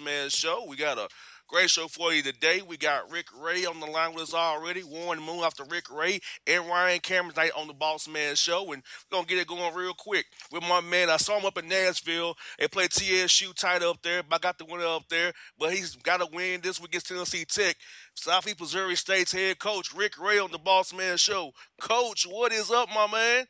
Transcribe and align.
Man 0.00 0.30
Show. 0.30 0.64
We 0.68 0.76
got 0.76 0.98
a 0.98 1.08
great 1.48 1.70
show 1.70 1.88
for 1.88 2.12
you 2.12 2.22
today. 2.22 2.60
We 2.62 2.76
got 2.76 3.10
Rick 3.10 3.26
Ray 3.40 3.64
on 3.64 3.80
the 3.80 3.86
line 3.86 4.12
with 4.14 4.24
us 4.24 4.34
already. 4.34 4.82
Warren 4.84 5.22
Moon 5.22 5.40
after 5.40 5.64
Rick 5.64 5.90
Ray 5.90 6.20
and 6.46 6.66
Ryan 6.66 7.00
Cameron 7.00 7.34
tonight 7.34 7.52
on 7.56 7.66
the 7.66 7.74
Boss 7.74 8.06
Man 8.06 8.34
Show. 8.36 8.72
And 8.72 8.82
we're 9.10 9.16
going 9.16 9.24
to 9.24 9.34
get 9.34 9.40
it 9.40 9.48
going 9.48 9.74
real 9.74 9.94
quick 9.94 10.26
with 10.52 10.62
my 10.62 10.80
man. 10.80 11.10
I 11.10 11.16
saw 11.16 11.38
him 11.38 11.46
up 11.46 11.58
in 11.58 11.68
Nashville. 11.68 12.34
They 12.58 12.68
played 12.68 12.90
TSU 12.90 13.52
tight 13.54 13.82
up 13.82 14.02
there. 14.02 14.22
but 14.22 14.36
I 14.36 14.38
got 14.38 14.58
the 14.58 14.66
winner 14.66 14.86
up 14.86 15.08
there. 15.08 15.32
But 15.58 15.72
he's 15.72 15.96
got 15.96 16.18
to 16.20 16.28
win 16.32 16.60
this 16.62 16.80
week 16.80 16.90
against 16.90 17.08
Tennessee 17.08 17.44
Tech. 17.44 17.76
Southeast 18.14 18.60
Missouri 18.60 18.96
State's 18.96 19.32
head 19.32 19.58
coach 19.58 19.94
Rick 19.94 20.20
Ray 20.20 20.38
on 20.38 20.52
the 20.52 20.58
Boss 20.58 20.92
Man 20.92 21.16
Show. 21.16 21.52
Coach, 21.80 22.26
what 22.28 22.52
is 22.52 22.70
up, 22.70 22.88
my 22.94 23.06
man? 23.10 23.46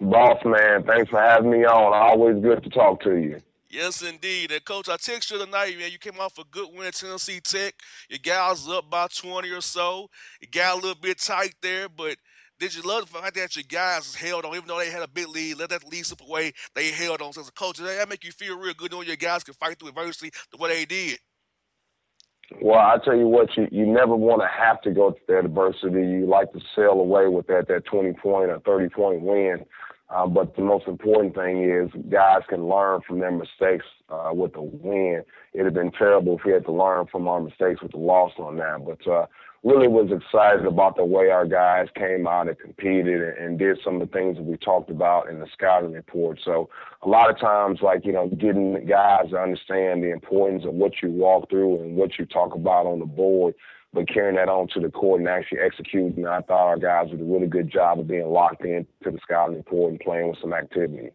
Boss 0.00 0.38
man, 0.44 0.84
thanks 0.84 1.10
for 1.10 1.20
having 1.20 1.50
me 1.50 1.64
on. 1.64 1.92
Always 1.92 2.40
good 2.40 2.62
to 2.62 2.70
talk 2.70 3.02
to 3.02 3.16
you. 3.16 3.40
Yes, 3.70 4.02
indeed. 4.02 4.50
And 4.50 4.64
coach, 4.64 4.88
I 4.88 4.96
text 4.96 5.30
you 5.30 5.38
tonight, 5.38 5.78
man. 5.78 5.92
You 5.92 5.98
came 5.98 6.18
off 6.20 6.38
a 6.38 6.44
good 6.50 6.68
win 6.72 6.86
at 6.86 6.94
Tennessee 6.94 7.40
Tech. 7.40 7.74
Your 8.08 8.18
guys 8.22 8.66
up 8.66 8.88
by 8.88 9.08
20 9.14 9.50
or 9.50 9.60
so. 9.60 10.08
You 10.40 10.48
got 10.48 10.74
a 10.74 10.76
little 10.76 11.00
bit 11.00 11.18
tight 11.18 11.54
there, 11.60 11.88
but 11.88 12.16
did 12.58 12.74
you 12.74 12.82
love 12.82 13.12
the 13.12 13.18
fact 13.18 13.34
that 13.36 13.56
your 13.56 13.64
guys 13.68 14.14
held 14.14 14.44
on, 14.44 14.54
even 14.54 14.66
though 14.66 14.78
they 14.78 14.90
had 14.90 15.02
a 15.02 15.08
big 15.08 15.28
lead, 15.28 15.58
let 15.58 15.68
that 15.70 15.86
lead 15.86 16.06
slip 16.06 16.22
away, 16.22 16.52
they 16.74 16.90
held 16.90 17.20
on. 17.20 17.32
So 17.32 17.42
as 17.42 17.48
a 17.48 17.52
coach, 17.52 17.76
that 17.76 18.08
make 18.08 18.24
you 18.24 18.32
feel 18.32 18.58
real 18.58 18.74
good 18.74 18.90
knowing 18.90 19.06
your 19.06 19.16
guys 19.16 19.44
can 19.44 19.54
fight 19.54 19.78
through 19.78 19.88
adversity 19.88 20.30
the 20.50 20.56
way 20.56 20.70
they 20.70 20.84
did. 20.84 21.18
Well, 22.62 22.78
I 22.78 22.96
tell 23.04 23.14
you 23.14 23.28
what, 23.28 23.54
you, 23.56 23.68
you 23.70 23.86
never 23.86 24.16
want 24.16 24.40
to 24.40 24.48
have 24.48 24.80
to 24.82 24.90
go 24.90 25.12
through 25.12 25.36
that 25.36 25.44
adversity. 25.44 26.00
You 26.00 26.26
like 26.26 26.50
to 26.52 26.60
sail 26.74 26.92
away 26.92 27.28
with 27.28 27.46
that 27.48 27.68
that 27.68 27.84
20 27.84 28.14
point 28.14 28.50
or 28.50 28.60
30 28.60 28.88
point 28.88 29.20
win. 29.20 29.66
Uh, 30.10 30.26
but 30.26 30.56
the 30.56 30.62
most 30.62 30.86
important 30.86 31.34
thing 31.34 31.64
is 31.64 31.90
guys 32.10 32.40
can 32.48 32.66
learn 32.66 33.00
from 33.06 33.18
their 33.18 33.30
mistakes 33.30 33.84
uh, 34.08 34.30
with 34.32 34.54
the 34.54 34.62
win. 34.62 35.22
It'd 35.52 35.66
have 35.66 35.74
been 35.74 35.92
terrible 35.92 36.38
if 36.38 36.44
we 36.46 36.52
had 36.52 36.64
to 36.64 36.72
learn 36.72 37.06
from 37.12 37.28
our 37.28 37.40
mistakes 37.40 37.82
with 37.82 37.92
the 37.92 37.98
loss 37.98 38.32
on 38.38 38.56
that. 38.56 38.86
But 38.86 39.10
uh, 39.10 39.26
really 39.64 39.88
was 39.88 40.10
excited 40.10 40.64
about 40.64 40.96
the 40.96 41.04
way 41.04 41.30
our 41.30 41.44
guys 41.44 41.88
came 41.94 42.26
out 42.26 42.48
and 42.48 42.58
competed 42.58 43.20
and, 43.20 43.36
and 43.36 43.58
did 43.58 43.78
some 43.84 44.00
of 44.00 44.08
the 44.08 44.12
things 44.16 44.36
that 44.36 44.44
we 44.44 44.56
talked 44.56 44.88
about 44.88 45.28
in 45.28 45.40
the 45.40 45.46
scouting 45.52 45.92
report. 45.92 46.38
So 46.42 46.70
a 47.02 47.08
lot 47.08 47.28
of 47.28 47.38
times, 47.38 47.80
like, 47.82 48.06
you 48.06 48.12
know, 48.12 48.28
getting 48.28 48.86
guys 48.86 49.30
to 49.30 49.36
understand 49.36 50.02
the 50.02 50.12
importance 50.12 50.64
of 50.64 50.74
what 50.74 51.02
you 51.02 51.10
walk 51.10 51.50
through 51.50 51.82
and 51.82 51.96
what 51.96 52.18
you 52.18 52.24
talk 52.24 52.54
about 52.54 52.86
on 52.86 53.00
the 53.00 53.06
board 53.06 53.54
but 53.92 54.08
carrying 54.08 54.36
that 54.36 54.48
on 54.48 54.68
to 54.68 54.80
the 54.80 54.90
court 54.90 55.20
and 55.20 55.28
actually 55.28 55.60
executing, 55.60 56.26
I 56.26 56.40
thought 56.40 56.68
our 56.68 56.78
guys 56.78 57.10
did 57.10 57.20
a 57.20 57.24
really 57.24 57.46
good 57.46 57.70
job 57.70 57.98
of 57.98 58.06
being 58.06 58.28
locked 58.28 58.64
in 58.64 58.86
to 59.04 59.10
the 59.10 59.18
scouting 59.22 59.56
report 59.56 59.92
and 59.92 60.00
playing 60.00 60.28
with 60.28 60.38
some 60.40 60.52
activity. 60.52 61.10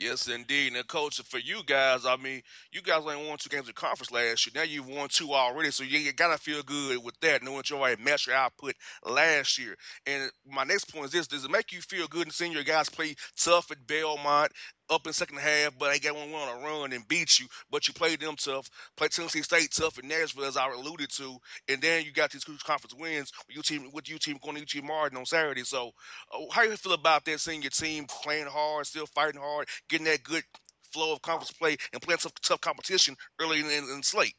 Yes, 0.00 0.28
indeed. 0.28 0.74
And 0.74 0.88
coach, 0.88 1.20
for 1.20 1.38
you 1.38 1.60
guys, 1.66 2.06
I 2.06 2.16
mean, 2.16 2.40
you 2.72 2.80
guys 2.80 3.02
only 3.04 3.28
won 3.28 3.36
two 3.36 3.50
games 3.50 3.68
of 3.68 3.74
conference 3.74 4.10
last 4.10 4.46
year. 4.46 4.52
Now 4.54 4.62
you've 4.62 4.88
won 4.88 5.08
two 5.10 5.34
already, 5.34 5.70
so 5.70 5.84
you, 5.84 6.10
gotta 6.14 6.38
feel 6.38 6.62
good 6.62 7.04
with 7.04 7.20
that, 7.20 7.42
knowing 7.42 7.62
you 7.68 7.76
already 7.76 8.02
matched 8.02 8.26
your 8.26 8.36
output 8.36 8.74
last 9.04 9.58
year. 9.58 9.76
And 10.06 10.30
my 10.50 10.64
next 10.64 10.84
point 10.84 11.06
is 11.06 11.12
this: 11.12 11.26
Does 11.26 11.44
it 11.44 11.50
make 11.50 11.70
you 11.70 11.82
feel 11.82 12.06
good 12.06 12.26
in 12.26 12.30
seeing 12.30 12.52
your 12.52 12.64
guys 12.64 12.88
play 12.88 13.14
tough 13.36 13.70
at 13.70 13.86
Belmont? 13.86 14.52
Up 14.90 15.06
in 15.06 15.12
second 15.12 15.38
half, 15.38 15.78
but 15.78 15.92
they 15.92 16.00
got 16.00 16.16
one 16.16 16.28
on 16.30 16.60
a 16.60 16.64
run 16.64 16.92
and 16.92 17.06
beat 17.06 17.38
you. 17.38 17.46
But 17.70 17.86
you 17.86 17.94
played 17.94 18.20
them 18.20 18.34
tough, 18.36 18.68
played 18.96 19.12
Tennessee 19.12 19.42
State 19.42 19.70
tough 19.70 19.98
in 19.98 20.08
Nashville, 20.08 20.44
as 20.44 20.56
I 20.56 20.68
alluded 20.68 21.10
to, 21.10 21.38
and 21.68 21.80
then 21.80 22.04
you 22.04 22.12
got 22.12 22.32
these 22.32 22.44
conference 22.44 22.94
wins 22.98 23.32
with 23.46 23.54
your 23.54 23.62
team 23.62 23.90
with 23.92 24.08
your 24.10 24.18
team 24.18 24.38
going 24.42 24.56
to 24.56 24.78
UT 24.78 24.84
Martin 24.84 25.16
on 25.16 25.26
Saturday. 25.26 25.62
So, 25.62 25.92
uh, 26.34 26.40
how 26.50 26.62
you 26.62 26.76
feel 26.76 26.92
about 26.92 27.24
that? 27.26 27.38
Seeing 27.38 27.62
your 27.62 27.70
team 27.70 28.06
playing 28.22 28.46
hard, 28.46 28.86
still 28.86 29.06
fighting 29.06 29.40
hard, 29.40 29.68
getting 29.88 30.06
that 30.06 30.24
good 30.24 30.42
flow 30.92 31.12
of 31.12 31.22
conference 31.22 31.52
play 31.52 31.76
and 31.92 32.02
playing 32.02 32.18
tough, 32.18 32.34
tough 32.42 32.60
competition 32.60 33.16
early 33.40 33.60
in, 33.60 33.66
in, 33.66 33.84
in 33.84 33.98
the 33.98 34.02
slate? 34.02 34.34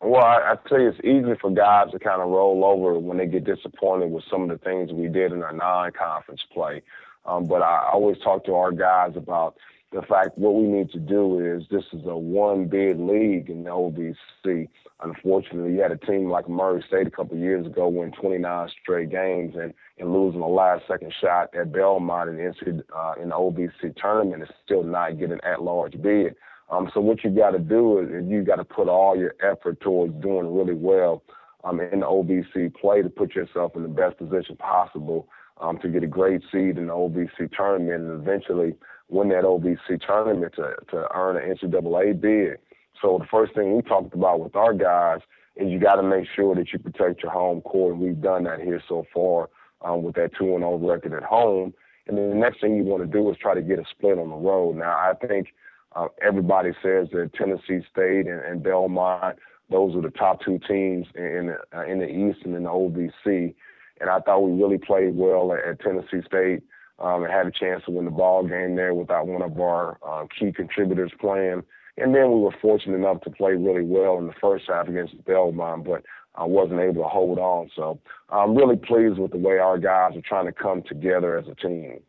Well, 0.00 0.24
I, 0.24 0.52
I 0.52 0.68
tell 0.68 0.80
you, 0.80 0.88
it's 0.88 0.98
easy 1.04 1.34
for 1.40 1.50
guys 1.52 1.92
to 1.92 1.98
kind 2.00 2.20
of 2.20 2.28
roll 2.28 2.64
over 2.64 2.98
when 2.98 3.18
they 3.18 3.26
get 3.26 3.44
disappointed 3.44 4.10
with 4.10 4.24
some 4.28 4.42
of 4.42 4.48
the 4.48 4.58
things 4.58 4.92
we 4.92 5.06
did 5.06 5.30
in 5.30 5.44
our 5.44 5.52
non-conference 5.52 6.42
play. 6.52 6.82
Um, 7.24 7.46
but 7.46 7.62
I 7.62 7.90
always 7.92 8.18
talk 8.18 8.44
to 8.46 8.54
our 8.54 8.72
guys 8.72 9.12
about 9.16 9.56
the 9.92 10.02
fact 10.02 10.38
what 10.38 10.54
we 10.54 10.62
need 10.62 10.90
to 10.92 10.98
do 10.98 11.38
is 11.38 11.64
this 11.70 11.84
is 11.92 12.06
a 12.06 12.16
one 12.16 12.66
bid 12.66 12.98
league 12.98 13.50
in 13.50 13.64
the 13.64 13.70
OVC. 13.70 14.68
Unfortunately, 15.02 15.74
you 15.74 15.82
had 15.82 15.92
a 15.92 15.98
team 15.98 16.30
like 16.30 16.48
Murray 16.48 16.82
State 16.88 17.06
a 17.06 17.10
couple 17.10 17.36
of 17.36 17.42
years 17.42 17.66
ago 17.66 17.88
win 17.88 18.12
29 18.12 18.68
straight 18.80 19.10
games 19.10 19.54
and, 19.54 19.74
and 19.98 20.12
losing 20.12 20.40
the 20.40 20.46
last 20.46 20.84
second 20.88 21.12
shot 21.20 21.54
at 21.54 21.72
Belmont 21.72 22.30
in 22.30 22.36
the, 22.36 22.84
uh, 22.96 23.14
in 23.20 23.28
the 23.28 23.34
OVC 23.34 23.94
tournament 23.96 24.42
is 24.42 24.48
still 24.64 24.82
not 24.82 25.18
getting 25.18 25.40
at 25.42 25.62
large 25.62 26.00
bid. 26.00 26.36
Um, 26.70 26.90
so 26.94 27.00
what 27.00 27.22
you 27.22 27.30
got 27.30 27.50
to 27.50 27.58
do 27.58 27.98
is 27.98 28.24
you 28.26 28.42
got 28.42 28.56
to 28.56 28.64
put 28.64 28.88
all 28.88 29.14
your 29.16 29.34
effort 29.42 29.78
towards 29.80 30.14
doing 30.22 30.54
really 30.54 30.74
well 30.74 31.22
um, 31.64 31.80
in 31.80 32.00
the 32.00 32.06
OVC 32.06 32.74
play 32.74 33.02
to 33.02 33.10
put 33.10 33.34
yourself 33.34 33.76
in 33.76 33.82
the 33.82 33.88
best 33.88 34.16
position 34.16 34.56
possible 34.56 35.28
um, 35.60 35.78
to 35.78 35.88
get 35.88 36.02
a 36.02 36.06
great 36.06 36.42
seed 36.50 36.78
in 36.78 36.86
the 36.86 36.92
OVC 36.92 37.54
tournament 37.56 38.02
and 38.02 38.20
eventually 38.20 38.74
win 39.08 39.28
that 39.28 39.44
OVC 39.44 40.00
tournament 40.06 40.54
to, 40.56 40.74
to 40.90 41.08
earn 41.14 41.36
an 41.36 41.56
NCAA 41.56 42.20
bid. 42.20 42.58
So 43.00 43.18
the 43.18 43.26
first 43.30 43.54
thing 43.54 43.76
we 43.76 43.82
talked 43.82 44.14
about 44.14 44.40
with 44.40 44.56
our 44.56 44.72
guys 44.72 45.20
is 45.56 45.70
you 45.70 45.78
got 45.78 45.96
to 45.96 46.02
make 46.02 46.26
sure 46.34 46.54
that 46.54 46.72
you 46.72 46.78
protect 46.78 47.22
your 47.22 47.32
home 47.32 47.60
court. 47.60 47.98
We've 47.98 48.20
done 48.20 48.44
that 48.44 48.60
here 48.60 48.82
so 48.88 49.04
far 49.12 49.50
um, 49.82 50.02
with 50.02 50.14
that 50.14 50.30
2 50.38 50.44
0 50.44 50.78
record 50.78 51.12
at 51.12 51.24
home. 51.24 51.74
And 52.06 52.16
then 52.18 52.30
the 52.30 52.36
next 52.36 52.60
thing 52.60 52.76
you 52.76 52.84
want 52.84 53.02
to 53.02 53.06
do 53.08 53.30
is 53.30 53.36
try 53.36 53.54
to 53.54 53.62
get 53.62 53.78
a 53.78 53.84
split 53.90 54.18
on 54.18 54.30
the 54.30 54.36
road. 54.36 54.76
Now, 54.76 54.90
I 54.90 55.12
think 55.26 55.48
uh, 55.94 56.08
everybody 56.22 56.70
says 56.82 57.08
that 57.12 57.30
Tennessee 57.34 57.86
State 57.90 58.26
and, 58.26 58.40
and 58.40 58.62
Belmont, 58.62 59.38
those 59.70 59.94
are 59.94 60.02
the 60.02 60.10
top 60.10 60.40
two 60.44 60.58
teams 60.66 61.06
in, 61.14 61.24
in, 61.24 61.56
uh, 61.74 61.84
in 61.84 61.98
the 61.98 62.08
East 62.08 62.40
and 62.44 62.54
in 62.54 62.64
the 62.64 62.70
OVC 62.70 63.54
and 64.02 64.10
I 64.10 64.18
thought 64.20 64.40
we 64.40 64.60
really 64.60 64.78
played 64.78 65.14
well 65.14 65.52
at, 65.52 65.64
at 65.64 65.80
Tennessee 65.80 66.26
State 66.26 66.62
um, 66.98 67.22
and 67.22 67.32
had 67.32 67.46
a 67.46 67.52
chance 67.52 67.84
to 67.84 67.92
win 67.92 68.04
the 68.04 68.10
ball 68.10 68.46
game 68.46 68.74
there 68.74 68.92
without 68.92 69.28
one 69.28 69.42
of 69.42 69.58
our 69.58 69.96
uh, 70.06 70.26
key 70.38 70.52
contributors 70.52 71.12
playing. 71.20 71.62
And 71.96 72.14
then 72.14 72.32
we 72.32 72.40
were 72.40 72.54
fortunate 72.60 72.96
enough 72.96 73.20
to 73.22 73.30
play 73.30 73.52
really 73.52 73.84
well 73.84 74.18
in 74.18 74.26
the 74.26 74.34
first 74.40 74.64
half 74.68 74.88
against 74.88 75.24
Belmont, 75.24 75.84
but 75.84 76.02
I 76.34 76.44
wasn't 76.44 76.80
able 76.80 77.02
to 77.02 77.08
hold 77.08 77.38
on. 77.38 77.70
So 77.76 78.00
I'm 78.28 78.56
really 78.56 78.76
pleased 78.76 79.18
with 79.18 79.30
the 79.30 79.38
way 79.38 79.58
our 79.58 79.78
guys 79.78 80.16
are 80.16 80.22
trying 80.22 80.46
to 80.46 80.52
come 80.52 80.82
together 80.82 81.38
as 81.38 81.46
a 81.46 81.54
team. 81.54 82.00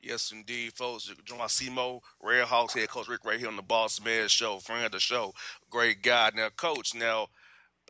Yes, 0.00 0.32
indeed, 0.32 0.72
folks. 0.72 1.12
John 1.24 1.38
SEMO, 1.48 2.00
Red 2.22 2.44
Hawks 2.44 2.74
head 2.74 2.88
coach 2.88 3.08
Rick 3.08 3.24
right 3.24 3.38
here 3.38 3.48
on 3.48 3.56
the 3.56 3.62
Boss 3.62 4.02
Man 4.02 4.28
Show, 4.28 4.58
friend 4.58 4.86
of 4.86 4.92
the 4.92 5.00
show, 5.00 5.34
great 5.70 6.02
guy. 6.02 6.30
Now, 6.34 6.48
coach, 6.50 6.94
now 6.94 7.28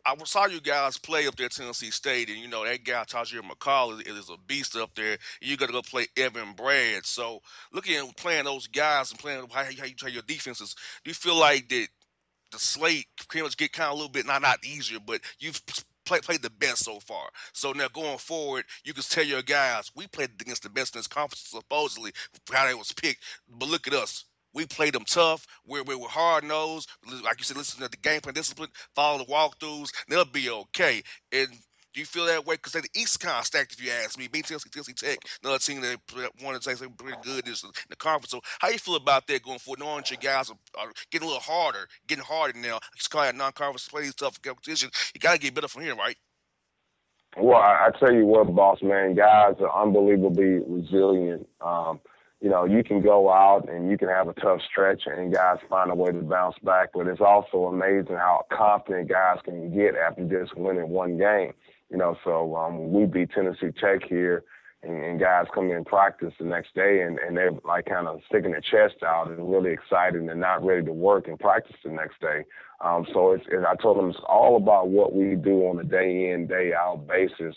I 0.05 0.15
saw 0.23 0.47
you 0.47 0.61
guys 0.61 0.97
play 0.97 1.27
up 1.27 1.35
there 1.35 1.47
at 1.47 1.51
Tennessee 1.51 1.91
State, 1.91 2.29
and 2.29 2.37
you 2.37 2.47
know 2.47 2.65
that 2.65 2.83
guy 2.83 3.03
Tahjere 3.03 3.41
McCall 3.41 3.99
is, 4.01 4.07
is, 4.07 4.29
a 4.29 4.37
beast 4.47 4.75
up 4.75 4.93
there. 4.95 5.17
You 5.41 5.57
got 5.57 5.67
to 5.67 5.73
go 5.73 5.81
play 5.81 6.07
Evan 6.17 6.53
Bradds. 6.53 7.09
So 7.09 7.41
looking 7.71 7.95
at 7.95 8.17
playing 8.17 8.45
those 8.45 8.67
guys 8.67 9.11
and 9.11 9.19
playing 9.19 9.47
how, 9.51 9.63
you 9.69 9.93
try 9.93 10.09
your 10.09 10.23
defenses, 10.23 10.75
do 11.03 11.09
you 11.09 11.15
feel 11.15 11.35
like 11.35 11.69
that 11.69 11.87
the 12.51 12.59
slate 12.59 13.05
pretty 13.27 13.43
much 13.43 13.57
get 13.57 13.73
kind 13.73 13.87
of 13.87 13.93
a 13.93 13.95
little 13.95 14.11
bit 14.11 14.25
not 14.25 14.41
not 14.41 14.63
easier, 14.65 14.99
but 15.05 15.21
you've 15.39 15.61
played 16.05 16.23
played 16.23 16.41
the 16.41 16.49
best 16.49 16.83
so 16.83 16.99
far. 16.99 17.29
So 17.53 17.71
now 17.71 17.87
going 17.89 18.17
forward, 18.17 18.65
you 18.83 18.93
can 18.93 19.03
tell 19.03 19.23
your 19.23 19.41
guys 19.41 19.91
we 19.95 20.07
played 20.07 20.31
against 20.39 20.63
the 20.63 20.69
best 20.69 20.95
in 20.95 20.99
this 20.99 21.07
conference 21.07 21.41
supposedly 21.41 22.11
how 22.51 22.67
they 22.67 22.73
was 22.73 22.91
picked, 22.91 23.23
but 23.47 23.69
look 23.69 23.87
at 23.87 23.93
us. 23.93 24.25
We 24.53 24.65
played 24.65 24.93
them 24.93 25.05
tough. 25.05 25.45
We're, 25.65 25.83
we're 25.83 26.07
hard 26.07 26.43
nosed. 26.43 26.89
Like 27.23 27.39
you 27.39 27.43
said, 27.43 27.57
listen 27.57 27.81
to 27.81 27.89
the 27.89 27.97
game 27.97 28.21
plan 28.21 28.33
discipline, 28.33 28.69
follow 28.95 29.19
the 29.19 29.25
walkthroughs, 29.25 29.89
they'll 30.07 30.25
be 30.25 30.49
okay. 30.49 31.03
And 31.31 31.49
do 31.93 31.99
you 31.99 32.05
feel 32.05 32.25
that 32.25 32.45
way? 32.45 32.55
Because 32.55 32.73
they 32.73 32.81
the 32.81 32.89
East 32.95 33.23
of 33.25 33.45
stacked, 33.45 33.73
if 33.73 33.83
you 33.83 33.91
ask 33.91 34.17
me. 34.17 34.27
Being 34.27 34.43
Tennessee, 34.43 34.69
Tennessee 34.69 34.93
Tech, 34.93 35.17
another 35.43 35.57
team 35.57 35.81
that 35.81 35.99
wanted 36.43 36.61
to 36.61 36.63
say 36.63 36.75
something 36.75 36.95
pretty 36.95 37.17
good 37.23 37.47
in 37.47 37.53
the 37.89 37.95
conference. 37.95 38.29
So, 38.31 38.41
how 38.59 38.69
you 38.69 38.77
feel 38.77 38.95
about 38.95 39.25
that 39.27 39.41
going 39.41 39.59
forward? 39.59 39.79
Knowing 39.79 40.03
your 40.09 40.17
guys 40.21 40.51
are, 40.51 40.57
are, 40.77 40.91
getting 41.11 41.27
a 41.27 41.31
little 41.31 41.41
harder, 41.41 41.87
getting 42.07 42.23
harder 42.23 42.57
now. 42.59 42.79
It's 42.95 43.07
of 43.11 43.35
non-conference 43.35 43.87
plays, 43.87 44.13
tough 44.13 44.39
competition. 44.41 44.91
You 45.15 45.19
got 45.19 45.33
to 45.33 45.39
get 45.39 45.55
better 45.55 45.67
from 45.67 45.81
here, 45.81 45.95
right? 45.95 46.15
Well, 47.37 47.57
I, 47.57 47.87
I, 47.87 47.99
tell 47.99 48.13
you 48.13 48.25
what, 48.25 48.53
boss 48.55 48.79
man, 48.81 49.15
guys 49.15 49.55
are 49.59 49.83
unbelievably 49.83 50.61
resilient. 50.67 51.47
Um, 51.61 51.99
you 52.41 52.49
know, 52.49 52.65
you 52.65 52.83
can 52.83 53.01
go 53.01 53.29
out 53.29 53.67
and 53.69 53.89
you 53.91 53.97
can 53.97 54.07
have 54.07 54.27
a 54.27 54.33
tough 54.33 54.61
stretch 54.69 55.03
and 55.05 55.33
guys 55.33 55.57
find 55.69 55.91
a 55.91 55.95
way 55.95 56.11
to 56.11 56.21
bounce 56.21 56.55
back. 56.63 56.89
But 56.93 57.07
it's 57.07 57.21
also 57.21 57.65
amazing 57.65 58.15
how 58.15 58.45
confident 58.51 59.09
guys 59.09 59.39
can 59.43 59.75
get 59.75 59.95
after 59.95 60.23
just 60.23 60.55
winning 60.57 60.89
one 60.89 61.17
game. 61.17 61.53
You 61.89 61.97
know, 61.97 62.15
so 62.23 62.55
um, 62.55 62.91
we 62.91 63.05
beat 63.05 63.31
Tennessee 63.31 63.71
Tech 63.79 64.03
here, 64.07 64.43
and, 64.83 65.03
and 65.03 65.19
guys 65.19 65.47
come 65.53 65.71
in 65.71 65.83
practice 65.83 66.33
the 66.39 66.45
next 66.45 66.73
day 66.73 67.01
and, 67.01 67.19
and 67.19 67.35
they're 67.35 67.51
like 67.65 67.85
kind 67.85 68.07
of 68.07 68.21
sticking 68.27 68.51
their 68.51 68.61
chest 68.61 69.03
out 69.03 69.29
and 69.29 69.51
really 69.51 69.71
excited 69.71 70.21
and 70.21 70.39
not 70.39 70.63
ready 70.63 70.85
to 70.85 70.93
work 70.93 71.27
and 71.27 71.39
practice 71.39 71.75
the 71.83 71.91
next 71.91 72.21
day. 72.21 72.45
Um, 72.81 73.05
so 73.13 73.33
it's, 73.33 73.45
it, 73.51 73.65
I 73.67 73.75
told 73.75 73.97
them 73.97 74.09
it's 74.09 74.19
all 74.27 74.55
about 74.55 74.87
what 74.87 75.13
we 75.13 75.35
do 75.35 75.67
on 75.67 75.79
a 75.79 75.83
day 75.83 76.31
in, 76.31 76.47
day 76.47 76.71
out 76.73 77.07
basis 77.07 77.55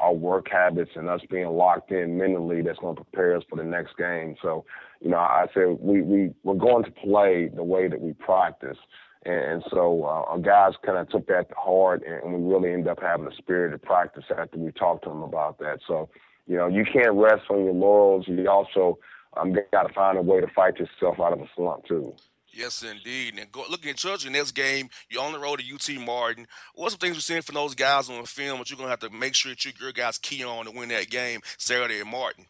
our 0.00 0.12
work 0.12 0.48
habits 0.50 0.90
and 0.96 1.08
us 1.08 1.20
being 1.30 1.48
locked 1.48 1.90
in 1.92 2.18
mentally 2.18 2.62
that's 2.62 2.78
going 2.78 2.96
to 2.96 3.04
prepare 3.04 3.36
us 3.36 3.44
for 3.48 3.56
the 3.56 3.64
next 3.64 3.96
game. 3.96 4.36
So, 4.42 4.64
you 5.00 5.10
know, 5.10 5.18
I 5.18 5.46
said 5.54 5.78
we 5.80 6.02
we 6.02 6.30
we're 6.42 6.54
going 6.54 6.84
to 6.84 6.90
play 6.90 7.48
the 7.54 7.64
way 7.64 7.88
that 7.88 8.00
we 8.00 8.12
practice. 8.12 8.78
And, 9.26 9.64
so 9.70 10.04
uh, 10.04 10.32
our 10.32 10.38
guys 10.38 10.74
kind 10.84 10.98
of 10.98 11.08
took 11.08 11.26
that 11.28 11.48
to 11.48 11.54
heart, 11.54 12.02
and 12.06 12.34
we 12.34 12.52
really 12.52 12.70
ended 12.72 12.88
up 12.88 13.00
having 13.00 13.26
a 13.26 13.34
spirited 13.34 13.80
practice 13.80 14.24
after 14.30 14.58
we 14.58 14.70
talked 14.72 15.04
to 15.04 15.08
them 15.08 15.22
about 15.22 15.58
that. 15.60 15.78
So, 15.88 16.10
you 16.46 16.58
know, 16.58 16.66
you 16.66 16.84
can't 16.84 17.14
rest 17.14 17.44
on 17.48 17.64
your 17.64 17.72
laurels. 17.72 18.26
You 18.28 18.46
also 18.50 18.98
um, 19.36 19.56
got 19.72 19.84
to 19.84 19.94
find 19.94 20.18
a 20.18 20.22
way 20.22 20.42
to 20.42 20.46
fight 20.48 20.78
yourself 20.78 21.18
out 21.20 21.32
of 21.32 21.40
a 21.40 21.48
slump 21.56 21.86
too. 21.86 22.14
Yes, 22.56 22.82
indeed. 22.82 23.38
And 23.38 23.50
go, 23.50 23.64
looking 23.68 23.90
at 23.90 23.96
Georgia 23.96 24.30
next 24.30 24.52
game, 24.52 24.88
you're 25.10 25.22
on 25.22 25.32
the 25.32 25.38
road 25.38 25.60
to 25.60 25.74
UT 25.74 26.00
Martin. 26.00 26.46
What's 26.74 26.94
some 26.94 27.00
things 27.00 27.14
you're 27.14 27.20
seeing 27.20 27.42
from 27.42 27.56
those 27.56 27.74
guys 27.74 28.08
on 28.08 28.20
the 28.20 28.28
film 28.28 28.58
that 28.58 28.70
you're 28.70 28.76
going 28.76 28.86
to 28.86 28.90
have 28.90 29.00
to 29.00 29.10
make 29.10 29.34
sure 29.34 29.52
that 29.52 29.80
your 29.80 29.92
guys 29.92 30.18
key 30.18 30.44
on 30.44 30.66
to 30.66 30.70
win 30.70 30.88
that 30.90 31.10
game 31.10 31.40
Saturday 31.58 32.00
at 32.00 32.06
Martin? 32.06 32.46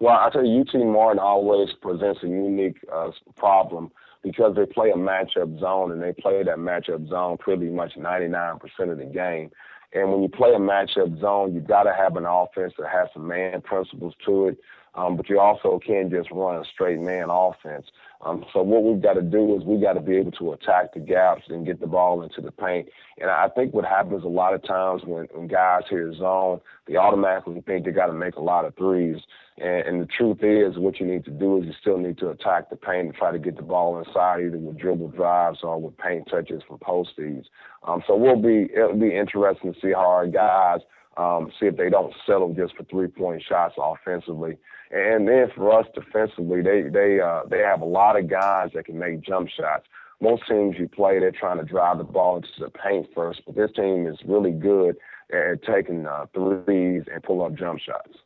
Well, 0.00 0.14
I 0.14 0.30
tell 0.30 0.44
you, 0.44 0.62
UT 0.62 0.74
Martin 0.74 1.20
always 1.20 1.68
presents 1.80 2.20
a 2.24 2.26
unique 2.26 2.78
uh, 2.92 3.10
problem 3.36 3.92
because 4.24 4.56
they 4.56 4.66
play 4.66 4.90
a 4.90 4.96
matchup 4.96 5.60
zone 5.60 5.92
and 5.92 6.02
they 6.02 6.12
play 6.12 6.42
that 6.42 6.58
matchup 6.58 7.08
zone 7.08 7.38
pretty 7.38 7.66
much 7.66 7.92
99% 7.96 8.60
of 8.90 8.98
the 8.98 9.04
game. 9.04 9.50
And 9.92 10.10
when 10.10 10.22
you 10.22 10.28
play 10.28 10.50
a 10.50 10.58
matchup 10.58 11.20
zone, 11.20 11.54
you've 11.54 11.68
got 11.68 11.84
to 11.84 11.94
have 11.94 12.16
an 12.16 12.24
offense 12.26 12.72
that 12.78 12.88
has 12.88 13.08
some 13.12 13.28
man 13.28 13.60
principles 13.60 14.14
to 14.26 14.48
it. 14.48 14.58
Um, 14.94 15.16
but 15.16 15.28
you 15.28 15.40
also 15.40 15.80
can't 15.84 16.10
just 16.10 16.30
run 16.30 16.56
a 16.56 16.64
straight 16.64 17.00
man 17.00 17.28
offense. 17.30 17.86
Um, 18.20 18.44
so 18.52 18.62
what 18.62 18.84
we've 18.84 19.02
got 19.02 19.14
to 19.14 19.22
do 19.22 19.56
is 19.56 19.64
we've 19.64 19.80
got 19.80 19.94
to 19.94 20.00
be 20.00 20.16
able 20.16 20.32
to 20.32 20.52
attack 20.52 20.94
the 20.94 21.00
gaps 21.00 21.42
and 21.48 21.66
get 21.66 21.80
the 21.80 21.86
ball 21.86 22.22
into 22.22 22.40
the 22.40 22.52
paint. 22.52 22.88
And 23.18 23.30
I 23.30 23.48
think 23.48 23.74
what 23.74 23.84
happens 23.84 24.22
a 24.22 24.28
lot 24.28 24.54
of 24.54 24.62
times 24.62 25.02
when, 25.04 25.26
when 25.32 25.48
guys 25.48 25.82
hear 25.88 26.14
zone, 26.14 26.60
they 26.86 26.96
automatically 26.96 27.62
think 27.66 27.84
they 27.84 27.90
got 27.90 28.06
to 28.06 28.12
make 28.12 28.36
a 28.36 28.42
lot 28.42 28.64
of 28.64 28.76
threes. 28.76 29.16
And, 29.58 29.86
and 29.86 30.02
the 30.02 30.06
truth 30.06 30.38
is, 30.42 30.78
what 30.78 31.00
you 31.00 31.06
need 31.06 31.24
to 31.24 31.30
do 31.30 31.58
is 31.58 31.64
you 31.64 31.72
still 31.80 31.98
need 31.98 32.18
to 32.18 32.28
attack 32.28 32.70
the 32.70 32.76
paint 32.76 33.06
and 33.06 33.14
try 33.14 33.32
to 33.32 33.38
get 33.38 33.56
the 33.56 33.62
ball 33.62 33.98
inside, 33.98 34.40
either 34.44 34.58
with 34.58 34.78
dribble 34.78 35.08
drives 35.08 35.60
or 35.62 35.80
with 35.80 35.96
paint 35.96 36.28
touches 36.30 36.62
from 36.68 36.78
post 36.78 37.10
feeds. 37.16 37.48
Um, 37.82 38.02
so 38.06 38.14
we'll 38.14 38.40
be 38.40 38.68
it'll 38.72 38.98
be 38.98 39.16
interesting 39.16 39.72
to 39.72 39.80
see 39.80 39.92
how 39.92 40.06
our 40.08 40.26
guys 40.26 40.80
um, 41.16 41.50
see 41.58 41.66
if 41.66 41.76
they 41.76 41.90
don't 41.90 42.14
settle 42.26 42.54
just 42.54 42.76
for 42.76 42.84
three 42.84 43.08
point 43.08 43.42
shots 43.46 43.74
offensively. 43.76 44.58
And 44.92 45.26
then 45.26 45.50
for 45.54 45.78
us 45.78 45.86
defensively, 45.94 46.60
they 46.60 46.82
they 46.82 47.18
uh, 47.20 47.42
they 47.48 47.60
have 47.60 47.80
a 47.80 47.86
lot 47.86 48.18
of 48.18 48.28
guys 48.28 48.70
that 48.74 48.84
can 48.84 48.98
make 48.98 49.22
jump 49.22 49.48
shots. 49.48 49.86
Most 50.20 50.42
teams 50.46 50.76
you 50.78 50.86
play, 50.86 51.18
they're 51.18 51.32
trying 51.32 51.58
to 51.58 51.64
drive 51.64 51.98
the 51.98 52.04
ball 52.04 52.36
into 52.36 52.48
the 52.60 52.70
paint 52.70 53.08
first, 53.14 53.40
but 53.44 53.56
this 53.56 53.72
team 53.74 54.06
is 54.06 54.18
really 54.24 54.52
good 54.52 54.96
at 55.32 55.62
taking 55.64 56.06
uh, 56.06 56.26
threes 56.34 57.02
and 57.12 57.22
pull 57.22 57.42
up 57.42 57.54
jump 57.54 57.80
shots 57.80 58.18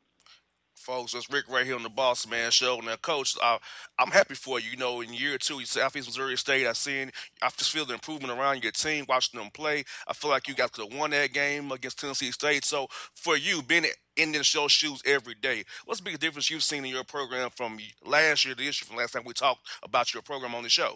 folks. 0.76 1.14
It's 1.14 1.30
Rick 1.30 1.48
right 1.48 1.64
here 1.64 1.74
on 1.74 1.82
the 1.82 1.88
Boss 1.88 2.26
Man 2.28 2.50
Show. 2.50 2.80
Now, 2.84 2.96
Coach, 2.96 3.36
uh, 3.42 3.58
I'm 3.98 4.10
happy 4.10 4.34
for 4.34 4.60
you. 4.60 4.70
You 4.70 4.76
know, 4.76 5.00
in 5.00 5.12
year 5.12 5.38
two, 5.38 5.58
you 5.58 5.66
Southeast 5.66 6.08
Missouri 6.08 6.36
State. 6.36 6.66
I 6.66 6.72
seen, 6.72 7.10
I 7.42 7.48
just 7.56 7.70
feel 7.70 7.84
the 7.84 7.94
improvement 7.94 8.38
around 8.38 8.62
your 8.62 8.72
team, 8.72 9.04
watching 9.08 9.40
them 9.40 9.50
play. 9.50 9.84
I 10.06 10.12
feel 10.12 10.30
like 10.30 10.48
you 10.48 10.54
guys 10.54 10.70
could 10.70 10.90
have 10.90 10.98
won 10.98 11.10
that 11.10 11.32
game 11.32 11.72
against 11.72 11.98
Tennessee 11.98 12.30
State. 12.30 12.64
So, 12.64 12.86
for 13.14 13.36
you, 13.36 13.62
being 13.62 13.86
in 14.16 14.32
the 14.32 14.42
show 14.44 14.68
shoes 14.68 15.02
every 15.06 15.34
day, 15.34 15.64
what's 15.84 16.00
the 16.00 16.04
biggest 16.04 16.22
difference 16.22 16.50
you've 16.50 16.62
seen 16.62 16.84
in 16.84 16.90
your 16.90 17.04
program 17.04 17.50
from 17.50 17.78
last 18.04 18.44
year 18.44 18.54
to 18.54 18.62
this 18.62 18.80
year, 18.80 18.86
from 18.86 18.96
last 18.96 19.12
time 19.12 19.22
we 19.24 19.32
talked 19.32 19.66
about 19.82 20.12
your 20.12 20.22
program 20.22 20.54
on 20.54 20.62
the 20.62 20.68
show? 20.68 20.94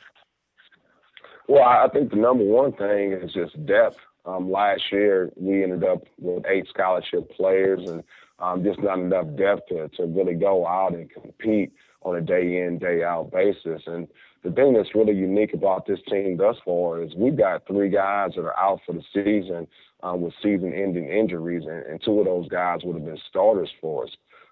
Well, 1.49 1.65
I 1.65 1.89
think 1.93 2.11
the 2.11 2.17
number 2.17 2.45
one 2.45 2.73
thing 2.73 3.13
is 3.13 3.33
just 3.33 3.67
depth. 3.67 3.97
Um, 4.25 4.51
last 4.51 4.83
year, 4.93 5.31
we 5.37 5.63
ended 5.63 5.83
up 5.83 6.03
with 6.19 6.45
eight 6.47 6.67
scholarship 6.69 7.31
players, 7.33 7.81
and 7.89 8.05
um, 8.41 8.65
just 8.65 8.81
not 8.81 8.99
enough 8.99 9.27
depth 9.37 9.69
to, 9.69 9.89
to 9.97 10.05
really 10.07 10.35
go 10.35 10.67
out 10.67 10.95
and 10.95 11.11
compete 11.11 11.73
on 12.03 12.17
a 12.17 12.21
day 12.21 12.65
in, 12.65 12.79
day 12.79 13.03
out 13.03 13.31
basis. 13.31 13.83
And 13.87 14.09
the 14.43 14.51
thing 14.51 14.73
that's 14.73 14.95
really 14.95 15.15
unique 15.15 15.53
about 15.53 15.87
this 15.87 15.99
team 16.09 16.37
thus 16.39 16.57
far 16.65 17.03
is 17.03 17.15
we've 17.15 17.37
got 17.37 17.67
three 17.67 17.91
guys 17.91 18.31
that 18.37 18.43
are 18.43 18.59
out 18.59 18.81
for 18.87 18.95
the 18.95 19.03
season 19.13 19.67
um, 20.03 20.23
with 20.23 20.33
season 20.43 20.73
ending 20.73 21.09
injuries, 21.09 21.65
and, 21.67 21.85
and 21.85 22.03
two 22.03 22.19
of 22.21 22.25
those 22.25 22.49
guys 22.49 22.81
would 22.85 22.97
have 22.97 23.05
been 23.05 23.21
starters 23.29 23.71
for 23.81 24.05
us. 24.05 24.11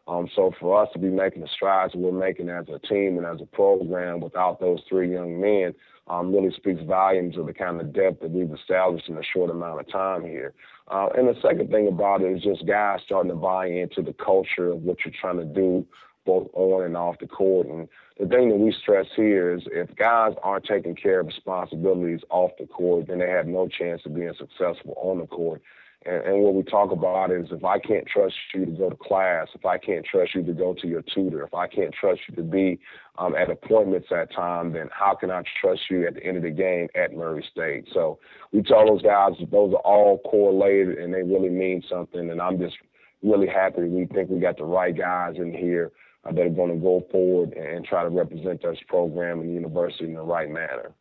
Um, 0.09 0.27
so 0.35 0.53
for 0.59 0.83
us 0.83 0.89
to 0.95 0.99
be 0.99 1.09
making 1.09 1.43
the 1.43 1.49
strides 1.55 1.93
we're 1.95 2.13
making 2.13 2.49
as 2.49 2.65
a 2.69 2.79
team 2.79 3.19
and 3.19 3.27
as 3.27 3.43
a 3.43 3.47
program 3.47 4.21
without 4.21 4.59
those 4.59 4.81
three 4.89 5.13
young 5.13 5.39
men 5.39 5.75
um, 6.07 6.35
really 6.35 6.51
speaks 6.57 6.81
volumes 6.83 7.37
of 7.37 7.47
the 7.47 7.53
kind 7.53 7.79
of 7.79 7.93
depth 7.93 8.23
that 8.23 8.31
we've 8.31 8.53
established 8.53 9.09
in 9.09 9.19
a 9.19 9.23
short 9.23 9.51
amount 9.51 9.81
of 9.81 9.93
time 9.93 10.25
here. 10.25 10.55
Uh, 10.91 11.09
and 11.17 11.29
the 11.29 11.39
second 11.43 11.71
thing 11.71 11.89
about 11.89 12.23
it 12.23 12.35
is 12.35 12.43
just 12.43 12.67
guys 12.67 13.01
starting 13.05 13.31
to 13.31 13.37
buy 13.37 13.67
into 13.67 14.01
the 14.01 14.15
culture 14.15 14.71
of 14.73 14.83
what 14.83 14.97
you're 15.05 15.13
trying 15.21 15.37
to 15.37 15.45
do 15.45 15.87
both 16.25 16.49
on 16.55 16.85
and 16.85 16.97
off 16.97 17.17
the 17.21 17.27
court. 17.27 17.67
And 17.67 17.89
the 18.19 18.27
thing 18.27 18.49
that 18.49 18.57
we 18.57 18.73
stress 18.73 19.07
here 19.15 19.55
is 19.55 19.63
if 19.67 19.95
guys 19.97 20.35
aren't 20.43 20.65
taking 20.65 20.95
care 20.95 21.21
of 21.21 21.27
responsibilities 21.27 22.21
off 22.31 22.51
the 22.59 22.67
court, 22.67 23.09
then 23.09 23.19
they 23.19 23.29
have 23.29 23.47
no 23.47 23.69
chance 23.69 24.03
of 24.05 24.15
being 24.15 24.33
successful 24.39 24.95
on 24.97 25.19
the 25.19 25.27
court. 25.27 25.63
And, 26.05 26.25
and 26.25 26.43
what 26.43 26.55
we 26.55 26.63
talk 26.63 26.93
about 26.93 27.31
is 27.31 27.47
if 27.51 27.65
I 27.65 27.79
can't 27.79 28.07
trust 28.07 28.35
you 28.55 28.65
to 28.67 28.73
go 28.73 28.91
to 28.91 28.97
class, 28.97 29.49
if 29.55 29.67
I 29.67 29.79
can't 29.79 30.05
trust 30.05 30.35
you 30.35 30.43
to 30.45 30.53
go 30.53 30.75
to 30.75 30.87
your 30.87 31.03
tutor, 31.03 31.43
if 31.45 31.55
I 31.55 31.67
can't 31.67 31.95
trust 31.95 32.21
you 32.29 32.37
to 32.37 32.43
be 32.43 32.79
um, 33.19 33.35
at 33.35 33.51
appointments 33.51 34.09
at 34.11 34.33
time, 34.33 34.73
then 34.73 34.89
how 34.93 35.15
can 35.15 35.31
I 35.31 35.43
trust 35.61 35.83
you 35.91 36.07
at 36.07 36.15
the 36.15 36.25
end 36.25 36.37
of 36.37 36.43
the 36.45 36.51
game 36.51 36.89
at 36.95 37.15
Murray 37.15 37.45
State? 37.51 37.89
So 37.93 38.19
we 38.53 38.63
tell 38.63 38.87
those 38.87 39.03
guys 39.03 39.33
those 39.51 39.75
are 39.75 39.85
all 39.85 40.19
correlated 40.19 40.99
and 40.99 41.13
they 41.13 41.23
really 41.23 41.51
mean 41.51 41.83
something. 41.89 42.31
And 42.31 42.41
I'm 42.41 42.59
just 42.59 42.77
really 43.23 43.49
happy 43.49 43.83
we 43.83 44.07
think 44.07 44.31
we 44.31 44.39
got 44.39 44.57
the 44.57 44.65
right 44.65 44.97
guys 44.97 45.35
in 45.37 45.53
here 45.53 45.91
uh, 46.25 46.33
that 46.33 46.47
are 46.47 46.51
going 46.51 46.75
to 46.75 46.81
go 46.81 47.05
forward 47.11 47.53
and 47.55 47.85
try 47.85 48.03
to 48.03 48.11
represent 48.11 48.63
this 48.63 48.79
program 48.87 49.41
and 49.41 49.53
university 49.53 50.05
in 50.05 50.15
the 50.15 50.23
right 50.23 50.49
manner. 50.49 50.93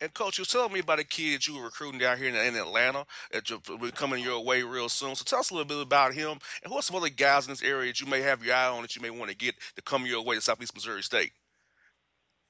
And 0.00 0.12
coach, 0.12 0.38
you 0.38 0.44
telling 0.44 0.72
me 0.72 0.80
about 0.80 0.98
a 0.98 1.04
kid 1.04 1.36
that 1.36 1.46
you 1.46 1.56
were 1.56 1.64
recruiting 1.64 2.00
down 2.00 2.18
here 2.18 2.28
in, 2.28 2.34
in 2.34 2.56
Atlanta 2.56 3.06
that 3.32 3.48
will 3.68 3.78
be 3.78 3.90
coming 3.90 4.22
your 4.22 4.44
way 4.44 4.62
real 4.62 4.88
soon. 4.88 5.14
So 5.14 5.24
tell 5.24 5.38
us 5.38 5.50
a 5.50 5.54
little 5.54 5.68
bit 5.68 5.80
about 5.80 6.12
him 6.12 6.38
and 6.62 6.72
who 6.72 6.74
are 6.74 6.82
some 6.82 6.96
other 6.96 7.08
guys 7.08 7.46
in 7.46 7.52
this 7.52 7.62
area 7.62 7.90
that 7.90 8.00
you 8.00 8.06
may 8.06 8.20
have 8.20 8.44
your 8.44 8.54
eye 8.54 8.68
on 8.68 8.82
that 8.82 8.96
you 8.96 9.02
may 9.02 9.10
want 9.10 9.30
to 9.30 9.36
get 9.36 9.54
to 9.76 9.82
come 9.82 10.04
your 10.04 10.22
way 10.22 10.34
to 10.34 10.40
Southeast 10.40 10.74
Missouri 10.74 11.02
State. 11.02 11.32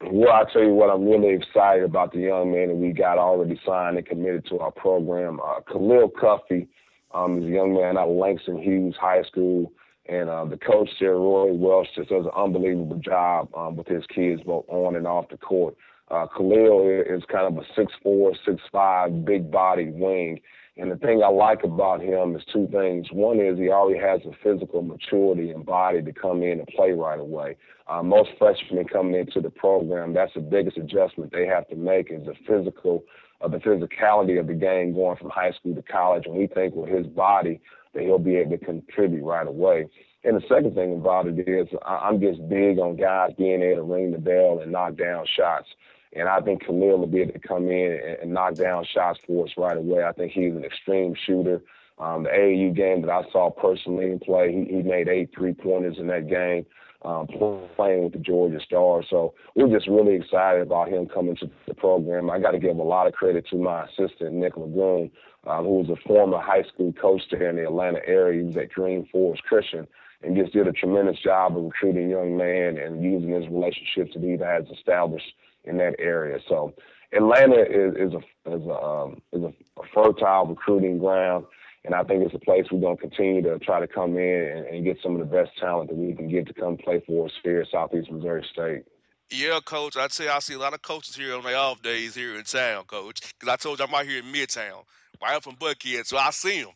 Well, 0.03 0.33
I'll 0.33 0.47
tell 0.47 0.63
you 0.63 0.73
what, 0.73 0.91
I'm 0.91 1.05
really 1.07 1.35
excited 1.35 1.85
about 1.85 2.13
the 2.13 2.19
young 2.19 2.53
man 2.53 2.69
that 2.69 2.75
we 2.75 2.93
got 2.93 3.19
already 3.19 3.61
signed 3.65 3.97
and 3.97 4.07
committed 4.07 4.47
to 4.49 4.59
our 4.59 4.73
program. 4.73 5.41
Uh, 5.41 5.61
Khalil 5.61 6.11
Cuffey 6.11 6.69
um, 7.15 7.39
is 7.39 7.45
a 7.45 7.49
young 7.49 7.75
man 7.75 7.97
out 7.97 8.09
of 8.09 8.17
Langston 8.17 8.61
Hughes 8.61 8.97
High 9.01 9.23
School. 9.23 9.73
And 10.07 10.29
uh, 10.29 10.45
the 10.45 10.59
coach 10.59 10.91
there, 11.01 11.17
Roy 11.17 11.53
Welsh, 11.53 11.89
just 11.95 12.11
does 12.11 12.27
an 12.27 12.33
unbelievable 12.37 12.97
job 12.97 13.49
um, 13.57 13.77
with 13.77 13.87
his 13.87 14.05
kids, 14.15 14.43
both 14.43 14.67
on 14.69 14.97
and 14.97 15.07
off 15.07 15.31
the 15.31 15.39
court. 15.39 15.75
Uh, 16.15 16.29
Khalil 16.29 17.03
is 17.05 17.25
kind 17.31 17.47
of 17.47 17.57
a 17.61 17.67
six 17.75 17.93
four, 18.01 18.33
six 18.47 18.63
five, 18.71 19.25
big 19.25 19.51
body 19.51 19.91
wing. 19.91 20.41
And 20.77 20.91
the 20.91 20.97
thing 20.97 21.23
I 21.25 21.29
like 21.29 21.65
about 21.65 22.01
him 22.01 22.37
is 22.37 22.43
two 22.53 22.69
things. 22.71 23.09
One 23.11 23.41
is 23.41 23.59
he 23.59 23.71
already 23.71 23.99
has 23.99 24.21
the 24.25 24.33
physical 24.43 24.83
maturity 24.83 25.51
and 25.51 25.67
body 25.67 26.03
to 26.03 26.13
come 26.13 26.43
in 26.43 26.61
and 26.61 26.69
play 26.69 26.93
right 26.93 27.19
away. 27.19 27.57
Uh, 27.89 28.03
most 28.03 28.31
freshmen 28.39 28.85
coming 28.87 29.15
into 29.15 29.41
the 29.41 29.51
program, 29.51 30.15
that's 30.15 30.35
the 30.35 30.41
biggest 30.41 30.77
adjustment 30.77 31.33
they 31.33 31.47
have 31.47 31.67
to 31.69 31.77
make 31.77 32.13
is 32.13 32.25
the 32.27 32.35
physical, 32.47 33.05
uh, 33.41 33.49
the 33.49 33.59
physicality 33.59 34.39
of 34.39 34.47
the 34.47 34.55
game 34.55 34.95
going 34.95 35.17
from 35.17 35.31
high 35.31 35.53
school 35.53 35.75
to 35.75 35.83
college. 35.83 36.27
And 36.27 36.37
we 36.37 36.47
think 36.47 36.75
with 36.75 36.91
his 36.91 37.07
body 37.09 37.61
that 37.93 38.03
he'll 38.03 38.19
be 38.19 38.37
able 38.37 38.57
to 38.57 38.65
contribute 38.65 39.25
right 39.25 39.47
away. 39.47 39.87
And 40.25 40.37
the 40.37 40.47
second 40.49 40.75
thing 40.75 40.95
about 40.95 41.27
it 41.27 41.49
is 41.49 41.69
I'm 41.85 42.21
just 42.21 42.49
big 42.49 42.79
on 42.79 42.97
guys 42.97 43.31
being 43.37 43.63
able 43.63 43.87
to 43.87 43.95
ring 43.95 44.11
the 44.13 44.19
bell 44.19 44.61
and 44.63 44.73
knock 44.73 44.97
down 44.97 45.27
shots. 45.37 45.69
And 46.15 46.29
I 46.29 46.41
think 46.41 46.65
Khalil 46.65 46.99
will 46.99 47.07
be 47.07 47.21
able 47.21 47.33
to 47.33 47.39
come 47.39 47.69
in 47.69 47.93
and, 47.93 48.19
and 48.23 48.33
knock 48.33 48.55
down 48.55 48.85
shots 48.85 49.19
for 49.27 49.45
us 49.45 49.53
right 49.57 49.77
away. 49.77 50.05
I 50.05 50.13
think 50.13 50.33
he's 50.33 50.55
an 50.55 50.65
extreme 50.65 51.15
shooter. 51.27 51.61
Um, 51.99 52.25
the 52.25 52.31
AAU 52.31 52.75
game 52.75 53.03
that 53.03 53.11
I 53.11 53.23
saw 53.31 53.51
personally 53.51 54.07
in 54.07 54.19
play, 54.19 54.53
he, 54.53 54.77
he 54.77 54.83
made 54.83 55.09
eight 55.09 55.31
three 55.37 55.55
pointers 55.55 55.97
in 55.99 56.09
that 56.09 56.29
game, 56.29 56.67
um, 57.03 57.29
playing 57.77 58.05
with 58.05 58.13
the 58.13 58.19
Georgia 58.19 58.59
Stars. 58.65 59.07
So 59.09 59.35
we're 59.55 59.69
just 59.69 59.87
really 59.87 60.15
excited 60.15 60.63
about 60.63 60.89
him 60.89 61.07
coming 61.07 61.37
to 61.37 61.51
the 61.69 61.75
program. 61.75 62.31
I 62.31 62.41
got 62.41 62.51
to 62.51 62.59
give 62.59 62.77
a 62.79 62.83
lot 62.83 63.07
of 63.07 63.13
credit 63.13 63.47
to 63.51 63.57
my 63.57 63.85
assistant, 63.85 64.33
Nick 64.33 64.55
Lagroone, 64.55 65.11
um, 65.47 65.65
who 65.65 65.83
was 65.83 65.89
a 65.89 66.09
former 66.09 66.41
high 66.41 66.65
school 66.65 66.93
coach 66.95 67.23
there 67.31 67.51
in 67.51 67.57
the 67.57 67.65
Atlanta 67.65 68.01
area. 68.07 68.41
He 68.41 68.47
was 68.47 68.57
at 68.57 68.73
Green 68.73 69.07
Forest 69.13 69.45
Christian 69.45 69.87
and 70.23 70.37
just 70.37 70.53
did 70.53 70.67
a 70.67 70.73
tremendous 70.73 71.19
job 71.21 71.57
of 71.57 71.63
recruiting 71.63 72.09
young 72.09 72.37
man 72.37 72.79
and 72.79 73.03
using 73.03 73.31
his 73.31 73.47
relationships 73.49 74.15
that 74.15 74.23
he 74.23 74.37
has 74.39 74.65
established 74.77 75.33
in 75.65 75.77
that 75.79 75.95
area. 75.99 76.39
So 76.49 76.75
Atlanta 77.13 77.63
is, 77.63 77.95
is 77.97 78.13
a 78.13 78.51
is 78.51 78.67
a 78.67 78.75
um, 78.75 79.23
is 79.33 79.43
a, 79.43 79.53
fertile 79.93 80.47
recruiting 80.47 80.99
ground, 80.99 81.47
and 81.85 81.95
I 81.95 82.03
think 82.05 82.25
it's 82.25 82.35
a 82.35 82.39
place 82.39 82.67
we're 82.71 82.81
going 82.81 82.97
to 82.97 83.01
continue 83.01 83.43
to 83.43 83.59
try 83.59 83.81
to 83.81 83.87
come 83.87 84.17
in 84.17 84.53
and, 84.57 84.67
and, 84.67 84.85
get 84.85 84.99
some 85.03 85.15
of 85.15 85.19
the 85.19 85.37
best 85.37 85.51
talent 85.59 85.91
that 85.91 85.97
we 85.97 86.15
can 86.15 86.29
get 86.29 86.47
to 86.47 86.55
come 86.55 86.77
play 86.77 87.03
for 87.07 87.27
us 87.27 87.33
here 87.43 87.61
at 87.61 87.69
Southeast 87.71 88.11
Missouri 88.11 88.45
State. 88.53 88.85
Yeah, 89.31 89.61
coach. 89.65 89.97
I'd 89.97 90.13
say 90.13 90.29
I 90.29 90.39
see 90.39 90.55
a 90.55 90.59
lot 90.59 90.75
of 90.75 90.83
coaches 90.83 91.17
here 91.17 91.35
on 91.35 91.45
their 91.45 91.57
off 91.57 91.83
days 91.83 92.15
here 92.15 92.37
in 92.37 92.45
town, 92.45 92.85
coach. 92.85 93.21
Because 93.39 93.53
I 93.53 93.57
told 93.57 93.79
you 93.79 93.87
I'm 93.87 93.95
out 93.95 94.07
here 94.07 94.19
in 94.19 94.27
Midtown 94.27 94.85
right 95.25 95.37
up 95.37 95.45
from 95.45 95.57
Buckhead. 95.57 96.07
So 96.07 96.17
I 96.17 96.31
see 96.31 96.59
him. 96.59 96.69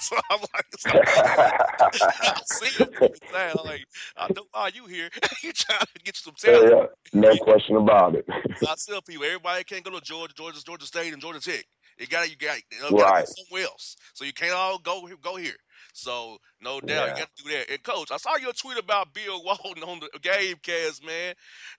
so 0.00 0.16
I'm 0.30 0.40
like, 0.40 0.66
I 0.86 2.40
see 2.44 2.84
him. 2.84 2.88
I'm 3.34 3.56
like, 3.64 3.84
I 4.16 4.28
know 4.34 4.44
why 4.52 4.70
you 4.72 4.86
here. 4.86 5.08
you 5.42 5.52
trying 5.52 5.80
to 5.80 6.02
get 6.04 6.16
you 6.16 6.32
some 6.32 6.34
talent. 6.34 6.90
Yeah, 7.12 7.20
no 7.20 7.36
question 7.38 7.76
about 7.76 8.14
it. 8.14 8.24
I 8.28 8.74
tell 8.86 9.02
people, 9.02 9.24
everybody 9.24 9.64
can't 9.64 9.84
go 9.84 9.90
to 9.90 10.00
Georgia, 10.00 10.34
Georgia, 10.34 10.62
Georgia 10.64 10.86
State, 10.86 11.12
and 11.12 11.20
Georgia 11.20 11.40
Tech. 11.40 11.64
You 11.98 12.06
got 12.06 12.24
to, 12.24 12.30
you 12.30 12.36
got 12.36 12.56
right. 12.92 13.26
go 13.26 13.32
somewhere 13.44 13.64
else. 13.64 13.96
So 14.14 14.24
you 14.24 14.32
can't 14.32 14.54
all 14.54 14.78
go 14.78 15.06
go 15.22 15.36
here. 15.36 15.56
So 15.92 16.38
no 16.60 16.80
doubt 16.80 16.88
yeah. 16.88 17.12
you 17.14 17.18
got 17.20 17.36
to 17.36 17.44
do 17.44 17.50
that. 17.50 17.70
And 17.70 17.82
coach, 17.82 18.10
I 18.10 18.16
saw 18.16 18.36
your 18.36 18.52
tweet 18.52 18.78
about 18.78 19.14
Bill 19.14 19.42
Walton 19.44 19.82
on 19.82 20.00
the 20.00 20.18
game 20.20 20.56
cast, 20.62 21.04
man. 21.04 21.34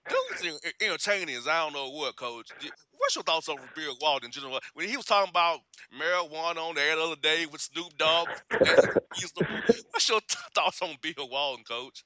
Dude 0.09 0.53
entertaining 0.81 1.35
as 1.35 1.47
I 1.47 1.63
don't 1.63 1.73
know 1.73 1.89
what, 1.89 2.15
coach. 2.15 2.49
What's 2.97 3.15
your 3.15 3.23
thoughts 3.23 3.49
on 3.49 3.57
Bill 3.75 3.95
Walton 4.01 4.27
in 4.27 4.31
general? 4.31 4.59
When 4.73 4.87
he 4.87 4.97
was 4.97 5.05
talking 5.05 5.29
about 5.29 5.59
marijuana 5.99 6.57
on 6.57 6.75
the 6.75 6.91
other 6.91 7.15
day 7.21 7.45
with 7.51 7.61
Snoop 7.61 7.97
Dogg, 7.97 8.27
what's 8.49 10.09
your 10.09 10.21
thoughts 10.53 10.81
on 10.81 10.95
Bill 11.01 11.29
Walton, 11.29 11.63
coach? 11.63 12.03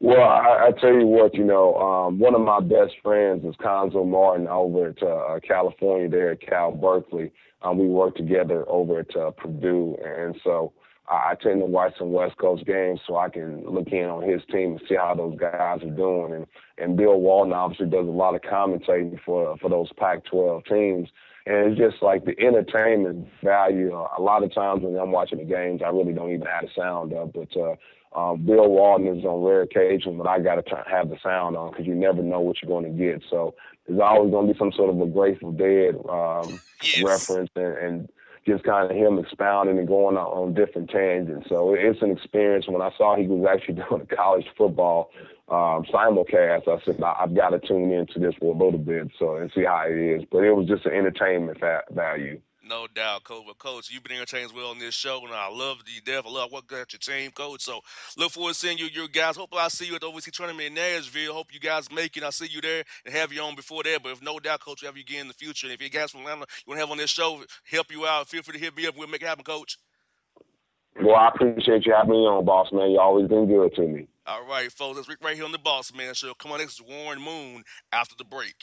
Well, 0.00 0.20
I, 0.20 0.66
I 0.66 0.70
tell 0.80 0.92
you 0.92 1.06
what, 1.06 1.34
you 1.34 1.44
know, 1.44 1.76
um, 1.76 2.18
one 2.18 2.34
of 2.34 2.40
my 2.42 2.60
best 2.60 2.92
friends 3.02 3.44
is 3.44 3.54
Cuonzo 3.56 4.06
Martin 4.06 4.46
over 4.48 4.88
at 4.88 5.02
uh, 5.02 5.40
California 5.40 6.08
there 6.08 6.32
at 6.32 6.42
Cal 6.42 6.72
Berkeley. 6.72 7.32
Um, 7.62 7.78
we 7.78 7.86
work 7.86 8.14
together 8.14 8.68
over 8.68 9.00
at 9.00 9.16
uh, 9.16 9.30
Purdue, 9.30 9.96
and 10.04 10.36
so 10.44 10.74
I 11.08 11.34
tend 11.40 11.60
to 11.60 11.66
watch 11.66 11.94
some 11.98 12.12
West 12.12 12.38
Coast 12.38 12.64
games 12.64 13.00
so 13.06 13.16
I 13.16 13.28
can 13.28 13.62
look 13.68 13.88
in 13.88 14.06
on 14.06 14.22
his 14.22 14.40
team 14.50 14.72
and 14.72 14.82
see 14.88 14.94
how 14.94 15.14
those 15.14 15.38
guys 15.38 15.82
are 15.82 15.90
doing. 15.90 16.32
And 16.34 16.46
and 16.78 16.96
Bill 16.96 17.20
Walton 17.20 17.52
obviously 17.52 17.86
does 17.86 18.06
a 18.06 18.10
lot 18.10 18.34
of 18.34 18.40
commentating 18.40 19.20
for 19.24 19.56
for 19.58 19.68
those 19.68 19.92
Pac-12 19.98 20.66
teams. 20.66 21.08
And 21.46 21.72
it's 21.72 21.78
just 21.78 22.02
like 22.02 22.24
the 22.24 22.34
entertainment 22.40 23.28
value. 23.42 23.94
Uh, 23.94 24.08
a 24.16 24.22
lot 24.22 24.42
of 24.42 24.54
times 24.54 24.82
when 24.82 24.96
I'm 24.96 25.12
watching 25.12 25.38
the 25.38 25.44
games, 25.44 25.82
I 25.84 25.88
really 25.88 26.14
don't 26.14 26.32
even 26.32 26.46
have 26.46 26.64
the 26.64 26.70
sound 26.74 27.12
up. 27.12 27.34
But 27.34 27.54
uh, 27.54 27.74
um, 28.18 28.46
Bill 28.46 28.68
Walton 28.68 29.18
is 29.18 29.24
on 29.26 29.42
rare 29.42 29.62
occasions, 29.62 30.16
but 30.16 30.26
I 30.26 30.38
got 30.40 30.54
to 30.54 30.84
have 30.90 31.10
the 31.10 31.18
sound 31.22 31.56
on 31.56 31.70
because 31.70 31.86
you 31.86 31.94
never 31.94 32.22
know 32.22 32.40
what 32.40 32.62
you're 32.62 32.70
going 32.70 32.90
to 32.90 32.98
get. 32.98 33.22
So 33.28 33.54
there's 33.86 34.00
always 34.00 34.30
going 34.30 34.46
to 34.46 34.52
be 34.54 34.58
some 34.58 34.72
sort 34.72 34.88
of 34.88 35.00
a 35.00 35.06
Grateful 35.06 35.52
Dead 35.52 35.96
um, 36.08 36.58
yes. 36.82 37.02
reference 37.02 37.50
and, 37.56 37.76
and 37.76 38.08
just 38.46 38.64
kind 38.64 38.90
of 38.90 38.96
him 38.96 39.18
expounding 39.18 39.78
and 39.78 39.88
going 39.88 40.16
on, 40.16 40.54
different 40.54 40.90
tangents. 40.90 41.48
So 41.48 41.74
it's 41.74 42.02
an 42.02 42.10
experience. 42.10 42.66
When 42.68 42.82
I 42.82 42.90
saw 42.96 43.16
he 43.16 43.26
was 43.26 43.46
actually 43.50 43.74
doing 43.88 44.06
a 44.10 44.16
college 44.16 44.46
football 44.56 45.10
um, 45.48 45.84
simulcast, 45.92 46.68
I 46.68 46.84
said 46.84 47.02
I've 47.02 47.34
got 47.34 47.50
to 47.50 47.58
tune 47.58 47.92
into 47.92 48.18
this 48.18 48.34
for 48.38 48.54
a 48.54 48.58
little 48.58 48.78
bit 48.78 49.08
so 49.18 49.36
and 49.36 49.50
see 49.54 49.64
how 49.64 49.84
it 49.88 49.96
is. 49.96 50.22
But 50.30 50.44
it 50.44 50.52
was 50.52 50.66
just 50.66 50.86
an 50.86 50.92
entertainment 50.92 51.58
fa- 51.58 51.84
value. 51.90 52.40
No 52.66 52.86
doubt, 52.94 53.24
Coach. 53.24 53.44
But 53.46 53.58
Coach, 53.58 53.90
you've 53.90 54.02
been 54.02 54.16
entertaining 54.16 54.46
as 54.46 54.54
well 54.54 54.70
on 54.70 54.78
this 54.78 54.94
show, 54.94 55.20
and 55.24 55.34
I 55.34 55.48
love 55.50 55.78
you, 55.86 56.00
Def. 56.00 56.26
I 56.26 56.30
love 56.30 56.50
what 56.50 56.66
got 56.66 56.92
your 56.92 57.00
team, 57.00 57.30
Coach. 57.30 57.62
So 57.62 57.80
look 58.16 58.32
forward 58.32 58.54
to 58.54 58.58
seeing 58.58 58.78
you, 58.78 58.86
your 58.86 59.08
guys. 59.08 59.36
Hopefully, 59.36 59.60
I 59.60 59.68
see 59.68 59.86
you 59.86 59.94
at 59.94 60.00
the 60.00 60.06
OVC 60.06 60.30
tournament 60.30 60.68
in 60.68 60.74
Nashville. 60.74 61.34
Hope 61.34 61.52
you 61.52 61.60
guys 61.60 61.90
make 61.92 62.16
it. 62.16 62.22
I 62.22 62.30
see 62.30 62.46
you 62.46 62.62
there 62.62 62.84
and 63.04 63.14
have 63.14 63.32
you 63.32 63.42
on 63.42 63.54
before 63.54 63.82
that. 63.82 64.02
But 64.02 64.12
if 64.12 64.22
no 64.22 64.38
doubt, 64.38 64.60
Coach, 64.60 64.82
we'll 64.82 64.90
have 64.90 64.96
you 64.96 65.02
again 65.02 65.22
in 65.22 65.28
the 65.28 65.34
future. 65.34 65.66
And 65.66 65.74
if 65.74 65.82
you 65.82 65.90
guys 65.90 66.10
from 66.10 66.20
Atlanta 66.20 66.46
you 66.64 66.70
want 66.70 66.78
to 66.78 66.86
have 66.86 66.90
on 66.90 66.98
this 66.98 67.10
show, 67.10 67.42
help 67.70 67.92
you 67.92 68.06
out, 68.06 68.28
feel 68.28 68.42
free 68.42 68.54
to 68.54 68.60
hit 68.64 68.76
me 68.76 68.86
up. 68.86 68.96
We'll 68.96 69.08
make 69.08 69.22
it 69.22 69.28
happen, 69.28 69.44
Coach. 69.44 69.76
Well, 71.02 71.16
I 71.16 71.28
appreciate 71.28 71.84
you 71.84 71.92
having 71.94 72.12
me 72.12 72.18
on, 72.18 72.44
boss 72.44 72.68
man. 72.72 72.90
You 72.92 73.00
always 73.00 73.28
been 73.28 73.46
good 73.46 73.74
to 73.74 73.82
me. 73.82 74.06
All 74.26 74.46
right, 74.46 74.72
folks. 74.72 74.96
Let's 74.96 75.22
right 75.22 75.36
here 75.36 75.44
on 75.44 75.52
the 75.52 75.58
Boss 75.58 75.92
Man 75.92 76.14
Show. 76.14 76.32
Come 76.34 76.52
on, 76.52 76.58
next 76.58 76.80
is 76.80 76.82
Warren 76.82 77.20
Moon 77.20 77.62
after 77.92 78.14
the 78.16 78.24
break. 78.24 78.54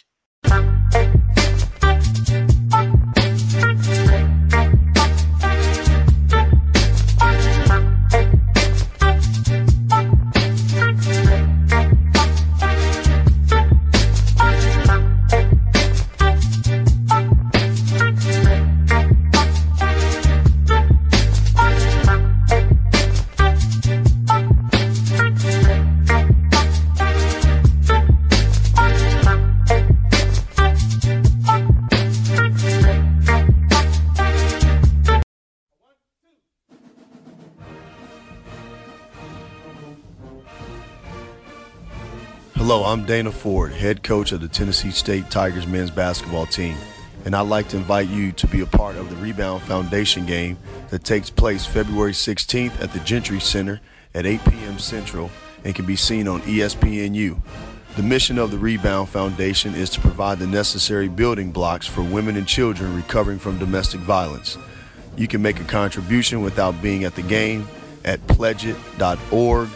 I'm 42.92 43.06
Dana 43.06 43.32
Ford, 43.32 43.72
head 43.72 44.04
coach 44.04 44.34
of 44.34 44.42
the 44.42 44.50
Tennessee 44.50 44.92
State 44.92 45.30
Tigers 45.30 45.66
men's 45.66 45.90
basketball 45.90 46.46
team, 46.46 46.76
and 47.24 47.34
I'd 47.34 47.48
like 47.48 47.70
to 47.70 47.78
invite 47.78 48.10
you 48.10 48.34
to 48.34 48.48
be 48.48 48.60
a 48.60 48.66
part 48.66 48.98
of 48.98 49.10
the 49.10 49.16
Rebound 49.16 49.62
Foundation 49.62 50.26
game 50.26 50.58
that 50.90 51.06
takes 51.06 51.30
place 51.30 51.66
February 51.66 52.12
16th 52.12 52.82
at 52.82 52.92
the 52.92 53.00
Gentry 53.00 53.40
Center 53.40 53.80
at 54.14 54.26
8 54.26 54.44
p.m. 54.44 54.78
Central 54.78 55.32
and 55.64 55.74
can 55.74 55.86
be 55.86 55.96
seen 55.96 56.28
on 56.28 56.42
ESPNU. 56.42 57.42
The 57.96 58.04
mission 58.04 58.38
of 58.38 58.52
the 58.52 58.58
Rebound 58.58 59.08
Foundation 59.08 59.74
is 59.74 59.90
to 59.92 60.02
provide 60.02 60.40
the 60.40 60.48
necessary 60.48 61.08
building 61.08 61.54
blocks 61.54 61.88
for 61.88 62.02
women 62.02 62.36
and 62.36 62.46
children 62.46 62.94
recovering 62.94 63.40
from 63.40 63.58
domestic 63.58 64.02
violence. 64.02 64.58
You 65.16 65.30
can 65.30 65.42
make 65.42 65.62
a 65.62 65.64
contribution 65.64 66.42
without 66.42 66.82
being 66.82 67.06
at 67.06 67.16
the 67.16 67.24
game 67.24 67.70
at 68.04 68.20
pledgeit.org, 68.28 69.70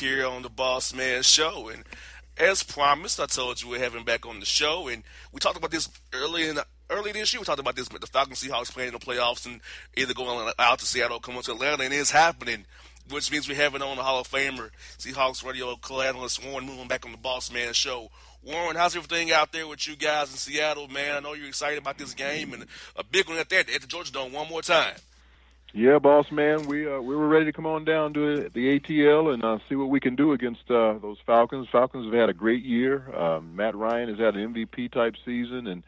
Here 0.00 0.26
on 0.26 0.40
the 0.40 0.48
Boss 0.48 0.94
Man 0.94 1.22
Show. 1.22 1.68
And 1.68 1.84
as 2.38 2.62
promised, 2.62 3.20
I 3.20 3.26
told 3.26 3.60
you 3.60 3.68
we're 3.68 3.80
having 3.80 3.98
him 3.98 4.06
back 4.06 4.24
on 4.24 4.40
the 4.40 4.46
show. 4.46 4.88
And 4.88 5.02
we 5.30 5.40
talked 5.40 5.58
about 5.58 5.70
this 5.70 5.90
early 6.14 6.48
in 6.48 6.54
the, 6.54 6.64
early 6.88 7.12
this 7.12 7.34
year. 7.34 7.40
We 7.40 7.44
talked 7.44 7.60
about 7.60 7.76
this, 7.76 7.90
but 7.90 8.00
the 8.00 8.06
Falcons 8.06 8.42
Seahawks 8.42 8.72
playing 8.72 8.94
in 8.94 8.94
the 8.94 8.98
playoffs 8.98 9.44
and 9.44 9.60
either 9.98 10.14
going 10.14 10.50
out 10.58 10.78
to 10.78 10.86
Seattle, 10.86 11.18
or 11.18 11.20
coming 11.20 11.42
to 11.42 11.52
Atlanta, 11.52 11.82
and 11.82 11.92
it's 11.92 12.10
happening. 12.10 12.64
Which 13.10 13.30
means 13.30 13.46
we're 13.46 13.56
having 13.56 13.82
on 13.82 13.98
the 13.98 14.02
Hall 14.02 14.20
of 14.20 14.28
Famer, 14.28 14.70
Seahawks 14.96 15.44
radio 15.44 15.76
co-analyst 15.76 16.46
Warren 16.46 16.64
Moon 16.64 16.88
back 16.88 17.04
on 17.04 17.12
the 17.12 17.18
Boss 17.18 17.52
Man 17.52 17.74
Show. 17.74 18.10
Warren, 18.42 18.76
how's 18.76 18.96
everything 18.96 19.32
out 19.32 19.52
there 19.52 19.68
with 19.68 19.86
you 19.86 19.96
guys 19.96 20.30
in 20.30 20.38
Seattle, 20.38 20.88
man? 20.88 21.16
I 21.16 21.20
know 21.20 21.34
you're 21.34 21.48
excited 21.48 21.78
about 21.78 21.98
this 21.98 22.14
game 22.14 22.54
and 22.54 22.64
a 22.96 23.04
big 23.04 23.28
one 23.28 23.36
at 23.36 23.50
that 23.50 23.68
at 23.68 23.82
the 23.82 23.86
Georgia 23.86 24.12
Dome 24.12 24.32
one 24.32 24.48
more 24.48 24.62
time. 24.62 24.94
Yeah, 25.72 26.00
boss 26.00 26.32
man, 26.32 26.66
we 26.66 26.90
uh, 26.90 27.00
we 27.00 27.14
were 27.14 27.28
ready 27.28 27.44
to 27.44 27.52
come 27.52 27.66
on 27.66 27.84
down 27.84 28.12
to 28.14 28.50
the 28.52 28.80
ATL 28.80 29.32
and 29.32 29.44
uh, 29.44 29.58
see 29.68 29.76
what 29.76 29.88
we 29.88 30.00
can 30.00 30.16
do 30.16 30.32
against 30.32 30.68
uh, 30.68 30.94
those 31.00 31.18
Falcons. 31.24 31.68
Falcons 31.70 32.06
have 32.06 32.14
had 32.14 32.28
a 32.28 32.34
great 32.34 32.64
year. 32.64 33.08
Uh, 33.14 33.40
Matt 33.40 33.76
Ryan 33.76 34.08
has 34.08 34.18
had 34.18 34.34
an 34.34 34.52
MVP 34.52 34.90
type 34.90 35.14
season, 35.24 35.68
and 35.68 35.84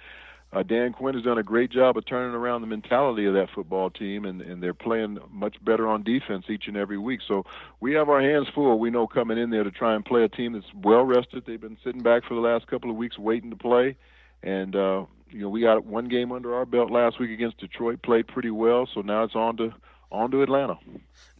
uh, 0.53 0.63
Dan 0.63 0.93
Quinn 0.93 1.15
has 1.15 1.25
done 1.25 1.39
a 1.39 1.43
great 1.43 1.73
job 1.73 1.97
of 1.97 2.07
turning 2.07 2.33
around 2.33 2.61
the 2.61 2.69
mentality 2.69 3.27
of 3.27 3.35
that 3.35 3.49
football 3.53 3.91
team, 3.91 4.25
and, 4.25 4.41
and 4.41 4.63
they're 4.63 4.73
playing 4.73 5.19
much 5.33 5.57
better 5.65 5.89
on 5.89 6.05
defense 6.05 6.45
each 6.49 6.69
and 6.69 6.77
every 6.77 6.99
week. 6.99 7.19
So 7.27 7.45
we 7.81 7.95
have 7.95 8.09
our 8.09 8.21
hands 8.21 8.47
full. 8.55 8.79
We 8.79 8.91
know 8.91 9.09
coming 9.09 9.37
in 9.37 9.51
there 9.51 9.65
to 9.65 9.73
try 9.73 9.97
and 9.97 10.05
play 10.05 10.23
a 10.23 10.29
team 10.29 10.53
that's 10.53 10.73
well 10.75 11.03
rested. 11.03 11.43
They've 11.45 11.61
been 11.61 11.79
sitting 11.83 12.03
back 12.03 12.23
for 12.29 12.35
the 12.35 12.41
last 12.41 12.69
couple 12.69 12.89
of 12.89 12.95
weeks 12.97 13.19
waiting 13.19 13.51
to 13.51 13.57
play, 13.57 13.97
and 14.45 14.77
uh, 14.77 15.07
you 15.33 15.41
know, 15.41 15.49
we 15.49 15.61
got 15.61 15.85
one 15.85 16.09
game 16.09 16.33
under 16.33 16.55
our 16.55 16.67
belt 16.67 16.91
last 16.91 17.19
week 17.19 17.31
against 17.31 17.59
Detroit, 17.59 18.03
played 18.03 18.27
pretty 18.29 18.51
well. 18.51 18.89
So 18.93 19.01
now 19.01 19.25
it's 19.25 19.35
on 19.35 19.57
to 19.59 19.75
on 20.11 20.31
to 20.31 20.43
Atlanta. 20.43 20.79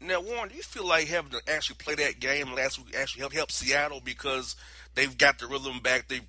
Now, 0.01 0.21
Warren, 0.21 0.49
do 0.49 0.57
you 0.57 0.63
feel 0.63 0.87
like 0.87 1.07
having 1.07 1.31
to 1.33 1.41
actually 1.47 1.77
play 1.77 1.95
that 1.97 2.19
game 2.19 2.53
last 2.55 2.79
week 2.79 2.95
actually 2.97 3.21
helped 3.21 3.37
help 3.37 3.51
Seattle 3.51 4.01
because 4.03 4.57
they've 4.95 5.17
got 5.17 5.39
the 5.39 5.47
rhythm 5.47 5.81
back? 5.81 6.09
They've 6.09 6.27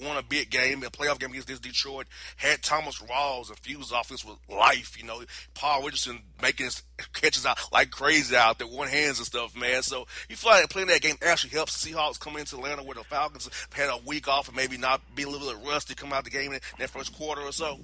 won 0.00 0.16
a 0.16 0.22
big 0.22 0.50
game, 0.50 0.82
a 0.82 0.90
playoff 0.90 1.18
game 1.18 1.30
against 1.30 1.48
this 1.48 1.60
Detroit. 1.60 2.06
Had 2.36 2.62
Thomas 2.62 3.00
Rawls 3.00 3.50
infused 3.50 3.92
offense 3.92 4.24
with 4.24 4.36
life. 4.48 4.98
You 4.98 5.06
know, 5.06 5.22
Paul 5.54 5.82
Richardson 5.82 6.20
making 6.40 6.66
his 6.66 6.82
catches 7.12 7.46
out 7.46 7.58
like 7.72 7.90
crazy 7.90 8.36
out 8.36 8.58
there, 8.58 8.66
one 8.66 8.88
hands 8.88 9.18
and 9.18 9.26
stuff, 9.26 9.56
man. 9.56 9.82
So 9.82 10.06
you 10.28 10.36
feel 10.36 10.52
like 10.52 10.68
playing 10.70 10.88
that 10.88 11.02
game 11.02 11.16
actually 11.22 11.50
helps 11.50 11.84
Seahawks 11.84 12.18
come 12.18 12.36
into 12.36 12.56
Atlanta 12.56 12.82
where 12.82 12.94
the 12.94 13.04
Falcons 13.04 13.48
had 13.72 13.88
a 13.88 13.98
week 14.06 14.28
off 14.28 14.48
and 14.48 14.56
maybe 14.56 14.76
not 14.76 15.00
be 15.14 15.22
a 15.24 15.28
little 15.28 15.48
bit 15.48 15.66
rusty 15.66 15.94
come 15.94 16.12
out 16.12 16.24
the 16.24 16.30
game 16.30 16.52
in 16.52 16.60
that 16.78 16.90
first 16.90 17.14
quarter 17.16 17.42
or 17.42 17.52
so. 17.52 17.78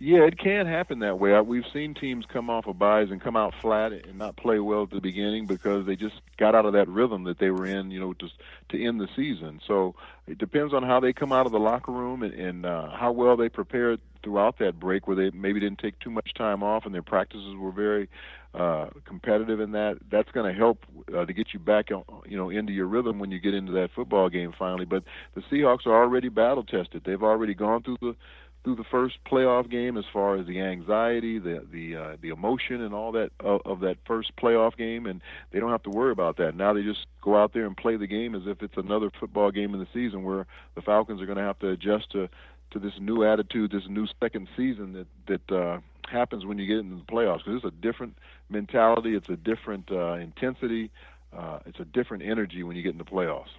Yeah, 0.00 0.20
it 0.20 0.38
can 0.38 0.66
happen 0.66 1.00
that 1.00 1.18
way. 1.18 1.40
We've 1.40 1.64
seen 1.72 1.92
teams 1.92 2.24
come 2.32 2.48
off 2.50 2.68
of 2.68 2.78
buys 2.78 3.10
and 3.10 3.20
come 3.20 3.34
out 3.34 3.52
flat 3.60 3.90
and 3.92 4.16
not 4.16 4.36
play 4.36 4.60
well 4.60 4.84
at 4.84 4.90
the 4.90 5.00
beginning 5.00 5.46
because 5.46 5.86
they 5.86 5.96
just 5.96 6.14
got 6.36 6.54
out 6.54 6.66
of 6.66 6.72
that 6.74 6.88
rhythm 6.88 7.24
that 7.24 7.40
they 7.40 7.50
were 7.50 7.66
in, 7.66 7.90
you 7.90 7.98
know, 7.98 8.12
to 8.12 8.28
to 8.68 8.84
end 8.84 9.00
the 9.00 9.08
season. 9.16 9.60
So 9.66 9.96
it 10.28 10.38
depends 10.38 10.72
on 10.72 10.84
how 10.84 11.00
they 11.00 11.12
come 11.12 11.32
out 11.32 11.46
of 11.46 11.52
the 11.52 11.58
locker 11.58 11.90
room 11.90 12.22
and, 12.22 12.32
and 12.32 12.64
uh, 12.64 12.90
how 12.90 13.10
well 13.10 13.36
they 13.36 13.48
prepared 13.48 14.00
throughout 14.22 14.58
that 14.58 14.78
break, 14.78 15.08
where 15.08 15.16
they 15.16 15.36
maybe 15.36 15.58
didn't 15.58 15.80
take 15.80 15.98
too 15.98 16.10
much 16.10 16.32
time 16.34 16.62
off 16.62 16.86
and 16.86 16.94
their 16.94 17.02
practices 17.02 17.56
were 17.56 17.72
very 17.72 18.08
uh, 18.54 18.90
competitive 19.04 19.58
in 19.58 19.72
that. 19.72 19.98
That's 20.10 20.30
going 20.30 20.52
to 20.52 20.56
help 20.56 20.84
uh, 21.12 21.24
to 21.24 21.32
get 21.32 21.48
you 21.52 21.58
back, 21.58 21.90
uh, 21.90 22.02
you 22.24 22.36
know, 22.36 22.50
into 22.50 22.72
your 22.72 22.86
rhythm 22.86 23.18
when 23.18 23.32
you 23.32 23.40
get 23.40 23.54
into 23.54 23.72
that 23.72 23.90
football 23.96 24.28
game 24.28 24.54
finally. 24.56 24.84
But 24.84 25.02
the 25.34 25.40
Seahawks 25.42 25.86
are 25.86 26.02
already 26.02 26.28
battle 26.28 26.62
tested. 26.62 27.02
They've 27.04 27.22
already 27.22 27.54
gone 27.54 27.82
through 27.82 27.98
the 28.00 28.16
through 28.64 28.76
the 28.76 28.84
first 28.84 29.16
playoff 29.24 29.70
game 29.70 29.96
as 29.96 30.04
far 30.12 30.36
as 30.36 30.46
the 30.46 30.60
anxiety, 30.60 31.38
the 31.38 31.64
the 31.72 31.96
uh, 31.96 32.16
the 32.20 32.28
emotion, 32.28 32.82
and 32.82 32.94
all 32.94 33.12
that 33.12 33.30
of, 33.40 33.60
of 33.64 33.80
that 33.80 33.96
first 34.06 34.34
playoff 34.36 34.76
game, 34.76 35.06
and 35.06 35.22
they 35.50 35.60
don't 35.60 35.70
have 35.70 35.82
to 35.84 35.90
worry 35.90 36.12
about 36.12 36.36
that. 36.38 36.54
Now 36.54 36.72
they 36.72 36.82
just 36.82 37.06
go 37.22 37.36
out 37.36 37.52
there 37.52 37.66
and 37.66 37.76
play 37.76 37.96
the 37.96 38.06
game 38.06 38.34
as 38.34 38.42
if 38.46 38.62
it's 38.62 38.76
another 38.76 39.10
football 39.18 39.50
game 39.50 39.74
in 39.74 39.80
the 39.80 39.86
season, 39.94 40.22
where 40.22 40.46
the 40.74 40.82
Falcons 40.82 41.22
are 41.22 41.26
going 41.26 41.38
to 41.38 41.44
have 41.44 41.58
to 41.60 41.68
adjust 41.68 42.10
to 42.12 42.28
to 42.70 42.78
this 42.78 42.92
new 43.00 43.24
attitude, 43.24 43.70
this 43.70 43.88
new 43.88 44.06
second 44.20 44.48
season 44.56 44.92
that 44.92 45.06
that 45.48 45.56
uh, 45.56 45.78
happens 46.10 46.44
when 46.44 46.58
you 46.58 46.66
get 46.66 46.78
into 46.78 46.96
the 46.96 47.12
playoffs. 47.12 47.44
Because 47.44 47.62
it's 47.62 47.64
a 47.64 47.80
different 47.80 48.18
mentality, 48.50 49.14
it's 49.14 49.28
a 49.28 49.36
different 49.36 49.90
uh, 49.90 50.14
intensity, 50.14 50.90
uh, 51.36 51.60
it's 51.66 51.80
a 51.80 51.84
different 51.84 52.22
energy 52.22 52.62
when 52.62 52.76
you 52.76 52.82
get 52.82 52.92
in 52.92 52.98
the 52.98 53.04
playoffs. 53.04 53.50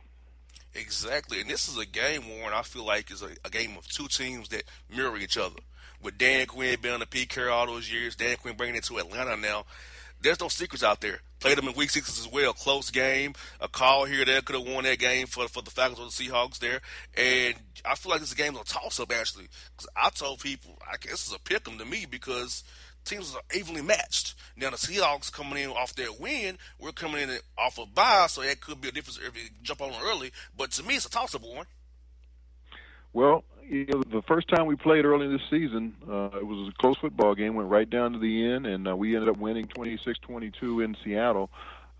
Exactly, 0.76 1.42
and 1.42 1.50
this 1.50 1.68
is 1.68 1.78
a 1.78 1.86
game, 1.86 2.30
Warren. 2.30 2.54
I 2.54 2.62
feel 2.62 2.86
like 2.86 3.12
is 3.12 3.24
a, 3.24 3.30
a, 3.44 3.50
game 3.50 3.76
of 3.78 3.88
two 3.88 4.08
teams 4.08 4.50
that 4.50 4.64
mirror 4.96 5.18
each 5.18 5.38
other. 5.38 5.60
With 6.02 6.18
Dan 6.18 6.46
Quinn 6.46 6.78
being 6.82 6.94
on 6.94 7.00
the 7.00 7.26
Carroll 7.26 7.56
all 7.56 7.66
those 7.66 7.92
years, 7.92 8.16
Dan 8.16 8.38
Quinn 8.38 8.56
bringing 8.56 8.76
it 8.76 8.84
to 8.86 8.98
Atlanta 8.98 9.36
now. 9.36 9.66
There's 10.22 10.40
no 10.40 10.48
secrets 10.48 10.84
out 10.84 11.02
there. 11.02 11.22
Played 11.40 11.58
them 11.58 11.70
in 11.70 11.76
Week 11.76 11.90
Six 11.90 12.20
as 12.20 12.32
well. 12.32 12.54
Close 12.54 12.92
game, 12.92 13.34
a 13.62 13.68
call 13.70 14.06
here 14.06 14.26
there 14.26 14.42
could 14.42 14.56
have 14.58 14.68
won 14.68 14.84
that 14.84 15.00
game 15.00 15.28
for 15.28 15.48
for 15.48 15.62
the 15.62 15.72
Falcons 15.72 16.00
or 16.00 16.06
the 16.06 16.12
Seahawks 16.12 16.60
there. 16.60 16.82
And 17.16 17.56
I 17.86 17.96
feel 17.96 18.12
like 18.12 18.20
this 18.20 18.34
game's 18.34 18.60
a 18.60 18.64
toss 18.66 19.00
up 19.00 19.12
actually. 19.14 19.48
Because 19.76 19.88
I 19.96 20.10
told 20.10 20.42
people, 20.42 20.78
I 20.86 20.98
guess 20.98 21.14
it's 21.14 21.34
a 21.34 21.40
pick 21.40 21.68
'em 21.68 21.78
to 21.78 21.86
me 21.86 22.06
because 22.06 22.64
teams 23.06 23.36
are 23.36 23.42
evenly 23.56 23.82
matched. 23.82 24.36
Now 24.56 24.70
the 24.70 24.78
Seahawks 24.78 25.32
coming 25.32 25.64
in 25.64 25.70
off 25.70 25.96
their 25.96 26.12
win, 26.12 26.58
we're 26.80 26.92
coming 26.92 27.22
in 27.22 27.38
off 27.58 27.78
a 27.78 27.86
bye, 27.86 28.28
so 28.28 28.42
that 28.42 28.62
could 28.62 28.82
be 28.82 28.90
a 28.90 28.92
difference 28.92 29.20
if 29.26 29.36
you 29.36 29.50
jump 29.62 29.82
on 29.82 29.92
early. 30.04 30.32
But 30.58 30.72
to 30.72 30.84
me, 30.84 30.96
it's 30.96 31.06
a 31.06 31.10
toss-up 31.10 31.42
one. 31.42 31.66
Well, 33.14 33.44
you 33.68 33.86
know, 33.86 34.04
the 34.04 34.22
first 34.28 34.48
time 34.50 34.66
we 34.66 34.76
played 34.76 35.06
early 35.06 35.28
this 35.28 35.42
season, 35.50 35.96
uh, 36.08 36.38
it 36.38 36.46
was 36.46 36.70
a 36.70 36.82
close 36.82 36.98
football 36.98 37.36
game, 37.36 37.56
went 37.56 37.70
right 37.70 37.90
down 37.90 38.14
to 38.14 38.20
the 38.20 38.46
end, 38.46 38.66
and 38.66 38.88
uh, 38.88 38.96
we 38.96 39.16
ended 39.16 39.30
up 39.30 39.38
winning 39.38 39.66
26-22 39.68 40.84
in 40.84 40.96
Seattle. 41.04 41.50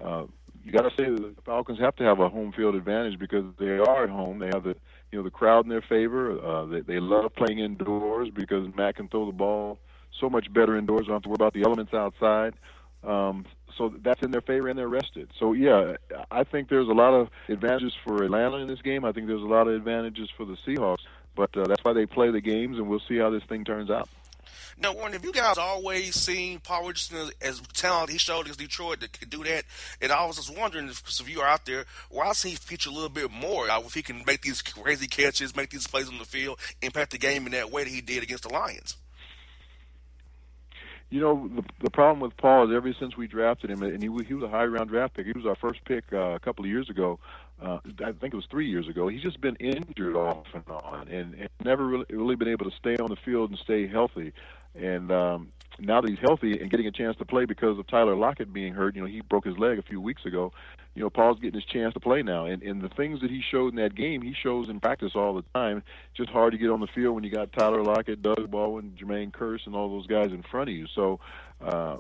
Uh, 0.04 0.26
you 0.64 0.72
got 0.72 0.82
to 0.82 0.90
say 0.92 1.10
the 1.10 1.34
Falcons 1.46 1.80
have 1.80 1.96
to 1.98 2.04
have 2.04 2.20
a 2.20 2.30
home 2.30 2.52
field 2.52 2.76
advantage 2.76 3.20
because 3.20 3.46
they 3.60 3.78
are 3.78 4.04
at 4.04 4.10
home. 4.10 4.40
They 4.40 4.48
have 4.48 4.64
the 4.64 4.76
you 5.12 5.18
know 5.18 5.24
the 5.24 5.32
crowd 5.32 5.66
in 5.66 5.70
their 5.70 5.82
favor. 5.82 6.40
Uh, 6.40 6.66
they, 6.66 6.82
they 6.82 7.00
love 7.00 7.34
playing 7.36 7.60
indoors 7.60 8.30
because 8.30 8.68
Matt 8.76 8.96
can 8.96 9.08
throw 9.08 9.26
the 9.26 9.32
ball 9.32 9.80
so 10.20 10.30
much 10.30 10.52
better 10.52 10.78
indoors. 10.78 11.08
Don't 11.08 11.16
have 11.16 11.24
to 11.24 11.30
worry 11.30 11.36
about 11.36 11.54
the 11.54 11.64
elements 11.64 11.94
outside. 11.94 12.54
Um, 13.04 13.46
so 13.78 13.94
that's 14.04 14.22
in 14.22 14.32
their 14.32 14.42
favor, 14.42 14.68
and 14.68 14.78
they're 14.78 14.90
rested. 14.90 15.30
So 15.40 15.54
yeah, 15.54 15.96
I 16.32 16.44
think 16.44 16.70
there's 16.70 16.90
a 16.90 16.94
lot 16.94 17.14
of 17.14 17.30
advantages 17.48 17.94
for 18.04 18.24
Atlanta 18.24 18.58
in 18.58 18.68
this 18.68 18.82
game. 18.82 19.06
I 19.06 19.12
think 19.12 19.28
there's 19.28 19.42
a 19.42 19.46
lot 19.46 19.68
of 19.68 19.76
advantages 19.76 20.30
for 20.36 20.46
the 20.46 20.58
Seahawks. 20.68 21.00
But 21.36 21.56
uh, 21.56 21.66
that's 21.68 21.84
why 21.84 21.94
they 21.94 22.06
play 22.06 22.32
the 22.32 22.42
games, 22.42 22.78
and 22.78 22.90
we'll 22.90 23.02
see 23.08 23.18
how 23.18 23.30
this 23.30 23.44
thing 23.44 23.64
turns 23.64 23.90
out. 23.90 24.10
Now, 24.82 24.94
Warren, 24.94 25.14
have 25.14 25.24
you 25.24 25.32
guys 25.32 25.58
always 25.58 26.16
seen 26.16 26.60
Paul 26.60 26.88
Richardson 26.88 27.32
as, 27.42 27.62
talent 27.74 28.10
he 28.10 28.18
showed 28.18 28.42
against 28.42 28.60
Detroit 28.60 29.02
that 29.02 29.18
could 29.18 29.30
do 29.30 29.44
that? 29.44 29.64
And 30.02 30.12
I 30.12 30.26
was 30.26 30.38
just 30.38 30.58
wondering 30.58 30.88
if, 30.88 31.02
if 31.08 31.30
you 31.30 31.42
are 31.42 31.48
out 31.48 31.66
there, 31.66 31.86
why 32.10 32.28
does 32.28 32.42
he 32.44 32.56
feature 32.56 32.90
a 32.90 32.94
little 32.94 33.10
bit 33.10 33.32
more? 33.32 33.70
Uh, 33.70 33.82
if 33.82 33.94
he 33.94 34.02
can 34.02 34.24
make 34.26 34.42
these 34.42 34.62
crazy 34.62 35.08
catches, 35.08 35.56
make 35.56 35.70
these 35.70 35.88
plays 35.88 36.08
on 36.10 36.18
the 36.18 36.26
field, 36.26 36.60
impact 36.82 37.12
the 37.12 37.18
game 37.18 37.46
in 37.46 37.52
that 37.52 37.72
way 37.72 37.84
that 37.84 37.90
he 37.90 38.02
did 38.02 38.24
against 38.24 38.44
the 38.44 38.50
Lions? 38.50 38.96
You 41.12 41.22
know, 41.22 41.50
the, 41.56 41.64
the 41.82 41.90
problem 41.90 42.20
with 42.20 42.38
Paul 42.38 42.70
is 42.70 42.76
ever 42.76 42.94
since 42.94 43.18
we 43.18 43.26
drafted 43.26 43.72
him, 43.72 43.82
and 43.82 44.02
he, 44.02 44.10
he 44.26 44.34
was 44.36 44.44
a 44.44 44.48
high 44.48 44.66
round 44.66 44.90
draft 44.90 45.16
pick. 45.16 45.26
He 45.26 45.32
was 45.32 45.46
our 45.46 45.56
first 45.56 45.84
pick 45.86 46.04
uh, 46.14 46.36
a 46.36 46.40
couple 46.40 46.64
of 46.64 46.70
years 46.70 46.90
ago. 46.90 47.20
uh, 47.62 47.80
I 47.86 48.12
think 48.12 48.34
it 48.34 48.36
was 48.36 48.46
three 48.46 48.70
years 48.70 48.88
ago. 48.88 49.08
He's 49.08 49.22
just 49.22 49.42
been 49.42 49.56
injured 49.56 50.16
off 50.16 50.46
and 50.54 50.64
on, 50.70 51.08
and, 51.08 51.34
and 51.34 51.50
never 51.64 51.86
really, 51.86 52.06
really 52.10 52.36
been 52.36 52.48
able 52.48 52.70
to 52.70 52.78
stay 52.78 52.96
on 52.98 53.10
the 53.10 53.16
field 53.16 53.50
and 53.50 53.60
stay 53.60 53.88
healthy. 53.88 54.34
And 54.76 55.12
um, 55.12 55.52
now 55.82 56.02
that 56.02 56.10
he's 56.10 56.20
healthy 56.20 56.60
and 56.60 56.70
getting 56.70 56.88
a 56.88 56.92
chance 56.92 57.16
to 57.18 57.26
play 57.26 57.46
because 57.46 57.78
of 57.78 57.88
Tyler 57.88 58.16
Lockett 58.16 58.54
being 58.54 58.74
hurt, 58.74 58.96
you 58.96 59.02
know, 59.02 59.08
he 59.08 59.22
broke 59.22 59.46
his 59.46 59.58
leg 59.58 59.80
a 59.80 59.84
few 59.84 60.02
weeks 60.02 60.26
ago. 60.26 60.52
You 60.96 61.04
know, 61.04 61.10
Paul's 61.10 61.40
getting 61.40 61.60
his 61.60 61.70
chance 61.70 61.94
to 61.94 62.00
play 62.00 62.22
now, 62.24 62.46
and 62.46 62.62
and 62.64 62.82
the 62.82 62.90
things 62.90 63.22
that 63.22 63.30
he 63.30 63.42
showed 63.52 63.70
in 63.70 63.76
that 63.76 63.96
game, 63.96 64.22
he 64.22 64.34
shows 64.34 64.70
in 64.70 64.80
practice 64.80 65.12
all 65.16 65.34
the 65.36 65.44
time. 65.54 65.84
Just 66.16 66.30
hard 66.30 66.52
to 66.54 66.58
get 66.58 66.70
on 66.70 66.80
the 66.80 66.88
field 66.88 67.16
when 67.16 67.24
you 67.24 67.32
got 67.32 67.52
Tyler 67.54 67.84
Lockett, 67.84 68.22
Doug 68.22 68.50
Baldwin, 68.50 68.98
Jermaine 69.00 69.32
Kearse, 69.32 69.66
and 69.66 69.76
all 69.76 69.90
those 69.90 70.08
guys 70.08 70.32
in 70.32 70.44
front 70.44 70.70
of 70.70 70.76
you. 70.76 70.88
So. 70.96 71.20
Uh, 71.62 71.98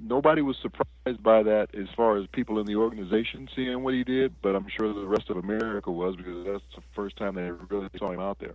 nobody 0.00 0.40
was 0.40 0.56
surprised 0.62 1.22
by 1.22 1.42
that 1.42 1.68
as 1.74 1.88
far 1.96 2.16
as 2.16 2.26
people 2.32 2.58
in 2.58 2.66
the 2.66 2.76
organization 2.76 3.48
seeing 3.54 3.82
what 3.82 3.92
he 3.92 4.04
did, 4.04 4.32
but 4.40 4.54
I'm 4.54 4.66
sure 4.68 4.94
the 4.94 5.06
rest 5.06 5.30
of 5.30 5.36
America 5.36 5.90
was 5.90 6.16
because 6.16 6.46
that's 6.46 6.62
the 6.76 6.82
first 6.94 7.16
time 7.16 7.34
they 7.34 7.50
really 7.68 7.88
saw 7.98 8.12
him 8.12 8.20
out 8.20 8.38
there. 8.38 8.54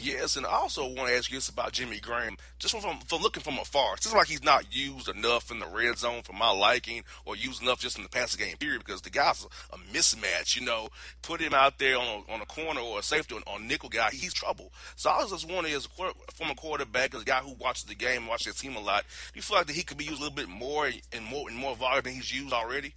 Yes, 0.00 0.36
and 0.36 0.46
I 0.46 0.50
also 0.50 0.86
want 0.86 1.08
to 1.08 1.16
ask 1.16 1.28
you 1.28 1.38
this 1.38 1.48
about 1.48 1.72
Jimmy 1.72 1.98
Graham. 1.98 2.36
Just 2.60 2.78
from, 2.78 3.00
from 3.00 3.20
looking 3.20 3.42
from 3.42 3.58
afar, 3.58 3.94
it 3.94 4.02
seems 4.04 4.14
like 4.14 4.28
he's 4.28 4.44
not 4.44 4.72
used 4.74 5.08
enough 5.08 5.50
in 5.50 5.58
the 5.58 5.66
red 5.66 5.98
zone 5.98 6.22
for 6.22 6.32
my 6.32 6.50
liking, 6.50 7.02
or 7.24 7.34
used 7.34 7.62
enough 7.62 7.80
just 7.80 7.96
in 7.96 8.04
the 8.04 8.08
passing 8.08 8.44
game 8.44 8.56
period. 8.58 8.84
Because 8.84 9.02
the 9.02 9.10
guy's 9.10 9.44
a 9.72 9.76
mismatch. 9.92 10.54
You 10.54 10.64
know, 10.64 10.88
put 11.22 11.40
him 11.40 11.52
out 11.52 11.78
there 11.78 11.96
on 11.98 12.06
a, 12.06 12.32
on 12.32 12.40
a 12.40 12.46
corner 12.46 12.80
or 12.80 13.00
a 13.00 13.02
safety 13.02 13.34
on, 13.34 13.42
on 13.52 13.66
nickel 13.66 13.88
guy, 13.88 14.10
he's 14.10 14.32
trouble. 14.32 14.72
So 14.94 15.10
I 15.10 15.18
was 15.18 15.32
just 15.32 15.50
wondering, 15.50 15.74
as 15.74 15.86
a 15.86 16.32
former 16.32 16.54
quarterback, 16.54 17.14
as 17.14 17.22
a 17.22 17.24
guy 17.24 17.40
who 17.40 17.54
watches 17.54 17.84
the 17.84 17.96
game, 17.96 18.28
watches 18.28 18.46
his 18.46 18.56
team 18.56 18.76
a 18.76 18.80
lot, 18.80 19.04
do 19.32 19.38
you 19.38 19.42
feel 19.42 19.56
like 19.56 19.66
that 19.66 19.76
he 19.76 19.82
could 19.82 19.98
be 19.98 20.04
used 20.04 20.20
a 20.20 20.22
little 20.22 20.36
bit 20.36 20.48
more 20.48 20.86
and 20.86 21.24
more 21.24 21.48
and 21.48 21.58
more 21.58 21.74
volume 21.74 22.04
than 22.04 22.14
he's 22.14 22.32
used 22.32 22.52
already? 22.52 22.94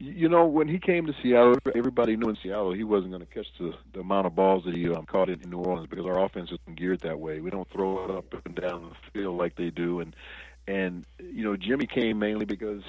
You 0.00 0.30
know, 0.30 0.46
when 0.46 0.66
he 0.66 0.78
came 0.78 1.06
to 1.06 1.14
Seattle, 1.22 1.56
everybody 1.74 2.16
knew 2.16 2.30
in 2.30 2.36
Seattle 2.42 2.72
he 2.72 2.84
wasn't 2.84 3.12
going 3.12 3.24
to 3.24 3.32
catch 3.32 3.46
the, 3.58 3.74
the 3.92 4.00
amount 4.00 4.26
of 4.26 4.34
balls 4.34 4.64
that 4.64 4.74
he 4.74 4.88
um, 4.88 5.04
caught 5.04 5.28
in, 5.28 5.38
New 5.48 5.58
Orleans 5.58 5.88
because 5.90 6.06
our 6.06 6.24
offense 6.24 6.50
isn't 6.50 6.78
geared 6.78 7.00
that 7.00 7.20
way. 7.20 7.40
We 7.40 7.50
don't 7.50 7.68
throw 7.70 8.04
it 8.04 8.10
up 8.10 8.34
and 8.46 8.54
down 8.54 8.88
the 8.88 9.10
field 9.12 9.36
like 9.36 9.56
they 9.56 9.68
do, 9.68 10.00
and 10.00 10.16
and 10.66 11.04
you 11.18 11.44
know, 11.44 11.54
Jimmy 11.54 11.86
came 11.86 12.18
mainly 12.18 12.46
because, 12.46 12.82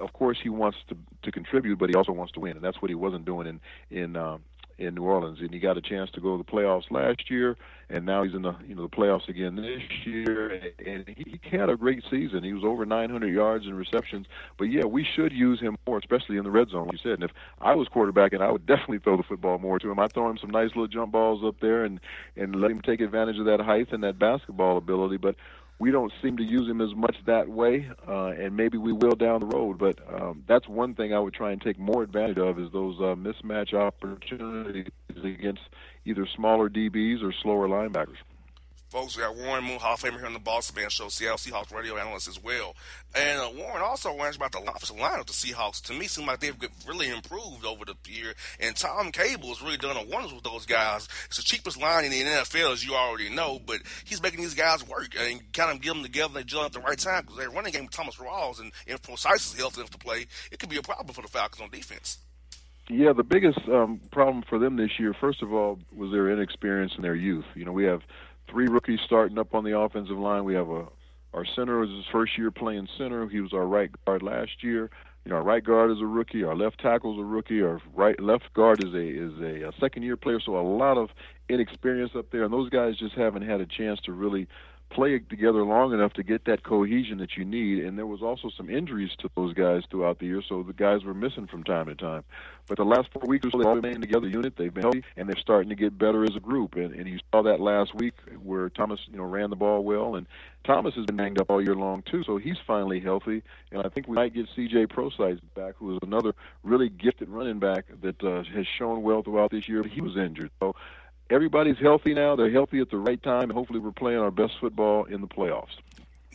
of 0.00 0.14
course, 0.14 0.38
he 0.42 0.48
wants 0.48 0.78
to 0.88 0.96
to 1.24 1.30
contribute, 1.30 1.78
but 1.78 1.90
he 1.90 1.94
also 1.94 2.12
wants 2.12 2.32
to 2.32 2.40
win, 2.40 2.56
and 2.56 2.64
that's 2.64 2.80
what 2.80 2.88
he 2.88 2.94
wasn't 2.94 3.26
doing 3.26 3.46
in 3.46 3.60
in 3.90 4.16
um, 4.16 4.42
in 4.78 4.94
New 4.94 5.04
Orleans, 5.04 5.38
and 5.40 5.52
he 5.52 5.58
got 5.58 5.78
a 5.78 5.80
chance 5.80 6.10
to 6.12 6.20
go 6.20 6.36
to 6.36 6.42
the 6.42 6.50
playoffs 6.50 6.90
last 6.90 7.30
year, 7.30 7.56
and 7.88 8.04
now 8.04 8.24
he's 8.24 8.34
in 8.34 8.42
the 8.42 8.54
you 8.66 8.74
know 8.74 8.82
the 8.82 8.88
playoffs 8.88 9.28
again 9.28 9.56
this 9.56 9.82
year, 10.04 10.72
and 10.84 11.08
he, 11.08 11.38
he 11.42 11.56
had 11.56 11.70
a 11.70 11.76
great 11.76 12.02
season. 12.10 12.44
He 12.44 12.52
was 12.52 12.62
over 12.62 12.84
900 12.84 13.32
yards 13.32 13.66
and 13.66 13.76
receptions, 13.76 14.26
but 14.58 14.64
yeah, 14.64 14.84
we 14.84 15.04
should 15.04 15.32
use 15.32 15.60
him 15.60 15.76
more, 15.86 15.98
especially 15.98 16.36
in 16.36 16.44
the 16.44 16.50
red 16.50 16.68
zone, 16.68 16.86
like 16.86 16.92
you 16.92 16.98
said. 16.98 17.20
And 17.20 17.24
if 17.24 17.30
I 17.60 17.74
was 17.74 17.88
quarterbacking, 17.88 18.42
I 18.42 18.50
would 18.50 18.66
definitely 18.66 18.98
throw 18.98 19.16
the 19.16 19.22
football 19.22 19.58
more 19.58 19.78
to 19.78 19.90
him. 19.90 19.98
I'd 19.98 20.12
throw 20.12 20.28
him 20.28 20.38
some 20.38 20.50
nice 20.50 20.68
little 20.68 20.88
jump 20.88 21.12
balls 21.12 21.42
up 21.42 21.60
there, 21.60 21.84
and 21.84 21.98
and 22.36 22.56
let 22.56 22.70
him 22.70 22.82
take 22.82 23.00
advantage 23.00 23.38
of 23.38 23.46
that 23.46 23.60
height 23.60 23.92
and 23.92 24.04
that 24.04 24.18
basketball 24.18 24.76
ability. 24.76 25.16
But 25.16 25.36
we 25.78 25.90
don't 25.90 26.12
seem 26.22 26.38
to 26.38 26.42
use 26.42 26.68
him 26.68 26.80
as 26.80 26.94
much 26.94 27.16
that 27.26 27.48
way, 27.48 27.90
uh, 28.08 28.28
and 28.28 28.56
maybe 28.56 28.78
we 28.78 28.92
will 28.92 29.14
down 29.14 29.40
the 29.40 29.46
road. 29.46 29.78
But 29.78 29.98
um, 30.12 30.42
that's 30.48 30.66
one 30.68 30.94
thing 30.94 31.12
I 31.12 31.18
would 31.18 31.34
try 31.34 31.52
and 31.52 31.60
take 31.60 31.78
more 31.78 32.02
advantage 32.02 32.38
of 32.38 32.58
is 32.58 32.72
those 32.72 32.96
uh, 32.98 33.14
mismatch 33.14 33.74
opportunities 33.74 34.90
against 35.22 35.62
either 36.04 36.26
smaller 36.34 36.70
DBs 36.70 37.22
or 37.22 37.32
slower 37.42 37.68
linebackers. 37.68 38.16
Folks, 38.88 39.16
we 39.16 39.22
got 39.24 39.34
Warren 39.34 39.64
Moon, 39.64 39.80
Hall 39.80 39.94
of 39.94 40.00
Famer 40.00 40.18
here 40.18 40.26
on 40.26 40.32
the 40.32 40.38
Boss 40.38 40.72
Man 40.72 40.88
Show, 40.90 41.08
Seattle 41.08 41.38
Seahawks 41.38 41.74
radio 41.74 41.96
analyst 41.96 42.28
as 42.28 42.40
well. 42.40 42.76
And 43.16 43.40
uh, 43.40 43.50
Warren 43.56 43.82
also 43.82 44.14
learns 44.14 44.36
about 44.36 44.52
the 44.52 44.60
offensive 44.60 44.96
line 44.96 45.18
of 45.18 45.26
the 45.26 45.32
Seahawks. 45.32 45.82
To 45.86 45.92
me, 45.92 46.06
seems 46.06 46.28
like 46.28 46.38
they've 46.38 46.56
really 46.86 47.10
improved 47.10 47.66
over 47.66 47.84
the 47.84 47.96
year. 48.08 48.34
And 48.60 48.76
Tom 48.76 49.10
Cable 49.10 49.48
has 49.48 49.60
really 49.60 49.76
done 49.76 49.96
a 49.96 50.04
wonders 50.04 50.32
with 50.32 50.44
those 50.44 50.66
guys. 50.66 51.08
It's 51.26 51.36
the 51.36 51.42
cheapest 51.42 51.80
line 51.80 52.04
in 52.04 52.12
the 52.12 52.22
NFL, 52.22 52.74
as 52.74 52.86
you 52.86 52.94
already 52.94 53.28
know, 53.28 53.58
but 53.58 53.80
he's 54.04 54.22
making 54.22 54.40
these 54.40 54.54
guys 54.54 54.86
work 54.86 55.16
and 55.18 55.52
kind 55.52 55.72
of 55.72 55.82
get 55.82 55.94
them 55.94 56.04
together 56.04 56.38
and 56.38 56.46
gel 56.46 56.62
at 56.62 56.72
the 56.72 56.78
right 56.78 56.98
time 56.98 57.22
because 57.22 57.38
they're 57.38 57.50
running 57.50 57.72
game 57.72 57.86
with 57.86 57.92
Thomas 57.92 58.16
Rawls 58.16 58.60
and 58.60 58.70
if 58.86 59.02
Prosise 59.02 59.52
is 59.52 59.58
healthy 59.58 59.80
enough 59.80 59.90
to 59.90 59.98
play, 59.98 60.26
it 60.52 60.60
could 60.60 60.70
be 60.70 60.76
a 60.76 60.82
problem 60.82 61.12
for 61.12 61.22
the 61.22 61.28
Falcons 61.28 61.60
on 61.60 61.70
defense. 61.70 62.18
Yeah, 62.88 63.12
the 63.12 63.24
biggest 63.24 63.58
um, 63.68 64.00
problem 64.12 64.44
for 64.48 64.60
them 64.60 64.76
this 64.76 65.00
year, 65.00 65.12
first 65.20 65.42
of 65.42 65.52
all, 65.52 65.80
was 65.92 66.12
their 66.12 66.30
inexperience 66.30 66.92
and 66.94 67.02
their 67.02 67.16
youth. 67.16 67.44
You 67.56 67.64
know, 67.64 67.72
we 67.72 67.84
have 67.84 68.02
three 68.48 68.68
rookies 68.68 69.00
starting 69.04 69.38
up 69.38 69.54
on 69.54 69.64
the 69.64 69.78
offensive 69.78 70.18
line. 70.18 70.44
We 70.44 70.54
have 70.54 70.68
a 70.68 70.86
our 71.34 71.44
center 71.44 71.82
is 71.84 71.90
his 71.90 72.06
first 72.10 72.38
year 72.38 72.50
playing 72.50 72.88
center. 72.96 73.28
He 73.28 73.40
was 73.40 73.52
our 73.52 73.66
right 73.66 73.90
guard 74.06 74.22
last 74.22 74.62
year. 74.62 74.90
You 75.24 75.30
know, 75.30 75.36
our 75.36 75.42
right 75.42 75.62
guard 75.62 75.90
is 75.90 76.00
a 76.00 76.06
rookie. 76.06 76.44
Our 76.44 76.56
left 76.56 76.80
tackle 76.80 77.12
is 77.12 77.20
a 77.20 77.24
rookie. 77.24 77.60
Our 77.60 77.80
right 77.94 78.18
left 78.18 78.54
guard 78.54 78.82
is 78.82 78.94
a 78.94 79.06
is 79.06 79.32
a, 79.40 79.68
a 79.68 79.72
second 79.78 80.04
year 80.04 80.16
player. 80.16 80.40
So 80.40 80.58
a 80.58 80.62
lot 80.62 80.96
of 80.96 81.10
inexperience 81.48 82.12
up 82.16 82.30
there, 82.30 82.44
and 82.44 82.52
those 82.52 82.70
guys 82.70 82.96
just 82.96 83.14
haven't 83.14 83.42
had 83.42 83.60
a 83.60 83.66
chance 83.66 84.00
to 84.02 84.12
really 84.12 84.48
play 84.90 85.18
together 85.18 85.62
long 85.64 85.92
enough 85.92 86.12
to 86.14 86.22
get 86.22 86.44
that 86.44 86.62
cohesion 86.62 87.18
that 87.18 87.36
you 87.36 87.44
need. 87.44 87.84
And 87.84 87.98
there 87.98 88.06
was 88.06 88.22
also 88.22 88.50
some 88.56 88.70
injuries 88.70 89.10
to 89.18 89.30
those 89.36 89.52
guys 89.52 89.82
throughout 89.90 90.18
the 90.18 90.26
year, 90.26 90.42
so 90.46 90.62
the 90.62 90.72
guys 90.72 91.04
were 91.04 91.14
missing 91.14 91.46
from 91.46 91.64
time 91.64 91.86
to 91.86 91.94
time. 91.94 92.24
But 92.68 92.78
the 92.78 92.84
last 92.84 93.08
four 93.12 93.22
weeks 93.26 93.46
or 93.46 93.50
so, 93.50 93.58
they've 93.58 93.66
all 93.66 93.80
been 93.80 94.00
together 94.00 94.28
unit. 94.28 94.54
They've 94.56 94.72
been 94.72 94.82
healthy, 94.82 95.04
and 95.16 95.28
they're 95.28 95.36
starting 95.36 95.68
to 95.68 95.74
get 95.74 95.98
better 95.98 96.24
as 96.24 96.34
a 96.34 96.40
group. 96.40 96.76
And, 96.76 96.94
and 96.94 97.08
you 97.08 97.18
saw 97.32 97.42
that 97.42 97.60
last 97.60 97.94
week 97.94 98.14
where 98.42 98.68
Thomas, 98.70 99.00
you 99.10 99.18
know, 99.18 99.24
ran 99.24 99.50
the 99.50 99.56
ball 99.56 99.84
well, 99.84 100.16
and 100.16 100.26
Thomas 100.64 100.94
has 100.94 101.06
been 101.06 101.16
banged 101.16 101.40
up 101.40 101.50
all 101.50 101.62
year 101.62 101.76
long 101.76 102.02
too. 102.02 102.24
So 102.24 102.38
he's 102.38 102.58
finally 102.66 103.00
healthy, 103.00 103.42
and 103.70 103.82
I 103.82 103.88
think 103.88 104.08
we 104.08 104.14
might 104.14 104.34
get 104.34 104.46
C.J. 104.54 104.86
Prosise 104.86 105.38
back, 105.54 105.74
who 105.78 105.94
is 105.94 105.98
another 106.02 106.34
really 106.64 106.88
gifted 106.88 107.28
running 107.28 107.58
back 107.58 107.86
that 108.02 108.22
uh, 108.22 108.42
has 108.54 108.66
shown 108.66 109.02
well 109.02 109.22
throughout 109.22 109.50
this 109.50 109.68
year. 109.68 109.82
But 109.82 109.92
he 109.92 110.00
was 110.00 110.16
injured, 110.16 110.50
so 110.60 110.74
everybody's 111.30 111.78
healthy 111.78 112.14
now. 112.14 112.36
They're 112.36 112.50
healthy 112.50 112.80
at 112.80 112.90
the 112.90 112.98
right 112.98 113.22
time, 113.22 113.44
and 113.44 113.52
hopefully, 113.52 113.78
we're 113.78 113.92
playing 113.92 114.18
our 114.18 114.30
best 114.30 114.54
football 114.60 115.04
in 115.04 115.20
the 115.20 115.26
playoffs. 115.26 115.76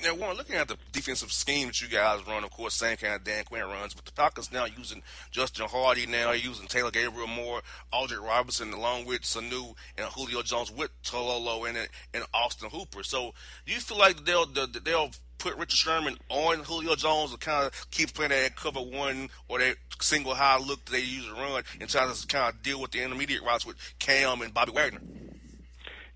Now, 0.04 0.16
Warren, 0.16 0.38
looking 0.38 0.56
at 0.56 0.68
the 0.68 0.78
defensive 0.92 1.32
scheme 1.32 1.68
that 1.68 1.80
you 1.80 1.88
guys 1.88 2.26
run, 2.28 2.44
of 2.44 2.50
course, 2.50 2.74
same 2.74 2.98
kind 2.98 3.14
of 3.14 3.24
Dan 3.24 3.44
Quinn 3.44 3.62
runs, 3.62 3.94
but 3.94 4.04
the 4.06 4.12
Falcons 4.12 4.52
now 4.52 4.66
using 4.66 5.04
Justin 5.30 5.68
Hardy, 5.68 6.08
now 6.08 6.32
using 6.32 6.68
Taylor 6.68 6.90
Gabriel 6.90 7.28
Moore, 7.28 7.62
Aldrick 7.94 8.22
Robinson, 8.26 8.74
along 8.74 9.06
with 9.06 9.22
Sanu 9.22 9.76
and 9.98 10.08
Julio 10.08 10.42
Jones 10.42 10.72
with 10.72 10.90
Toilolo 11.04 11.70
and 11.70 11.78
and 12.14 12.24
Austin 12.34 12.70
Hooper. 12.72 13.04
So, 13.04 13.34
do 13.66 13.74
you 13.74 13.80
feel 13.80 14.00
like 14.00 14.26
they'll 14.26 14.48
they'll 14.48 15.12
put 15.38 15.56
Richard 15.58 15.78
Sherman 15.78 16.18
on 16.30 16.60
Julio 16.60 16.96
Jones 16.96 17.32
to 17.32 17.38
kind 17.38 17.68
of 17.68 17.92
keep 17.92 18.14
playing 18.14 18.32
that 18.32 18.56
cover 18.56 18.80
one 18.80 19.30
or 19.48 19.60
that 19.60 19.76
single 20.00 20.34
high 20.34 20.58
look 20.58 20.84
that 20.86 20.92
they 20.92 21.00
usually 21.00 21.40
run 21.40 21.64
and 21.80 21.90
try 21.90 22.12
to 22.12 22.28
kind 22.28 22.54
of 22.54 22.64
deal 22.64 22.82
with 22.82 22.92
the 22.92 23.04
intermediate 23.04 23.44
routes 23.44 23.66
with 23.66 23.76
Kam 24.00 24.42
and 24.42 24.54
Bobby 24.54 24.72
Wagner? 24.72 25.02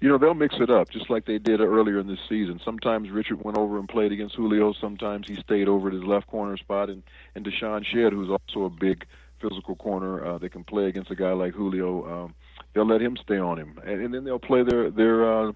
You 0.01 0.09
know, 0.09 0.17
they'll 0.17 0.33
mix 0.33 0.55
it 0.59 0.69
up 0.69 0.89
just 0.89 1.09
like 1.09 1.25
they 1.25 1.37
did 1.37 1.61
earlier 1.61 1.99
in 1.99 2.07
this 2.07 2.19
season. 2.27 2.59
Sometimes 2.63 3.09
Richard 3.09 3.43
went 3.43 3.57
over 3.57 3.79
and 3.79 3.87
played 3.87 4.11
against 4.11 4.35
Julio. 4.35 4.73
Sometimes 4.73 5.27
he 5.27 5.35
stayed 5.35 5.67
over 5.67 5.87
at 5.87 5.93
his 5.93 6.03
left 6.03 6.27
corner 6.27 6.57
spot. 6.57 6.89
And, 6.89 7.01
and 7.33 7.45
DeShawn 7.45 7.85
Shead, 7.85 8.11
who's 8.11 8.29
also 8.29 8.65
a 8.65 8.69
big 8.69 9.05
physical 9.41 9.75
corner 9.75 10.25
uh, 10.25 10.37
that 10.39 10.51
can 10.51 10.63
play 10.63 10.85
against 10.85 11.11
a 11.11 11.15
guy 11.15 11.31
like 11.31 11.53
Julio, 11.53 12.25
um, 12.25 12.35
they'll 12.73 12.87
let 12.87 13.01
him 13.01 13.17
stay 13.23 13.37
on 13.37 13.57
him. 13.57 13.79
And, 13.85 14.01
and 14.01 14.13
then 14.13 14.25
they'll 14.25 14.37
play 14.37 14.63
their, 14.63 14.91
their, 14.91 15.47
uh, 15.47 15.51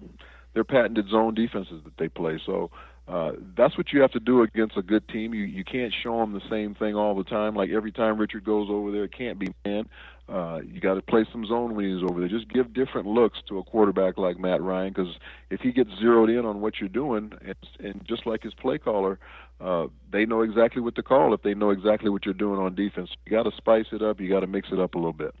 their 0.54 0.64
patented 0.64 1.08
zone 1.08 1.34
defenses 1.34 1.82
that 1.84 1.96
they 1.98 2.08
play. 2.08 2.40
So 2.44 2.70
uh, 3.10 3.32
that's 3.56 3.76
what 3.76 3.92
you 3.92 4.00
have 4.00 4.12
to 4.12 4.20
do 4.20 4.42
against 4.42 4.76
a 4.76 4.82
good 4.82 5.06
team. 5.08 5.34
You 5.34 5.44
you 5.44 5.64
can't 5.64 5.92
show 6.02 6.18
them 6.18 6.32
the 6.32 6.48
same 6.48 6.76
thing 6.76 6.94
all 6.94 7.16
the 7.16 7.24
time. 7.24 7.56
Like 7.56 7.70
every 7.70 7.90
time 7.90 8.18
Richard 8.18 8.44
goes 8.44 8.68
over 8.70 8.92
there, 8.92 9.04
it 9.04 9.12
can't 9.12 9.38
be 9.38 9.52
man. 9.64 9.88
Uh, 10.30 10.60
you 10.64 10.80
got 10.80 10.94
to 10.94 11.02
play 11.02 11.26
some 11.32 11.44
zone 11.44 11.76
he's 11.82 12.08
over 12.08 12.20
there. 12.20 12.28
Just 12.28 12.48
give 12.48 12.72
different 12.72 13.08
looks 13.08 13.38
to 13.48 13.58
a 13.58 13.64
quarterback 13.64 14.16
like 14.16 14.38
Matt 14.38 14.62
Ryan, 14.62 14.92
because 14.92 15.18
if 15.50 15.60
he 15.60 15.72
gets 15.72 15.90
zeroed 15.98 16.30
in 16.30 16.44
on 16.46 16.60
what 16.60 16.78
you're 16.78 16.88
doing, 16.88 17.32
and, 17.44 17.56
and 17.80 18.04
just 18.06 18.26
like 18.26 18.44
his 18.44 18.54
play 18.54 18.78
caller, 18.78 19.18
uh, 19.60 19.88
they 20.12 20.26
know 20.26 20.42
exactly 20.42 20.80
what 20.80 20.94
to 20.94 21.02
call 21.02 21.34
if 21.34 21.42
they 21.42 21.54
know 21.54 21.70
exactly 21.70 22.10
what 22.10 22.24
you're 22.24 22.34
doing 22.34 22.60
on 22.60 22.76
defense. 22.76 23.10
You 23.26 23.32
got 23.32 23.42
to 23.42 23.56
spice 23.56 23.86
it 23.90 24.02
up. 24.02 24.20
You 24.20 24.28
got 24.28 24.40
to 24.40 24.46
mix 24.46 24.68
it 24.70 24.78
up 24.78 24.94
a 24.94 24.98
little 24.98 25.12
bit. 25.12 25.34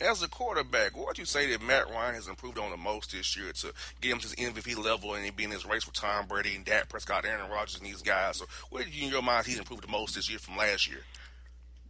As 0.00 0.24
a 0.24 0.28
quarterback, 0.28 0.96
what 0.96 1.06
would 1.06 1.18
you 1.18 1.24
say 1.24 1.48
that 1.52 1.62
Matt 1.62 1.88
Ryan 1.88 2.16
has 2.16 2.26
improved 2.26 2.58
on 2.58 2.72
the 2.72 2.76
most 2.76 3.12
this 3.12 3.36
year 3.36 3.52
to 3.52 3.72
get 4.00 4.10
him 4.10 4.18
to 4.18 4.28
his 4.28 4.34
MVP 4.34 4.76
level 4.84 5.14
and 5.14 5.36
be 5.36 5.44
in 5.44 5.52
his 5.52 5.64
race 5.64 5.86
with 5.86 5.94
Tom 5.94 6.26
Brady 6.26 6.56
and 6.56 6.64
Dak 6.64 6.88
Prescott, 6.88 7.24
Aaron 7.24 7.48
Rodgers, 7.48 7.76
and 7.76 7.86
these 7.86 8.02
guys? 8.02 8.38
So, 8.38 8.46
what 8.70 8.84
did 8.84 8.92
you, 8.92 9.04
in 9.04 9.12
your 9.12 9.22
mind, 9.22 9.46
he's 9.46 9.58
improved 9.58 9.84
the 9.84 9.88
most 9.88 10.16
this 10.16 10.28
year 10.28 10.40
from 10.40 10.56
last 10.56 10.88
year? 10.88 11.02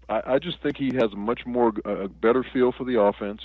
I, 0.08 0.34
I 0.34 0.38
just 0.38 0.60
think 0.62 0.76
he 0.76 0.94
has 0.94 1.10
much 1.16 1.46
more 1.46 1.72
a 1.84 2.08
better 2.08 2.44
feel 2.52 2.72
for 2.72 2.84
the 2.84 3.00
offense, 3.00 3.42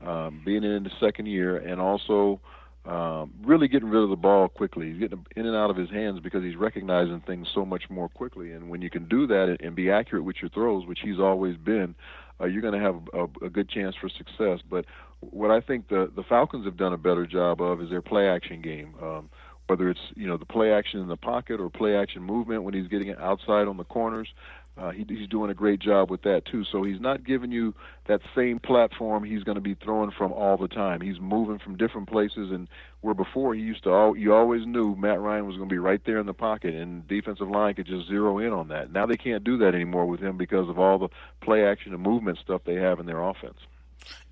um, 0.00 0.42
being 0.44 0.64
in 0.64 0.84
the 0.84 0.92
second 1.00 1.26
year, 1.26 1.56
and 1.56 1.80
also 1.80 2.40
um, 2.86 3.32
really 3.42 3.68
getting 3.68 3.88
rid 3.88 4.02
of 4.02 4.10
the 4.10 4.16
ball 4.16 4.48
quickly. 4.48 4.90
He's 4.90 4.98
getting 4.98 5.24
in 5.36 5.46
and 5.46 5.56
out 5.56 5.70
of 5.70 5.76
his 5.76 5.90
hands 5.90 6.20
because 6.20 6.42
he's 6.42 6.56
recognizing 6.56 7.20
things 7.20 7.48
so 7.54 7.64
much 7.64 7.88
more 7.88 8.08
quickly. 8.08 8.52
And 8.52 8.68
when 8.68 8.82
you 8.82 8.90
can 8.90 9.08
do 9.08 9.26
that 9.26 9.56
and 9.60 9.74
be 9.74 9.90
accurate 9.90 10.24
with 10.24 10.36
your 10.42 10.50
throws, 10.50 10.86
which 10.86 11.00
he's 11.02 11.18
always 11.18 11.56
been, 11.56 11.94
uh, 12.40 12.44
you're 12.44 12.62
going 12.62 12.74
to 12.74 12.80
have 12.80 12.96
a, 13.14 13.46
a 13.46 13.48
good 13.48 13.68
chance 13.68 13.94
for 13.96 14.08
success. 14.08 14.60
But 14.68 14.84
what 15.20 15.50
I 15.50 15.60
think 15.60 15.88
the 15.88 16.10
the 16.14 16.22
Falcons 16.24 16.66
have 16.66 16.76
done 16.76 16.92
a 16.92 16.98
better 16.98 17.26
job 17.26 17.62
of 17.62 17.80
is 17.80 17.88
their 17.88 18.02
play 18.02 18.28
action 18.28 18.60
game. 18.60 18.94
Um, 19.00 19.30
whether 19.66 19.88
it's 19.88 20.00
you 20.14 20.26
know 20.26 20.36
the 20.36 20.44
play 20.44 20.72
action 20.72 21.00
in 21.00 21.08
the 21.08 21.16
pocket 21.16 21.60
or 21.60 21.70
play 21.70 21.96
action 21.96 22.22
movement 22.22 22.64
when 22.64 22.74
he's 22.74 22.88
getting 22.88 23.08
it 23.08 23.18
outside 23.18 23.66
on 23.66 23.76
the 23.76 23.84
corners, 23.84 24.28
uh, 24.76 24.90
he, 24.90 25.04
he's 25.08 25.28
doing 25.28 25.50
a 25.50 25.54
great 25.54 25.78
job 25.78 26.10
with 26.10 26.22
that 26.22 26.44
too. 26.46 26.64
So 26.64 26.82
he's 26.82 27.00
not 27.00 27.24
giving 27.24 27.52
you 27.52 27.74
that 28.06 28.20
same 28.34 28.58
platform 28.58 29.22
he's 29.22 29.44
going 29.44 29.54
to 29.54 29.60
be 29.60 29.74
throwing 29.74 30.10
from 30.10 30.32
all 30.32 30.56
the 30.56 30.68
time. 30.68 31.00
He's 31.00 31.20
moving 31.20 31.58
from 31.58 31.76
different 31.76 32.08
places, 32.08 32.50
and 32.50 32.68
where 33.00 33.14
before 33.14 33.54
he 33.54 33.60
used 33.60 33.84
to, 33.84 33.90
all, 33.90 34.16
you 34.16 34.34
always 34.34 34.66
knew 34.66 34.96
Matt 34.96 35.20
Ryan 35.20 35.46
was 35.46 35.56
going 35.56 35.68
to 35.68 35.72
be 35.72 35.78
right 35.78 36.00
there 36.04 36.18
in 36.18 36.26
the 36.26 36.34
pocket, 36.34 36.74
and 36.74 37.06
defensive 37.06 37.48
line 37.48 37.74
could 37.74 37.86
just 37.86 38.08
zero 38.08 38.38
in 38.38 38.52
on 38.52 38.68
that. 38.68 38.92
Now 38.92 39.06
they 39.06 39.16
can't 39.16 39.44
do 39.44 39.58
that 39.58 39.74
anymore 39.74 40.06
with 40.06 40.20
him 40.20 40.36
because 40.36 40.68
of 40.68 40.78
all 40.78 40.98
the 40.98 41.08
play 41.40 41.64
action 41.64 41.94
and 41.94 42.02
movement 42.02 42.38
stuff 42.38 42.62
they 42.64 42.76
have 42.76 42.98
in 42.98 43.06
their 43.06 43.22
offense. 43.22 43.58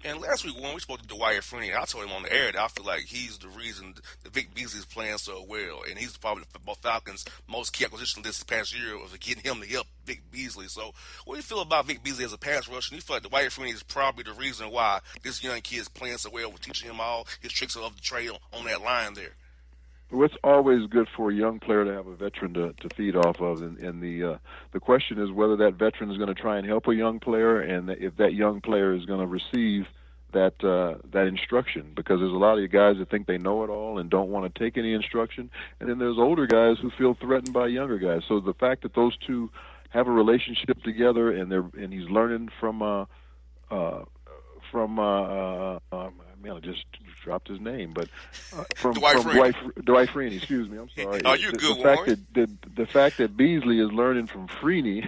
And 0.04 0.20
last 0.20 0.44
week 0.44 0.60
when 0.60 0.74
we 0.74 0.80
spoke 0.80 1.00
to 1.00 1.06
Dwight 1.06 1.42
Freeney, 1.42 1.78
I 1.78 1.84
told 1.84 2.04
him 2.04 2.10
on 2.10 2.24
the 2.24 2.32
air 2.32 2.50
that 2.50 2.60
I 2.60 2.66
feel 2.66 2.84
like 2.84 3.02
he's 3.02 3.38
the 3.38 3.46
reason 3.46 3.94
that 4.24 4.32
Vic 4.32 4.52
Beasley's 4.52 4.84
playing 4.84 5.18
so 5.18 5.44
well, 5.48 5.82
and 5.88 5.96
he's 5.96 6.16
probably 6.16 6.42
the 6.52 6.74
Falcons' 6.74 7.24
most 7.48 7.72
key 7.72 7.84
acquisition 7.84 8.22
this 8.22 8.42
past 8.42 8.76
year 8.76 8.98
was 8.98 9.16
getting 9.18 9.44
him 9.44 9.60
to 9.60 9.68
help 9.68 9.86
Vic 10.04 10.22
Beasley. 10.32 10.66
So, 10.66 10.92
what 11.24 11.34
do 11.34 11.38
you 11.38 11.42
feel 11.42 11.60
about 11.60 11.86
Vic 11.86 12.02
Beasley 12.02 12.24
as 12.24 12.32
a 12.32 12.38
pass 12.38 12.68
rusher? 12.68 12.92
And 12.92 12.96
you 12.96 13.00
feel 13.00 13.16
like 13.16 13.22
Dwight 13.22 13.50
Freeney 13.50 13.74
is 13.74 13.84
probably 13.84 14.24
the 14.24 14.32
reason 14.32 14.72
why 14.72 14.98
this 15.22 15.42
young 15.44 15.60
kid 15.60 15.78
is 15.78 15.88
playing 15.88 16.18
so 16.18 16.30
well, 16.30 16.50
with 16.50 16.62
teaching 16.62 16.90
him 16.90 17.00
all 17.00 17.28
his 17.40 17.52
tricks 17.52 17.76
of 17.76 17.94
the 17.94 18.02
trade 18.02 18.30
on 18.52 18.64
that 18.64 18.82
line 18.82 19.14
there. 19.14 19.36
Well, 20.12 20.26
it's 20.26 20.36
always 20.44 20.86
good 20.88 21.08
for 21.16 21.30
a 21.30 21.34
young 21.34 21.58
player 21.58 21.86
to 21.86 21.92
have 21.94 22.06
a 22.06 22.14
veteran 22.14 22.52
to, 22.54 22.74
to 22.74 22.94
feed 22.94 23.16
off 23.16 23.40
of, 23.40 23.62
and, 23.62 23.78
and 23.78 24.02
the 24.02 24.34
uh, 24.34 24.38
the 24.72 24.80
question 24.80 25.18
is 25.18 25.30
whether 25.30 25.56
that 25.56 25.74
veteran 25.74 26.10
is 26.10 26.18
going 26.18 26.28
to 26.28 26.34
try 26.34 26.58
and 26.58 26.66
help 26.66 26.86
a 26.86 26.94
young 26.94 27.18
player, 27.18 27.60
and 27.60 27.88
if 27.88 28.14
that 28.18 28.34
young 28.34 28.60
player 28.60 28.94
is 28.94 29.06
going 29.06 29.20
to 29.20 29.26
receive 29.26 29.86
that 30.32 30.62
uh, 30.62 30.98
that 31.12 31.26
instruction. 31.26 31.92
Because 31.96 32.20
there's 32.20 32.32
a 32.32 32.36
lot 32.36 32.54
of 32.54 32.60
you 32.60 32.68
guys 32.68 32.98
that 32.98 33.08
think 33.08 33.26
they 33.26 33.38
know 33.38 33.64
it 33.64 33.70
all 33.70 33.98
and 33.98 34.10
don't 34.10 34.28
want 34.28 34.52
to 34.52 34.58
take 34.58 34.76
any 34.76 34.92
instruction, 34.92 35.50
and 35.80 35.88
then 35.88 35.98
there's 35.98 36.18
older 36.18 36.46
guys 36.46 36.76
who 36.82 36.90
feel 36.90 37.14
threatened 37.14 37.54
by 37.54 37.68
younger 37.68 37.98
guys. 37.98 38.20
So 38.28 38.38
the 38.38 38.54
fact 38.54 38.82
that 38.82 38.94
those 38.94 39.16
two 39.16 39.50
have 39.88 40.08
a 40.08 40.12
relationship 40.12 40.82
together, 40.82 41.30
and 41.30 41.50
they're 41.50 41.70
and 41.78 41.90
he's 41.90 42.10
learning 42.10 42.50
from 42.60 42.82
uh, 42.82 43.06
uh, 43.70 44.04
from 44.70 44.98
uh, 44.98 45.78
uh, 45.90 46.10
man, 46.42 46.56
I 46.56 46.60
just 46.60 46.84
dropped 47.22 47.48
his 47.48 47.60
name, 47.60 47.92
but 47.92 48.08
uh, 48.56 48.64
from 48.76 48.94
Dwight 48.94 49.22
from 49.22 49.36
Dwight, 49.36 49.84
Dwight 49.84 50.08
Freeney. 50.08 50.36
Excuse 50.36 50.68
me, 50.68 50.78
I'm 50.78 50.88
sorry. 50.96 51.22
oh, 51.24 51.34
you 51.34 51.52
the, 51.52 51.58
good, 51.58 51.78
the 51.78 51.82
fact 51.82 52.06
that 52.06 52.34
the, 52.34 52.50
the 52.76 52.86
fact 52.86 53.18
that 53.18 53.36
Beasley 53.36 53.80
is 53.80 53.90
learning 53.92 54.26
from 54.26 54.48
Freeney, 54.48 55.06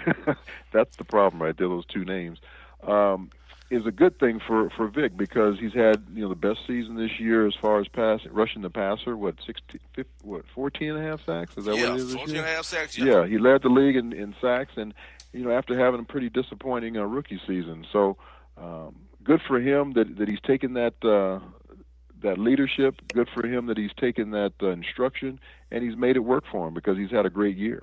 that's 0.72 0.96
the 0.96 1.04
problem 1.04 1.42
right 1.42 1.56
there. 1.56 1.68
Those 1.68 1.86
two 1.86 2.04
names. 2.04 2.38
Um, 2.82 3.30
is 3.70 3.86
a 3.86 3.90
good 3.90 4.18
thing 4.18 4.40
for 4.46 4.70
for 4.70 4.88
Vic 4.88 5.16
because 5.16 5.58
he's 5.58 5.72
had 5.72 6.04
you 6.14 6.22
know 6.22 6.28
the 6.28 6.34
best 6.34 6.60
season 6.66 6.96
this 6.96 7.18
year 7.18 7.46
as 7.46 7.54
far 7.60 7.80
as 7.80 7.88
pass 7.88 8.20
rushing 8.30 8.62
the 8.62 8.70
passer. 8.70 9.16
What 9.16 9.36
16, 9.46 9.80
15, 9.94 10.04
what 10.22 10.44
14 10.54 10.90
and 10.90 10.98
a 10.98 11.02
half 11.02 11.24
sacks? 11.24 11.56
Is 11.56 11.64
that 11.64 11.76
yeah, 11.76 11.90
what 11.90 12.00
it 12.00 12.02
is? 12.02 12.14
14 12.14 12.36
and 12.36 12.44
a 12.44 12.48
half 12.48 12.64
sacks. 12.64 12.98
Yeah. 12.98 13.06
yeah, 13.06 13.26
he 13.26 13.38
led 13.38 13.62
the 13.62 13.70
league 13.70 13.96
in, 13.96 14.12
in 14.12 14.34
sacks, 14.40 14.72
and 14.76 14.92
you 15.32 15.44
know 15.44 15.50
after 15.50 15.78
having 15.78 16.00
a 16.00 16.04
pretty 16.04 16.28
disappointing 16.28 16.96
uh, 16.96 17.04
rookie 17.04 17.40
season, 17.46 17.86
so 17.90 18.16
um, 18.58 18.94
good 19.24 19.40
for 19.46 19.58
him 19.58 19.92
that 19.94 20.18
that 20.18 20.28
he's 20.28 20.40
taken 20.40 20.74
that 20.74 20.94
uh, 21.02 21.40
that 22.24 22.38
leadership. 22.38 22.96
Good 23.12 23.28
for 23.32 23.46
him 23.46 23.66
that 23.66 23.78
he's 23.78 23.94
taken 23.98 24.30
that 24.32 24.52
uh, 24.62 24.70
instruction 24.70 25.38
and 25.70 25.82
he's 25.82 25.96
made 25.96 26.16
it 26.16 26.20
work 26.20 26.44
for 26.50 26.68
him 26.68 26.74
because 26.74 26.98
he's 26.98 27.10
had 27.10 27.24
a 27.24 27.30
great 27.30 27.56
year. 27.56 27.82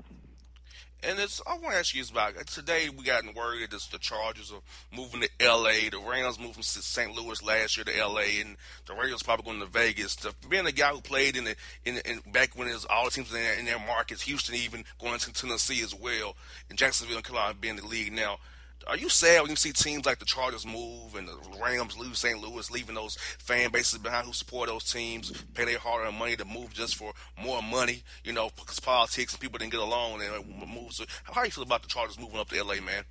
And 1.03 1.17
it's 1.17 1.41
I 1.47 1.53
want 1.53 1.71
to 1.71 1.79
ask 1.79 1.95
you 1.95 2.03
about 2.11 2.35
today. 2.45 2.89
We 2.95 3.03
got 3.03 3.23
word 3.35 3.71
that 3.71 3.87
the 3.91 3.97
Chargers 3.97 4.51
are 4.51 4.61
moving 4.95 5.21
to 5.21 5.29
L.A. 5.39 5.89
The 5.89 5.97
Rams 5.97 6.39
moved 6.39 6.53
from 6.53 6.63
St. 6.63 7.15
Louis 7.15 7.41
last 7.41 7.75
year 7.75 7.83
to 7.85 7.97
L.A. 7.97 8.39
and 8.39 8.55
the 8.85 8.93
Raiders 8.93 9.23
probably 9.23 9.45
going 9.45 9.59
to 9.61 9.65
Vegas. 9.65 10.15
To 10.17 10.33
being 10.47 10.67
a 10.67 10.71
guy 10.71 10.89
who 10.89 11.01
played 11.01 11.37
in 11.37 11.45
the 11.45 11.55
in, 11.85 11.97
in 12.05 12.19
back 12.31 12.55
when 12.55 12.67
it 12.67 12.73
was 12.73 12.85
all 12.85 13.05
the 13.05 13.11
teams 13.11 13.33
in 13.33 13.41
their, 13.41 13.53
in 13.57 13.65
their 13.65 13.79
markets, 13.79 14.21
Houston 14.23 14.53
even 14.53 14.83
going 14.99 15.17
to 15.17 15.33
Tennessee 15.33 15.81
as 15.81 15.95
well, 15.95 16.35
and 16.69 16.77
Jacksonville 16.77 17.17
and 17.17 17.25
Carolina 17.25 17.55
being 17.59 17.77
in 17.77 17.83
the 17.83 17.89
league 17.89 18.13
now. 18.13 18.37
Are 18.87 18.97
you 18.97 19.09
sad 19.09 19.41
when 19.41 19.49
you 19.51 19.55
see 19.55 19.71
teams 19.71 20.05
like 20.05 20.19
the 20.19 20.25
Chargers 20.25 20.65
move 20.65 21.15
and 21.15 21.27
the 21.27 21.37
Rams 21.63 21.97
lose 21.97 22.19
St. 22.19 22.39
Louis, 22.39 22.69
leaving 22.71 22.95
those 22.95 23.15
fan 23.37 23.71
bases 23.71 23.99
behind 23.99 24.25
who 24.25 24.33
support 24.33 24.69
those 24.69 24.91
teams, 24.91 25.31
pay 25.53 25.65
their 25.65 25.77
hard-earned 25.77 26.17
money 26.17 26.35
to 26.35 26.45
move 26.45 26.73
just 26.73 26.95
for 26.95 27.13
more 27.41 27.61
money? 27.61 28.03
You 28.23 28.33
know, 28.33 28.49
because 28.55 28.79
politics 28.79 29.33
and 29.33 29.39
people 29.39 29.59
didn't 29.59 29.71
get 29.71 29.81
along 29.81 30.21
and 30.21 30.47
move. 30.67 30.93
So, 30.93 31.05
how 31.23 31.41
do 31.41 31.47
you 31.47 31.51
feel 31.51 31.63
about 31.63 31.83
the 31.83 31.87
Chargers 31.87 32.19
moving 32.19 32.39
up 32.39 32.49
to 32.49 32.63
LA, 32.63 32.75
man? 32.75 33.03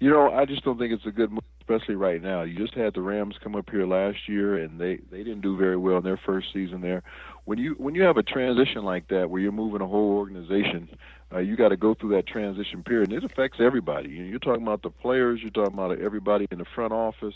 You 0.00 0.10
know, 0.10 0.32
I 0.32 0.44
just 0.44 0.64
don't 0.64 0.78
think 0.78 0.92
it's 0.92 1.06
a 1.06 1.12
good 1.12 1.30
move, 1.30 1.44
especially 1.60 1.94
right 1.94 2.20
now. 2.20 2.42
You 2.42 2.58
just 2.58 2.74
had 2.74 2.94
the 2.94 3.00
Rams 3.00 3.36
come 3.42 3.54
up 3.54 3.70
here 3.70 3.86
last 3.86 4.28
year, 4.28 4.56
and 4.56 4.80
they 4.80 4.96
they 5.10 5.18
didn't 5.18 5.42
do 5.42 5.56
very 5.56 5.76
well 5.76 5.98
in 5.98 6.04
their 6.04 6.16
first 6.16 6.52
season 6.52 6.80
there. 6.80 7.02
When 7.44 7.58
you 7.58 7.74
when 7.78 7.94
you 7.94 8.02
have 8.02 8.16
a 8.16 8.22
transition 8.22 8.84
like 8.84 9.08
that, 9.08 9.28
where 9.28 9.40
you're 9.40 9.52
moving 9.52 9.80
a 9.80 9.86
whole 9.86 10.12
organization, 10.16 10.88
uh, 11.32 11.38
you 11.38 11.56
got 11.56 11.70
to 11.70 11.76
go 11.76 11.94
through 11.94 12.10
that 12.10 12.26
transition 12.26 12.82
period, 12.84 13.12
and 13.12 13.22
it 13.22 13.30
affects 13.30 13.58
everybody. 13.60 14.10
You 14.10 14.22
know, 14.22 14.30
you're 14.30 14.38
talking 14.38 14.62
about 14.62 14.82
the 14.82 14.90
players, 14.90 15.40
you're 15.42 15.50
talking 15.50 15.74
about 15.74 15.98
everybody 15.98 16.46
in 16.50 16.58
the 16.58 16.66
front 16.74 16.92
office, 16.92 17.34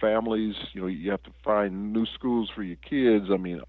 families. 0.00 0.54
You 0.72 0.80
know, 0.82 0.86
you 0.86 1.10
have 1.10 1.22
to 1.24 1.32
find 1.44 1.92
new 1.92 2.06
schools 2.06 2.50
for 2.54 2.62
your 2.62 2.76
kids. 2.76 3.26
I 3.30 3.36
mean, 3.36 3.60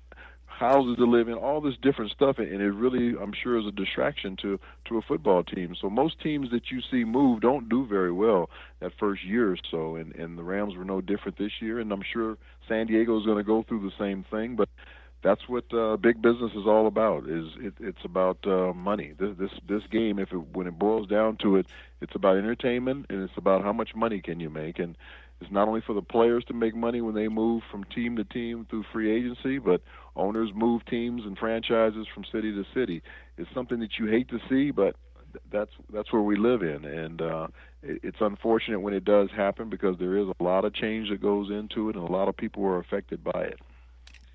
houses 0.46 0.96
to 0.98 1.06
live 1.06 1.28
in, 1.28 1.34
all 1.34 1.60
this 1.60 1.76
different 1.82 2.12
stuff, 2.12 2.38
and 2.38 2.62
it 2.62 2.72
really, 2.72 3.17
I'm 3.19 3.34
sure, 3.34 3.58
is 3.58 3.65
a 3.65 3.72
distraction 3.72 4.38
to 4.41 4.60
to 4.86 4.98
a 4.98 5.02
football 5.02 5.43
team. 5.43 5.76
So 5.80 5.89
most 5.89 6.22
teams 6.22 6.50
that 6.52 6.72
you 6.72 6.80
see 6.91 7.04
move 7.04 7.41
don't 7.41 7.67
do 7.67 7.86
very 7.86 8.12
well 8.12 8.50
that 8.80 8.91
first 9.00 9.24
year 9.26 9.52
or 9.52 9.58
so, 9.69 9.96
and 9.96 10.15
and 10.15 10.38
the 10.38 10.43
Rams 10.43 10.76
were 10.76 10.86
no 10.86 11.02
different 11.02 11.38
this 11.38 11.62
year, 11.62 11.80
and 11.80 11.91
I'm 11.91 12.04
sure 12.04 12.38
San 12.69 12.88
Diego 12.88 13.19
is 13.19 13.26
going 13.26 13.38
to 13.38 13.43
go 13.43 13.63
through 13.63 13.82
the 13.82 13.96
same 14.00 14.24
thing, 14.32 14.56
but. 14.56 14.69
That's 15.23 15.47
what 15.47 15.73
uh, 15.73 15.95
big 15.97 16.21
business 16.21 16.51
is 16.51 16.65
all 16.67 16.86
about. 16.86 17.29
Is 17.29 17.47
it, 17.57 17.73
it's 17.79 18.03
about 18.03 18.38
uh, 18.45 18.73
money. 18.73 19.13
This 19.17 19.36
this 19.39 19.51
this 19.67 19.83
game, 19.89 20.19
if 20.19 20.33
it, 20.33 20.53
when 20.53 20.67
it 20.67 20.77
boils 20.77 21.07
down 21.07 21.38
to 21.38 21.55
it, 21.55 21.65
it's 22.01 22.13
about 22.13 22.38
entertainment 22.38 23.05
and 23.09 23.23
it's 23.23 23.38
about 23.38 23.63
how 23.63 23.71
much 23.71 23.95
money 23.95 24.21
can 24.21 24.41
you 24.41 24.49
make. 24.49 24.79
And 24.79 24.97
it's 25.39 25.51
not 25.51 25.67
only 25.67 25.81
for 25.81 25.93
the 25.93 26.01
players 26.01 26.43
to 26.45 26.53
make 26.53 26.75
money 26.75 27.01
when 27.01 27.15
they 27.15 27.29
move 27.29 27.63
from 27.71 27.83
team 27.86 28.17
to 28.17 28.23
team 28.25 28.67
through 28.69 28.83
free 28.91 29.12
agency, 29.12 29.59
but 29.59 29.81
owners 30.15 30.49
move 30.53 30.86
teams 30.86 31.23
and 31.25 31.38
franchises 31.38 32.05
from 32.13 32.25
city 32.31 32.51
to 32.51 32.63
city. 32.73 33.01
It's 33.38 33.49
something 33.53 33.79
that 33.79 33.97
you 33.99 34.07
hate 34.07 34.29
to 34.29 34.39
see, 34.49 34.71
but 34.71 34.95
that's 35.51 35.71
that's 35.91 36.13
where 36.13 36.21
we 36.21 36.36
live 36.36 36.62
in, 36.62 36.86
and 36.86 37.21
uh, 37.21 37.47
it, 37.81 37.99
it's 38.03 38.17
unfortunate 38.21 38.79
when 38.81 38.93
it 38.93 39.03
does 39.03 39.29
happen 39.36 39.69
because 39.69 39.97
there 39.97 40.17
is 40.17 40.27
a 40.39 40.43
lot 40.43 40.63
of 40.63 40.73
change 40.75 41.09
that 41.09 41.21
goes 41.21 41.49
into 41.49 41.89
it, 41.89 41.95
and 41.95 42.07
a 42.07 42.12
lot 42.12 42.27
of 42.27 42.38
people 42.38 42.63
are 42.65 42.79
affected 42.79 43.23
by 43.23 43.41
it. 43.41 43.59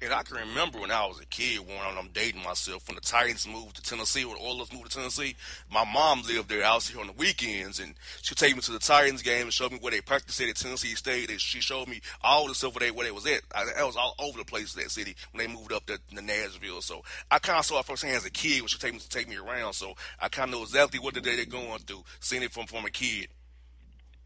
And 0.01 0.13
I 0.13 0.23
can 0.23 0.37
remember 0.37 0.79
when 0.81 0.93
I 0.93 1.07
was 1.07 1.21
a 1.21 1.27
kid 1.27 1.59
when 1.67 1.77
I'm 1.81 2.09
dating 2.13 2.43
myself, 2.45 2.87
when 2.87 2.95
the 2.95 3.01
Titans 3.01 3.49
moved 3.49 3.77
to 3.77 3.83
Tennessee, 3.83 4.25
when 4.25 4.37
the 4.37 4.45
Oilers 4.45 4.73
moved 4.73 4.93
to 4.93 4.97
Tennessee, 4.97 5.35
my 5.73 5.85
mom 5.85 6.23
lived 6.23 6.49
there. 6.49 6.65
I 6.65 6.77
was 6.77 6.89
here 6.89 7.01
on 7.01 7.09
the 7.09 7.13
weekends, 7.15 7.81
and 7.81 7.95
she'd 8.23 8.39
take 8.39 8.55
me 8.55 8.61
to 8.61 8.71
the 8.71 8.79
Titans 8.79 9.23
game 9.23 9.43
and 9.43 9.53
show 9.53 9.69
me 9.69 9.79
where 9.81 9.91
they 9.91 10.01
practiced 10.01 10.41
at 10.41 10.55
Tennessee 10.55 10.95
State. 10.95 11.31
And 11.31 11.41
she 11.41 11.61
showed 11.61 11.89
me 11.89 12.01
all 12.23 12.47
the 12.47 12.55
stuff 12.55 12.75
where 12.75 12.87
they, 12.87 12.93
where 12.93 13.07
they 13.07 13.11
was 13.11 13.27
at. 13.27 13.41
I, 13.53 13.65
I 13.81 13.85
was 13.85 13.97
all 13.97 14.15
over 14.21 14.39
the 14.39 14.45
place 14.45 14.77
in 14.77 14.83
that 14.83 14.91
city 14.93 15.17
when 15.33 15.45
they 15.45 15.53
moved 15.53 15.73
up 15.73 15.87
to, 15.87 15.99
to 16.15 16.23
Nashville. 16.23 16.81
So 16.81 17.03
I 17.29 17.41
kind 17.41 17.59
of 17.59 17.65
saw 17.65 17.81
it 17.81 17.87
firsthand 17.87 18.17
as 18.17 18.25
a 18.25 18.31
kid 18.31 18.61
when 18.61 18.69
she 18.69 18.79
take 18.79 18.93
me 18.93 19.01
take 19.01 19.29
me 19.29 19.37
around. 19.37 19.73
So 19.73 19.95
I 20.21 20.29
kind 20.29 20.49
of 20.51 20.59
know 20.59 20.63
exactly 20.63 21.01
what 21.01 21.15
the 21.15 21.21
day 21.21 21.35
they're 21.35 21.45
going 21.45 21.81
through, 21.81 22.05
seeing 22.21 22.43
it 22.43 22.53
from 22.53 22.67
from 22.67 22.85
a 22.85 22.91
kid. 22.91 23.29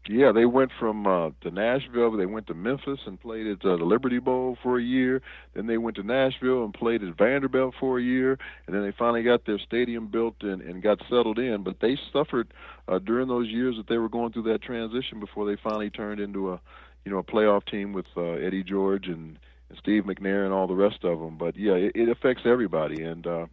Yeah, 0.07 0.33
they 0.33 0.45
went 0.45 0.71
from 0.77 1.07
uh, 1.07 1.29
to 1.41 1.51
Nashville. 1.51 2.11
They 2.17 2.25
went 2.25 2.47
to 2.47 2.53
Memphis 2.53 2.99
and 3.05 3.19
played 3.19 3.47
at 3.47 3.63
uh, 3.63 3.77
the 3.77 3.85
Liberty 3.85 4.19
Bowl 4.19 4.57
for 4.61 4.77
a 4.77 4.83
year. 4.83 5.21
Then 5.53 5.65
they 5.65 5.77
went 5.77 5.95
to 5.95 6.03
Nashville 6.03 6.65
and 6.65 6.73
played 6.73 7.01
at 7.03 7.17
Vanderbilt 7.17 7.75
for 7.79 7.99
a 7.99 8.03
year. 8.03 8.37
And 8.67 8.75
then 8.75 8.83
they 8.83 8.91
finally 8.91 9.23
got 9.23 9.45
their 9.45 9.59
stadium 9.59 10.07
built 10.07 10.35
and, 10.41 10.61
and 10.61 10.83
got 10.83 10.99
settled 11.09 11.39
in. 11.39 11.63
But 11.63 11.79
they 11.79 11.97
suffered 12.11 12.53
uh, 12.89 12.99
during 12.99 13.29
those 13.29 13.47
years 13.47 13.77
that 13.77 13.87
they 13.87 13.97
were 13.97 14.09
going 14.09 14.33
through 14.33 14.51
that 14.51 14.61
transition 14.61 15.21
before 15.21 15.45
they 15.45 15.55
finally 15.63 15.89
turned 15.89 16.19
into 16.19 16.51
a, 16.51 16.59
you 17.05 17.11
know, 17.11 17.19
a 17.19 17.23
playoff 17.23 17.65
team 17.65 17.93
with 17.93 18.07
uh, 18.17 18.31
Eddie 18.31 18.63
George 18.63 19.07
and, 19.07 19.39
and 19.69 19.77
Steve 19.79 20.03
McNair 20.03 20.43
and 20.43 20.53
all 20.53 20.67
the 20.67 20.75
rest 20.75 21.05
of 21.05 21.17
them. 21.19 21.37
But 21.37 21.55
yeah, 21.55 21.75
it, 21.75 21.93
it 21.95 22.09
affects 22.09 22.43
everybody. 22.45 23.03
And 23.03 23.25
uh, 23.25 23.45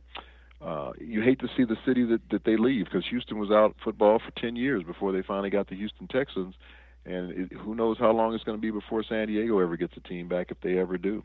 uh, 0.61 0.93
you 1.01 1.23
hate 1.23 1.41
to 1.41 1.49
see 1.57 1.65
the 1.65 1.77
city 1.87 2.05
that, 2.05 2.21
that 2.31 2.45
they 2.45 2.57
leave 2.57 2.85
because 2.85 3.07
Houston 3.09 3.39
was 3.39 3.51
out 3.51 3.77
football 3.83 4.19
for 4.19 4.31
10 4.41 4.57
years 4.57 4.83
before 4.83 5.13
they 5.13 5.23
finally 5.23 5.51
got 5.51 5.69
the 5.69 5.75
Houston 5.77 6.07
Texans. 6.09 6.55
And 7.07 7.31
it, 7.31 7.53
who 7.53 7.75
knows 7.75 7.97
how 7.99 8.13
long 8.13 8.35
it's 8.35 8.45
going 8.45 8.59
to 8.59 8.63
be 8.63 8.71
before 8.71 9.03
San 9.03 9.29
Diego 9.29 9.59
ever 9.59 9.77
gets 9.77 9.97
a 9.97 10.01
team 10.01 10.29
back 10.29 10.51
if 10.51 10.61
they 10.61 10.79
ever 10.79 10.99
do. 10.99 11.23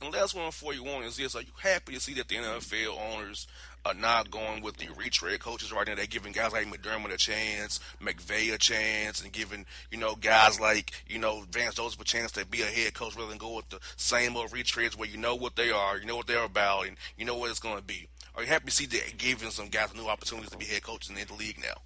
And 0.00 0.12
last 0.12 0.36
one 0.36 0.52
for 0.52 0.72
you 0.72 0.86
on 0.86 1.02
is 1.02 1.16
this: 1.16 1.34
Are 1.34 1.40
you 1.40 1.48
happy 1.60 1.94
to 1.94 2.00
see 2.00 2.14
that 2.14 2.28
the 2.28 2.36
NFL 2.36 3.14
owners 3.14 3.48
are 3.84 3.94
not 3.94 4.30
going 4.30 4.62
with 4.62 4.76
the 4.76 4.86
retread 4.96 5.40
coaches 5.40 5.72
right 5.72 5.88
now? 5.88 5.96
They're 5.96 6.06
giving 6.06 6.32
guys 6.32 6.52
like 6.52 6.66
McDermott 6.66 7.12
a 7.12 7.16
chance, 7.16 7.80
McVay 8.00 8.54
a 8.54 8.58
chance, 8.58 9.20
and 9.20 9.32
giving 9.32 9.66
you 9.90 9.98
know 9.98 10.14
guys 10.14 10.60
like 10.60 10.92
you 11.08 11.18
know 11.18 11.44
Vance 11.50 11.74
Joseph 11.74 12.00
a 12.00 12.04
chance 12.04 12.30
to 12.32 12.46
be 12.46 12.62
a 12.62 12.66
head 12.66 12.94
coach 12.94 13.16
rather 13.16 13.30
than 13.30 13.38
go 13.38 13.56
with 13.56 13.70
the 13.70 13.80
same 13.96 14.36
old 14.36 14.50
retreads 14.50 14.96
where 14.96 15.08
you 15.08 15.16
know 15.16 15.34
what 15.34 15.56
they 15.56 15.72
are, 15.72 15.98
you 15.98 16.06
know 16.06 16.16
what 16.16 16.28
they're 16.28 16.44
about, 16.44 16.86
and 16.86 16.96
you 17.16 17.24
know 17.24 17.36
what 17.36 17.50
it's 17.50 17.58
going 17.58 17.78
to 17.78 17.82
be. 17.82 18.06
Are 18.38 18.42
you 18.42 18.46
happy 18.46 18.66
to 18.66 18.70
see 18.70 18.86
that 18.86 19.18
giving 19.18 19.50
some 19.50 19.66
guys 19.66 19.92
new 19.96 20.06
opportunities 20.06 20.50
to 20.50 20.56
be 20.56 20.64
head 20.64 20.84
coaches 20.84 21.10
in 21.10 21.16
the 21.16 21.34
league 21.34 21.58
now? 21.58 21.82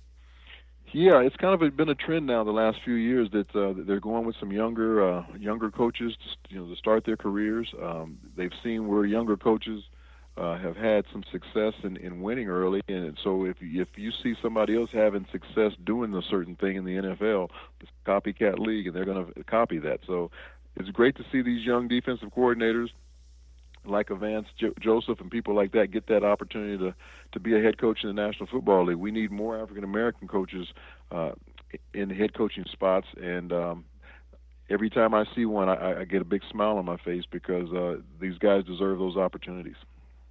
Yeah, 0.93 1.21
it's 1.21 1.37
kind 1.37 1.55
of 1.55 1.77
been 1.79 1.89
a 1.89 1.95
trend 1.95 2.27
now 2.27 2.45
the 2.45 2.51
last 2.51 2.77
few 2.85 2.93
years 2.93 3.31
that 3.31 3.57
uh, 3.57 3.73
they're 3.75 4.01
going 4.01 4.27
with 4.27 4.37
some 4.39 4.53
younger 4.53 5.03
uh, 5.03 5.25
younger 5.39 5.71
coaches, 5.71 6.15
to, 6.15 6.55
you 6.55 6.61
know, 6.61 6.69
to 6.69 6.77
start 6.77 7.07
their 7.07 7.17
careers. 7.17 7.73
Um, 7.83 8.19
they've 8.37 8.53
seen 8.63 8.87
where 8.87 9.07
younger 9.07 9.39
coaches 9.39 9.83
uh, 10.37 10.59
have 10.59 10.77
had 10.77 11.07
some 11.11 11.25
success 11.33 11.73
in, 11.85 11.97
in 11.97 12.21
winning 12.21 12.49
early, 12.49 12.83
and 12.87 13.19
so 13.25 13.47
if 13.47 13.57
if 13.63 13.89
you 13.97 14.11
see 14.23 14.35
somebody 14.43 14.77
else 14.77 14.91
having 14.93 15.25
success 15.33 15.73
doing 15.83 16.15
a 16.15 16.21
certain 16.21 16.57
thing 16.57 16.77
in 16.77 16.85
the 16.85 16.97
NFL, 16.97 17.49
it's 17.81 17.91
copycat 18.05 18.59
league, 18.59 18.89
and 18.89 18.95
they're 18.95 19.07
going 19.07 19.25
to 19.25 19.45
copy 19.45 19.79
that. 19.79 20.01
So 20.07 20.31
it's 20.77 20.91
great 20.91 21.17
to 21.17 21.25
see 21.33 21.41
these 21.41 21.65
young 21.65 21.89
defensive 21.89 22.29
coordinators 22.37 22.91
like 23.85 24.09
Vance 24.09 24.47
jo- 24.59 24.75
Joseph 24.81 25.21
and 25.21 25.31
people 25.31 25.55
like 25.55 25.73
that 25.73 25.91
get 25.91 26.07
that 26.07 26.25
opportunity 26.25 26.79
to 26.79 26.95
to 27.33 27.41
be 27.41 27.57
a 27.57 27.63
head 27.63 27.79
coach 27.79 28.01
in 28.03 28.15
the 28.15 28.23
National 28.23 28.47
Football 28.47 28.87
League. 28.87 28.97
We 28.97 29.11
need 29.11 29.31
more 29.31 29.61
African 29.61 29.85
American 29.85 30.29
coaches 30.29 30.69
uh, 31.11 31.33
in 31.95 32.11
head 32.11 32.35
coaching 32.35 32.65
spots, 32.71 33.07
and 33.21 33.53
um, 33.53 33.85
every 34.69 34.91
time 34.91 35.15
I 35.15 35.25
see 35.35 35.45
one, 35.45 35.69
I, 35.69 36.01
I 36.01 36.05
get 36.05 36.23
a 36.23 36.25
big 36.25 36.43
smile 36.51 36.79
on 36.79 36.85
my 36.85 36.97
face 36.99 37.25
because 37.31 37.73
uh, 37.73 37.97
these 38.21 38.39
guys 38.39 38.65
deserve 38.65 38.99
those 38.99 39.17
opportunities. 39.17 39.77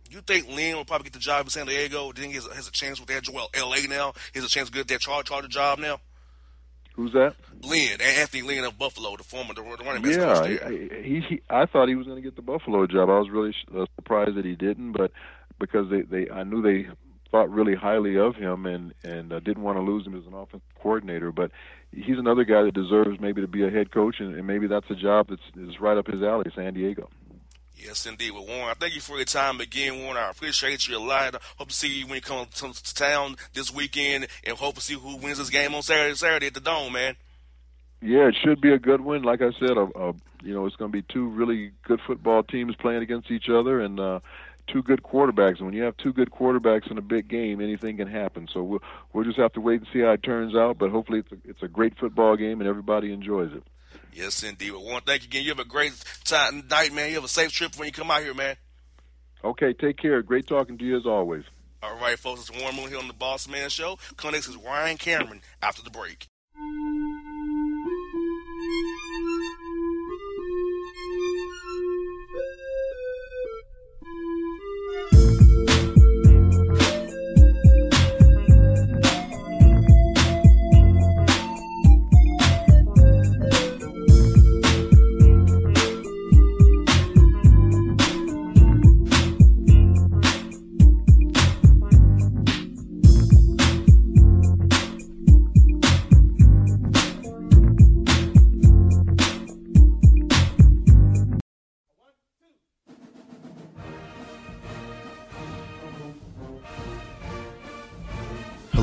You 0.10 0.20
think 0.20 0.50
Lynn 0.50 0.76
will 0.76 0.84
probably 0.84 1.06
get 1.06 1.14
the 1.14 1.20
job 1.20 1.46
in 1.46 1.50
San 1.50 1.68
Diego? 1.68 2.12
Do 2.12 2.22
you 2.22 2.28
think 2.28 2.44
he 2.44 2.56
has, 2.56 2.68
a 2.68 2.72
chance 2.72 3.00
with 3.00 3.08
that? 3.10 3.30
Well, 3.34 3.50
L.A. 3.54 3.88
now. 3.88 4.14
He 4.34 4.40
has 4.40 4.46
a 4.46 4.50
chance 4.50 4.70
to 4.70 4.76
get 4.76 4.90
that 4.90 5.00
charge 5.00 5.28
charge 5.28 5.48
job 5.48 5.80
now. 5.80 6.02
Who's 6.96 7.14
that? 7.14 7.36
Lynn, 7.64 8.02
Anthony 8.02 8.42
Lynn 8.42 8.66
of 8.66 8.78
Buffalo, 8.78 9.16
the 9.16 9.24
former 9.24 9.54
the 9.54 9.62
running 9.62 10.02
back 10.02 10.12
yeah, 10.12 10.34
coach 10.34 10.60
there. 10.60 10.68
I, 10.68 11.02
he, 11.02 11.22
he, 11.28 11.42
I 11.50 11.66
thought 11.66 11.88
he 11.88 11.96
was 11.96 12.06
going 12.06 12.18
to 12.18 12.22
get 12.22 12.36
the 12.36 12.42
Buffalo 12.42 12.86
job. 12.86 13.10
I 13.10 13.20
was 13.20 13.30
really 13.30 13.56
uh, 13.76 13.86
surprised 13.96 14.36
that 14.36 14.46
he 14.46 14.56
didn't, 14.56 14.92
but 14.92 15.12
because 15.60 15.90
they, 15.90 16.02
they, 16.02 16.30
I 16.30 16.44
knew 16.44 16.62
they 16.62 16.90
thought 17.32 17.50
really 17.50 17.76
highly 17.76 18.18
of 18.18 18.36
him 18.36 18.66
and 18.66 18.94
and 19.04 19.32
uh, 19.32 19.40
didn't 19.40 19.64
want 19.64 19.78
to 19.78 19.82
lose 19.82 20.06
him 20.06 20.16
as 20.16 20.26
an 20.28 20.34
offensive 20.34 20.62
coordinator. 20.82 21.32
But 21.32 21.52
he's 21.92 22.18
another 22.18 22.44
guy 22.44 22.64
that 22.64 22.74
deserves 22.74 23.20
maybe 23.20 23.42
to 23.42 23.48
be 23.48 23.66
a 23.66 23.70
head 23.70 23.92
coach, 23.92 24.18
and, 24.20 24.36
and 24.36 24.46
maybe 24.46 24.68
that's 24.68 24.90
a 24.90 24.96
job 24.96 25.28
that's 25.30 25.42
is 25.56 25.80
right 25.80 25.98
up 25.98 26.08
his 26.08 26.22
alley, 26.22 26.52
San 26.56 26.74
Diego. 26.74 27.10
Yes, 27.76 28.06
indeed. 28.06 28.32
Well, 28.32 28.46
Warren, 28.46 28.70
I 28.70 28.74
thank 28.74 28.94
you 28.94 29.02
for 29.02 29.16
your 29.16 29.26
time 29.26 29.60
again, 29.60 30.00
Warren. 30.00 30.18
I 30.18 30.30
appreciate 30.30 30.88
you 30.88 30.98
a 30.98 31.00
lot. 31.00 31.36
Hope 31.58 31.70
to 31.70 31.74
see 31.74 32.00
you 32.00 32.06
when 32.06 32.16
you 32.16 32.22
come 32.22 32.46
to 32.46 32.94
town 32.94 33.38
this 33.54 33.74
weekend, 33.74 34.28
and 34.44 34.58
hope 34.58 34.76
to 34.76 34.82
see 34.82 34.94
who 34.94 35.18
wins 35.18 35.40
this 35.40 35.50
game 35.50 35.74
on 35.74 35.82
Saturday. 35.82 36.16
Saturday 36.16 36.48
at 36.48 36.54
the 36.54 36.60
Dome, 36.60 36.94
man. 36.94 37.16
Yeah, 38.02 38.28
it 38.28 38.36
should 38.44 38.62
be 38.62 38.72
a 38.72 38.80
good 38.80 39.02
win. 39.02 39.24
Like 39.24 39.42
I 39.42 39.52
said, 39.60 39.78
a, 39.78 39.88
a, 39.96 40.14
you 40.44 40.54
know, 40.54 40.66
it's 40.66 40.76
going 40.76 40.92
to 40.92 40.98
be 40.98 41.04
two 41.14 41.28
really 41.28 41.72
good 41.84 42.02
football 42.06 42.44
teams 42.44 42.76
playing 42.76 43.04
against 43.04 43.30
each 43.30 43.48
other, 43.50 43.80
and 43.80 44.00
uh, 44.00 44.20
two 44.68 44.82
good 44.82 45.04
quarterbacks. 45.04 45.58
And 45.58 45.66
when 45.66 45.76
you 45.76 45.84
have 45.84 45.98
two 45.98 46.14
good 46.14 46.32
quarterbacks 46.32 46.90
in 46.90 46.98
a 46.98 47.02
big 47.02 47.28
game, 47.28 47.62
anything 47.62 47.98
can 47.98 48.08
happen. 48.08 48.48
So 48.52 48.64
we'll 48.64 48.84
we'll 49.14 49.26
just 49.26 49.38
have 49.38 49.54
to 49.54 49.62
wait 49.62 49.82
and 49.82 49.88
see 49.94 50.00
how 50.00 50.12
it 50.12 50.24
turns 50.24 50.56
out. 50.56 50.78
But 50.78 50.90
hopefully, 50.90 51.20
it's 51.20 51.32
a, 51.32 51.50
it's 51.50 51.64
a 51.64 51.68
great 51.68 51.98
football 51.98 52.36
game, 52.36 52.60
and 52.60 52.70
everybody 52.70 53.12
enjoys 53.12 53.52
it. 53.54 53.64
Yes, 54.14 54.44
indeed. 54.44 54.72
Well, 54.72 54.84
Warren, 54.84 55.04
thank 55.06 55.24
you 55.24 55.28
again. 55.28 55.44
You 55.44 55.50
have 55.50 55.60
a 55.60 55.66
great 55.66 55.94
time, 56.26 56.66
night, 56.70 56.94
man. 56.94 57.10
You 57.10 57.16
have 57.16 57.24
a 57.24 57.30
safe 57.30 57.52
trip 57.52 57.78
when 57.78 57.88
you 57.88 57.92
come 57.92 58.12
out 58.12 58.22
here, 58.22 58.34
man. 58.34 58.56
Okay, 59.44 59.74
take 59.74 59.98
care. 59.98 60.22
Great 60.22 60.48
talking 60.48 60.78
to 60.78 60.86
you 60.86 60.98
as 60.98 61.06
always. 61.06 61.44
All 61.82 61.96
right, 61.96 62.20
folks. 62.20 62.50
It's 62.50 62.60
Warren 62.62 62.76
Moon 62.76 62.90
here 62.90 63.00
on 63.00 63.08
the 63.08 63.14
Boss 63.14 63.48
Man 63.48 63.70
Show. 63.70 63.98
Clinics 64.18 64.48
is 64.48 64.56
Ryan 64.58 64.98
Cameron 64.98 65.42
after 65.64 65.82
the 65.82 65.90
break. 65.90 66.28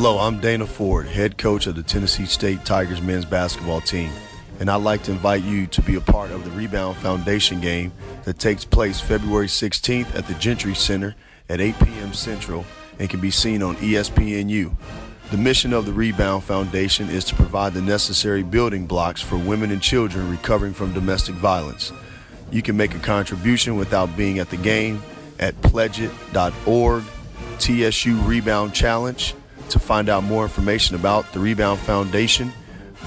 Hello, 0.08 0.20
I'm 0.20 0.40
Dana 0.40 0.66
Ford, 0.66 1.04
head 1.04 1.36
coach 1.36 1.66
of 1.66 1.74
the 1.74 1.82
Tennessee 1.82 2.24
State 2.24 2.64
Tigers 2.64 3.02
men's 3.02 3.26
basketball 3.26 3.82
team, 3.82 4.10
and 4.58 4.70
I'd 4.70 4.76
like 4.76 5.02
to 5.02 5.10
invite 5.10 5.42
you 5.42 5.66
to 5.66 5.82
be 5.82 5.96
a 5.96 6.00
part 6.00 6.30
of 6.30 6.46
the 6.46 6.50
Rebound 6.52 6.96
Foundation 6.96 7.60
game 7.60 7.92
that 8.24 8.38
takes 8.38 8.64
place 8.64 9.02
February 9.02 9.48
16th 9.48 10.14
at 10.16 10.26
the 10.26 10.32
Gentry 10.36 10.74
Center 10.74 11.14
at 11.50 11.60
8 11.60 11.78
p.m. 11.80 12.14
Central 12.14 12.64
and 12.98 13.10
can 13.10 13.20
be 13.20 13.30
seen 13.30 13.62
on 13.62 13.76
ESPNU. 13.76 14.74
The 15.30 15.36
mission 15.36 15.74
of 15.74 15.84
the 15.84 15.92
Rebound 15.92 16.42
Foundation 16.42 17.10
is 17.10 17.24
to 17.24 17.34
provide 17.34 17.74
the 17.74 17.82
necessary 17.82 18.42
building 18.42 18.86
blocks 18.86 19.20
for 19.20 19.36
women 19.36 19.70
and 19.70 19.82
children 19.82 20.30
recovering 20.30 20.72
from 20.72 20.94
domestic 20.94 21.34
violence. 21.34 21.92
You 22.50 22.62
can 22.62 22.78
make 22.78 22.94
a 22.94 23.00
contribution 23.00 23.76
without 23.76 24.16
being 24.16 24.38
at 24.38 24.48
the 24.48 24.56
game 24.56 25.02
at 25.38 25.54
pledgeit.org, 25.60 27.04
TSU 27.58 28.16
Rebound 28.22 28.72
Challenge. 28.72 29.34
To 29.70 29.78
find 29.78 30.08
out 30.08 30.24
more 30.24 30.44
information 30.44 30.96
about 30.96 31.30
the 31.32 31.40
Rebound 31.40 31.78
Foundation, 31.80 32.52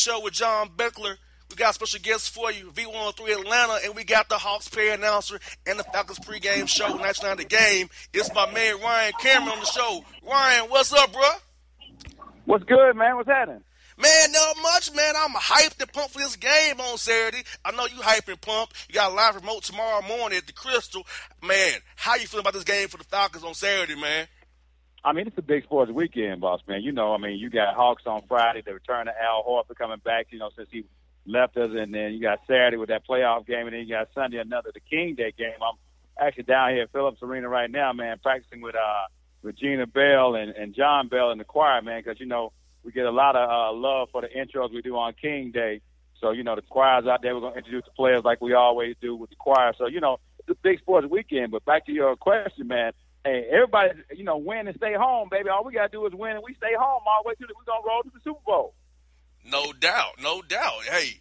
Show 0.00 0.22
with 0.22 0.32
John 0.32 0.70
Beckler. 0.78 1.16
We 1.50 1.56
got 1.56 1.74
special 1.74 2.00
guests 2.00 2.26
for 2.26 2.50
you, 2.50 2.70
V103 2.70 3.40
Atlanta, 3.40 3.80
and 3.84 3.94
we 3.94 4.02
got 4.02 4.30
the 4.30 4.38
Hawks 4.38 4.66
player 4.66 4.92
announcer 4.92 5.38
and 5.66 5.78
the 5.78 5.84
Falcons 5.84 6.18
pregame 6.20 6.66
show, 6.66 6.96
99 6.96 7.36
The 7.36 7.44
Game. 7.44 7.90
It's 8.14 8.32
my 8.32 8.50
man 8.50 8.80
Ryan 8.80 9.12
Cameron 9.20 9.52
on 9.52 9.60
the 9.60 9.66
show. 9.66 10.02
Ryan, 10.26 10.70
what's 10.70 10.90
up, 10.94 11.12
bro? 11.12 11.28
What's 12.46 12.64
good, 12.64 12.96
man? 12.96 13.16
What's 13.16 13.28
happening? 13.28 13.62
Man, 13.98 14.32
not 14.32 14.56
much, 14.62 14.94
man. 14.94 15.12
I'm 15.18 15.34
hyped 15.34 15.78
and 15.82 15.92
pumped 15.92 16.12
for 16.12 16.20
this 16.20 16.36
game 16.36 16.80
on 16.80 16.96
Saturday. 16.96 17.44
I 17.62 17.72
know 17.72 17.84
you 17.84 18.00
hyped 18.00 18.30
and 18.30 18.40
pumped. 18.40 18.86
You 18.88 18.94
got 18.94 19.12
a 19.12 19.14
live 19.14 19.34
remote 19.34 19.64
tomorrow 19.64 20.00
morning 20.00 20.38
at 20.38 20.46
the 20.46 20.54
Crystal. 20.54 21.06
Man, 21.42 21.74
how 21.96 22.14
you 22.14 22.26
feeling 22.26 22.44
about 22.44 22.54
this 22.54 22.64
game 22.64 22.88
for 22.88 22.96
the 22.96 23.04
Falcons 23.04 23.44
on 23.44 23.52
Saturday, 23.52 24.00
man? 24.00 24.26
I 25.02 25.12
mean, 25.12 25.26
it's 25.26 25.38
a 25.38 25.42
big 25.42 25.64
sports 25.64 25.90
weekend, 25.90 26.40
boss 26.40 26.60
man. 26.66 26.82
You 26.82 26.92
know, 26.92 27.14
I 27.14 27.18
mean, 27.18 27.38
you 27.38 27.48
got 27.48 27.74
Hawks 27.74 28.02
on 28.06 28.22
Friday, 28.28 28.62
the 28.64 28.74
return 28.74 29.08
of 29.08 29.14
Al 29.20 29.42
Horford 29.42 29.76
coming 29.76 30.00
back, 30.04 30.26
you 30.30 30.38
know, 30.38 30.50
since 30.54 30.68
he 30.70 30.84
left 31.26 31.56
us, 31.56 31.70
and 31.74 31.94
then 31.94 32.12
you 32.12 32.20
got 32.20 32.40
Saturday 32.46 32.76
with 32.76 32.90
that 32.90 33.06
playoff 33.06 33.46
game, 33.46 33.66
and 33.66 33.72
then 33.72 33.80
you 33.80 33.88
got 33.88 34.08
Sunday 34.14 34.38
another 34.38 34.70
the 34.74 34.80
King 34.80 35.14
Day 35.14 35.32
game. 35.36 35.54
I'm 35.62 35.76
actually 36.20 36.44
down 36.44 36.72
here 36.72 36.82
at 36.82 36.92
Phillips 36.92 37.22
Arena 37.22 37.48
right 37.48 37.70
now, 37.70 37.92
man, 37.92 38.18
practicing 38.22 38.60
with 38.60 38.74
uh 38.74 39.04
Regina 39.42 39.86
Belle 39.86 40.34
and, 40.34 40.50
and 40.50 40.74
John 40.74 41.08
Bell 41.08 41.30
in 41.30 41.38
the 41.38 41.44
choir, 41.44 41.80
man, 41.80 42.02
because 42.04 42.20
you 42.20 42.26
know 42.26 42.52
we 42.82 42.92
get 42.92 43.06
a 43.06 43.10
lot 43.10 43.36
of 43.36 43.48
uh, 43.48 43.72
love 43.72 44.08
for 44.12 44.20
the 44.20 44.28
intros 44.28 44.70
we 44.72 44.82
do 44.82 44.96
on 44.96 45.14
King 45.14 45.50
Day. 45.50 45.80
So 46.20 46.32
you 46.32 46.44
know 46.44 46.56
the 46.56 46.62
choirs 46.62 47.06
out 47.06 47.22
there, 47.22 47.34
we're 47.34 47.40
gonna 47.40 47.56
introduce 47.56 47.86
the 47.86 47.92
players 47.92 48.22
like 48.22 48.42
we 48.42 48.52
always 48.52 48.96
do 49.00 49.16
with 49.16 49.30
the 49.30 49.36
choir. 49.36 49.72
So 49.78 49.86
you 49.86 50.00
know 50.00 50.18
it's 50.38 50.50
a 50.50 50.54
big 50.56 50.78
sports 50.80 51.06
weekend. 51.10 51.52
But 51.52 51.64
back 51.64 51.86
to 51.86 51.92
your 51.92 52.16
question, 52.16 52.68
man 52.68 52.92
hey, 53.24 53.46
everybody, 53.50 53.90
you 54.16 54.24
know, 54.24 54.36
win 54.38 54.68
and 54.68 54.76
stay 54.76 54.94
home, 54.94 55.28
baby. 55.30 55.48
All 55.48 55.64
we 55.64 55.72
gotta 55.72 55.88
do 55.88 56.06
is 56.06 56.12
win, 56.14 56.32
and 56.32 56.42
we 56.44 56.54
stay 56.54 56.74
home 56.78 57.02
all 57.06 57.22
the 57.22 57.28
way 57.28 57.34
to 57.34 57.46
the. 57.46 57.54
We're 57.56 57.64
gonna 57.64 57.86
roll 57.86 58.02
to 58.02 58.10
the 58.10 58.20
Super 58.24 58.40
Bowl. 58.46 58.74
No 59.44 59.72
doubt, 59.72 60.20
no 60.22 60.42
doubt. 60.42 60.84
Hey, 60.84 61.20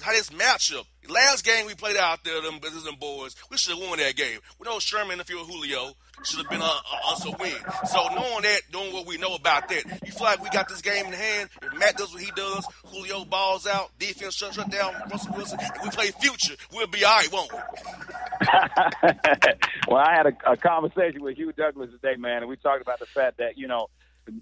how 0.00 0.12
this 0.12 0.30
matchup? 0.30 0.84
Last 1.08 1.44
game 1.44 1.66
we 1.66 1.74
played 1.74 1.96
out 1.96 2.24
there, 2.24 2.40
them 2.42 2.58
business 2.60 2.86
and 2.86 2.98
boys, 2.98 3.34
we 3.50 3.56
should 3.56 3.76
have 3.76 3.88
won 3.88 3.98
that 3.98 4.16
game. 4.16 4.38
We 4.58 4.64
know 4.64 4.78
Sherman 4.78 5.12
in 5.12 5.18
the 5.18 5.24
field, 5.24 5.48
Julio 5.48 5.94
should 6.24 6.38
have 6.40 6.50
been 6.50 6.60
a, 6.60 6.64
a, 6.64 7.12
us 7.12 7.24
a 7.24 7.30
win. 7.30 7.56
So 7.86 8.08
knowing 8.14 8.42
that, 8.42 8.60
knowing 8.72 8.92
what 8.92 9.06
we 9.06 9.16
know 9.16 9.34
about 9.34 9.68
that, 9.68 9.84
you 10.04 10.12
feel 10.12 10.24
like 10.24 10.42
we 10.42 10.50
got 10.50 10.68
this 10.68 10.82
game 10.82 11.06
in 11.06 11.12
hand. 11.12 11.48
If 11.62 11.78
Matt 11.78 11.96
does 11.96 12.12
what 12.12 12.22
he 12.22 12.30
does, 12.32 12.66
Julio 12.84 13.24
balls 13.24 13.66
out, 13.66 13.90
defense 13.98 14.34
shut, 14.34 14.54
shut 14.54 14.70
down 14.70 14.94
Russell 15.10 15.34
Wilson, 15.34 15.58
and 15.60 15.70
we 15.82 15.90
play 15.90 16.10
future, 16.10 16.54
we'll 16.72 16.86
be 16.86 17.04
all 17.04 17.16
right, 17.16 17.32
won't 17.32 17.52
we? 17.52 17.58
well, 19.88 20.02
I 20.04 20.14
had 20.14 20.26
a, 20.26 20.52
a 20.52 20.56
conversation 20.56 21.22
with 21.22 21.36
Hugh 21.36 21.52
Douglas 21.52 21.90
today, 21.90 22.16
man, 22.16 22.38
and 22.38 22.48
we 22.48 22.56
talked 22.56 22.82
about 22.82 22.98
the 22.98 23.06
fact 23.06 23.38
that 23.38 23.56
you 23.56 23.66
know 23.66 23.88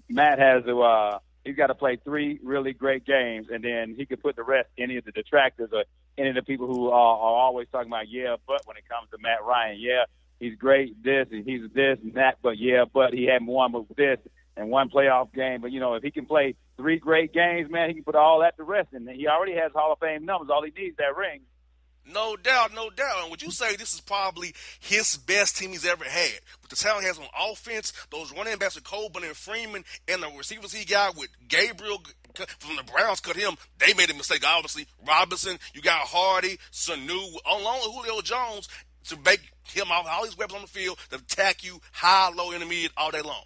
Matt 0.09 0.39
has 0.39 0.65
to. 0.65 0.81
Uh, 0.81 1.19
he's 1.43 1.55
got 1.55 1.67
to 1.67 1.75
play 1.75 1.97
three 2.03 2.39
really 2.43 2.73
great 2.73 3.05
games, 3.05 3.47
and 3.51 3.63
then 3.63 3.95
he 3.97 4.05
could 4.05 4.21
put 4.21 4.35
the 4.35 4.43
rest 4.43 4.69
any 4.77 4.97
of 4.97 5.05
the 5.05 5.11
detractors 5.11 5.69
or 5.73 5.83
any 6.17 6.29
of 6.29 6.35
the 6.35 6.41
people 6.41 6.67
who 6.67 6.89
are, 6.89 6.91
are 6.91 7.35
always 7.35 7.67
talking 7.71 7.89
about 7.89 8.09
yeah, 8.09 8.35
but 8.47 8.61
when 8.65 8.77
it 8.77 8.87
comes 8.89 9.09
to 9.11 9.17
Matt 9.19 9.43
Ryan, 9.43 9.77
yeah, 9.79 10.03
he's 10.39 10.55
great 10.55 11.01
this 11.03 11.27
and 11.31 11.45
he's 11.45 11.61
this 11.73 11.97
and 12.03 12.13
that, 12.15 12.37
but 12.41 12.57
yeah, 12.57 12.85
but 12.91 13.13
he 13.13 13.25
hadn't 13.25 13.47
won 13.47 13.71
with 13.71 13.95
this 13.95 14.19
and 14.57 14.69
one 14.69 14.89
playoff 14.89 15.33
game. 15.33 15.61
But 15.61 15.71
you 15.71 15.79
know, 15.79 15.95
if 15.95 16.03
he 16.03 16.11
can 16.11 16.25
play 16.25 16.55
three 16.77 16.97
great 16.97 17.33
games, 17.33 17.71
man, 17.71 17.89
he 17.89 17.95
can 17.95 18.03
put 18.03 18.15
all 18.15 18.39
that 18.41 18.57
to 18.57 18.63
rest, 18.63 18.89
and 18.93 19.09
he 19.09 19.27
already 19.27 19.55
has 19.55 19.71
Hall 19.73 19.93
of 19.93 19.99
Fame 19.99 20.25
numbers. 20.25 20.49
All 20.51 20.63
he 20.63 20.71
needs 20.71 20.93
is 20.93 20.97
that 20.97 21.15
ring. 21.15 21.41
No 22.05 22.35
doubt, 22.35 22.73
no 22.73 22.89
doubt. 22.89 23.21
And 23.21 23.31
would 23.31 23.41
you 23.41 23.51
say 23.51 23.75
this 23.75 23.93
is 23.93 24.01
probably 24.01 24.53
his 24.79 25.15
best 25.17 25.57
team 25.57 25.71
he's 25.71 25.85
ever 25.85 26.03
had? 26.03 26.39
With 26.61 26.69
the 26.69 26.75
talent 26.75 27.01
he 27.01 27.07
has 27.07 27.19
on 27.19 27.25
offense, 27.51 27.93
those 28.11 28.33
running 28.33 28.57
backs 28.57 28.75
with 28.75 28.83
Coleman 28.83 29.23
and 29.23 29.35
Freeman, 29.35 29.83
and 30.07 30.23
the 30.23 30.29
receivers 30.37 30.73
he 30.73 30.85
got 30.85 31.15
with 31.15 31.29
Gabriel 31.47 32.01
from 32.59 32.75
the 32.75 32.83
Browns 32.83 33.19
cut 33.19 33.35
him. 33.35 33.55
They 33.77 33.93
made 33.93 34.09
a 34.09 34.15
mistake, 34.15 34.43
obviously. 34.45 34.87
Robinson, 35.07 35.59
you 35.73 35.81
got 35.81 36.01
Hardy, 36.01 36.57
Sanu, 36.71 37.35
along 37.45 37.79
with 37.83 37.93
Julio 37.93 38.21
Jones 38.21 38.67
to 39.05 39.17
make 39.25 39.41
him 39.63 39.87
all 39.91 40.23
these 40.23 40.37
weapons 40.37 40.55
on 40.55 40.61
the 40.61 40.67
field 40.67 40.97
to 41.09 41.17
attack 41.17 41.63
you 41.63 41.79
high, 41.91 42.31
low, 42.33 42.51
intermediate 42.51 42.91
all 42.97 43.11
day 43.11 43.21
long. 43.21 43.43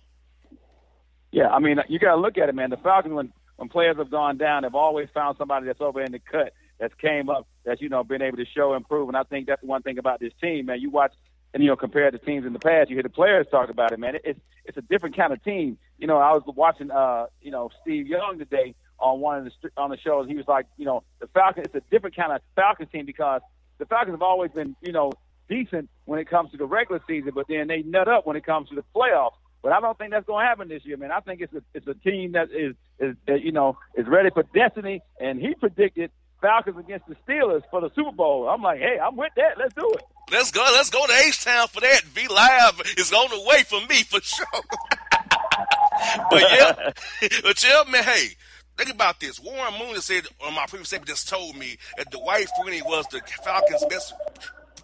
Yeah, 1.31 1.49
I 1.49 1.59
mean, 1.59 1.79
you 1.89 1.99
got 1.99 2.15
to 2.15 2.21
look 2.21 2.37
at 2.37 2.49
it, 2.49 2.55
man. 2.55 2.69
The 2.69 2.77
Falcons, 2.77 3.13
when, 3.13 3.33
when 3.57 3.69
players 3.69 3.97
have 3.97 4.11
gone 4.11 4.37
down, 4.37 4.63
have 4.63 4.75
always 4.75 5.09
found 5.13 5.37
somebody 5.37 5.65
that's 5.65 5.81
over 5.81 6.01
in 6.01 6.11
the 6.11 6.19
cut 6.19 6.53
that's 6.80 6.93
came 6.95 7.30
up 7.30 7.47
that's 7.65 7.82
you 7.82 7.89
know 7.89 8.03
been 8.03 8.21
able 8.21 8.38
to 8.38 8.45
show 8.45 8.74
and 8.74 8.88
prove. 8.88 9.07
And 9.07 9.17
I 9.17 9.24
think 9.24 9.47
that's 9.47 9.61
the 9.61 9.67
one 9.67 9.82
thing 9.82 9.97
about 9.97 10.19
this 10.19 10.34
team, 10.41 10.67
man. 10.67 10.82
You 10.82 10.89
watch 10.89 11.13
and 11.53 11.63
you 11.63 11.69
know 11.69 11.76
compare 11.76 12.09
to 12.09 12.17
teams 12.17 12.45
in 12.45 12.53
the 12.53 12.59
past, 12.59 12.89
you 12.89 12.95
hear 12.95 13.03
the 13.03 13.09
players 13.09 13.47
talk 13.51 13.69
about 13.69 13.91
it, 13.91 13.99
man. 13.99 14.15
It's 14.24 14.39
it's 14.65 14.78
a 14.78 14.82
different 14.82 15.15
kind 15.15 15.34
of 15.34 15.43
team. 15.43 15.78
You 15.97 16.07
know, 16.07 16.17
I 16.17 16.32
was 16.34 16.43
watching 16.45 16.91
uh 16.91 17.26
you 17.41 17.51
know 17.51 17.69
Steve 17.82 18.07
Young 18.07 18.39
today 18.39 18.76
on 18.99 19.19
one 19.19 19.39
of 19.39 19.45
the 19.45 19.69
on 19.78 19.89
the 19.89 19.97
shows. 19.97 20.28
He 20.28 20.36
was 20.36 20.47
like, 20.47 20.65
you 20.78 20.86
know, 20.86 21.03
the 21.19 21.28
Falcons. 21.28 21.67
It's 21.67 21.76
a 21.76 21.89
different 21.91 22.15
kind 22.15 22.32
of 22.32 22.41
Falcons 22.55 22.89
team 22.91 23.05
because 23.05 23.41
the 23.78 23.86
Falcons 23.86 24.13
have 24.13 24.21
always 24.21 24.51
been 24.51 24.76
you 24.82 24.91
know 24.91 25.11
decent 25.49 25.89
when 26.05 26.19
it 26.19 26.30
comes 26.30 26.51
to 26.51 26.57
the 26.57 26.65
regular 26.65 27.01
season, 27.07 27.32
but 27.36 27.45
then 27.47 27.67
they 27.67 27.84
nut 27.84 28.07
up 28.07 28.26
when 28.26 28.36
it 28.36 28.45
comes 28.45 28.69
to 28.69 28.76
the 28.76 28.84
playoffs. 28.95 29.34
But 29.61 29.71
I 29.71 29.80
don't 29.80 29.97
think 29.97 30.11
that's 30.11 30.26
going 30.26 30.43
to 30.43 30.47
happen 30.47 30.67
this 30.67 30.86
year, 30.86 30.97
man. 30.97 31.11
I 31.11 31.21
think 31.21 31.39
it's 31.39 31.53
a 31.53 31.61
it's 31.74 31.88
a 31.88 31.93
team 31.93 32.34
that 32.34 32.49
is 32.51 32.76
is 32.99 33.15
you 33.28 33.51
know 33.51 33.78
is 33.95 34.07
ready 34.07 34.30
for 34.30 34.43
destiny. 34.53 35.01
And 35.19 35.39
he 35.39 35.55
predicted 35.55 36.11
Falcons 36.43 36.77
against 36.77 37.07
the 37.07 37.15
Steelers 37.25 37.63
for 37.71 37.79
the 37.79 37.89
Super 37.95 38.11
Bowl. 38.11 38.49
I'm 38.49 38.61
like, 38.61 38.79
hey, 38.79 38.99
I'm 38.99 39.15
with 39.15 39.31
that. 39.37 39.57
Let's 39.57 39.73
do 39.73 39.89
it. 39.93 40.03
Let's 40.29 40.51
go. 40.51 40.61
Let's 40.73 40.89
go 40.89 41.05
to 41.07 41.13
H 41.25 41.43
Town 41.43 41.67
for 41.69 41.79
that. 41.79 42.01
V 42.01 42.27
Live 42.27 42.81
is 42.97 43.13
on 43.13 43.29
the 43.29 43.41
way 43.47 43.63
for 43.63 43.79
me 43.87 44.03
for 44.03 44.19
sure. 44.21 44.45
but 46.29 46.41
yeah, 46.51 46.91
but 47.43 47.63
yeah, 47.63 47.83
man. 47.89 48.03
Hey, 48.03 48.27
think 48.77 48.91
about 48.91 49.21
this. 49.21 49.39
Warren 49.39 49.73
Moon 49.79 49.99
said 50.01 50.25
on 50.45 50.53
my 50.53 50.65
previous 50.67 50.89
segment 50.89 51.07
just 51.07 51.29
told 51.29 51.55
me 51.55 51.77
that 51.97 52.11
Dwight 52.11 52.47
Freeney 52.59 52.83
was 52.85 53.07
the 53.07 53.21
Falcons' 53.43 53.85
best 53.89 54.13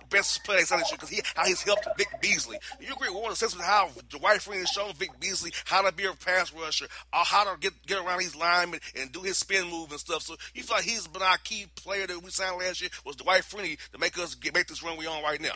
best 0.09 0.43
player 0.43 0.61
because 0.61 1.09
he 1.09 1.21
how 1.35 1.45
he's 1.45 1.61
helped 1.61 1.87
Vic 1.97 2.07
Beasley. 2.21 2.57
Do 2.79 2.85
you 2.85 2.93
agree 2.93 3.09
with 3.09 3.29
the 3.29 3.35
sense 3.35 3.53
of 3.53 3.61
how 3.61 3.89
Dwight 4.09 4.39
Freeney 4.39 4.67
shown 4.67 4.93
Vic 4.93 5.11
Beasley 5.19 5.51
how 5.65 5.81
to 5.81 5.93
be 5.93 6.05
a 6.05 6.13
pass 6.13 6.53
rusher, 6.53 6.85
or 7.13 7.23
how 7.23 7.51
to 7.51 7.59
get 7.59 7.73
get 7.85 7.99
around 7.99 8.19
these 8.19 8.35
linemen 8.35 8.79
and 8.99 9.11
do 9.11 9.21
his 9.21 9.37
spin 9.37 9.69
move 9.69 9.91
and 9.91 9.99
stuff. 9.99 10.23
So 10.23 10.35
you 10.53 10.63
feel 10.63 10.77
like 10.77 10.85
he's 10.85 11.07
been 11.07 11.21
our 11.21 11.37
key 11.37 11.67
player 11.75 12.07
that 12.07 12.23
we 12.23 12.31
signed 12.31 12.57
last 12.57 12.81
year 12.81 12.89
was 13.05 13.15
Dwight 13.15 13.43
Freeney 13.43 13.77
to 13.91 13.97
make 13.97 14.17
us 14.17 14.35
get 14.35 14.53
make 14.53 14.67
this 14.67 14.83
run 14.83 14.97
we 14.97 15.07
on 15.07 15.23
right 15.23 15.41
now. 15.41 15.53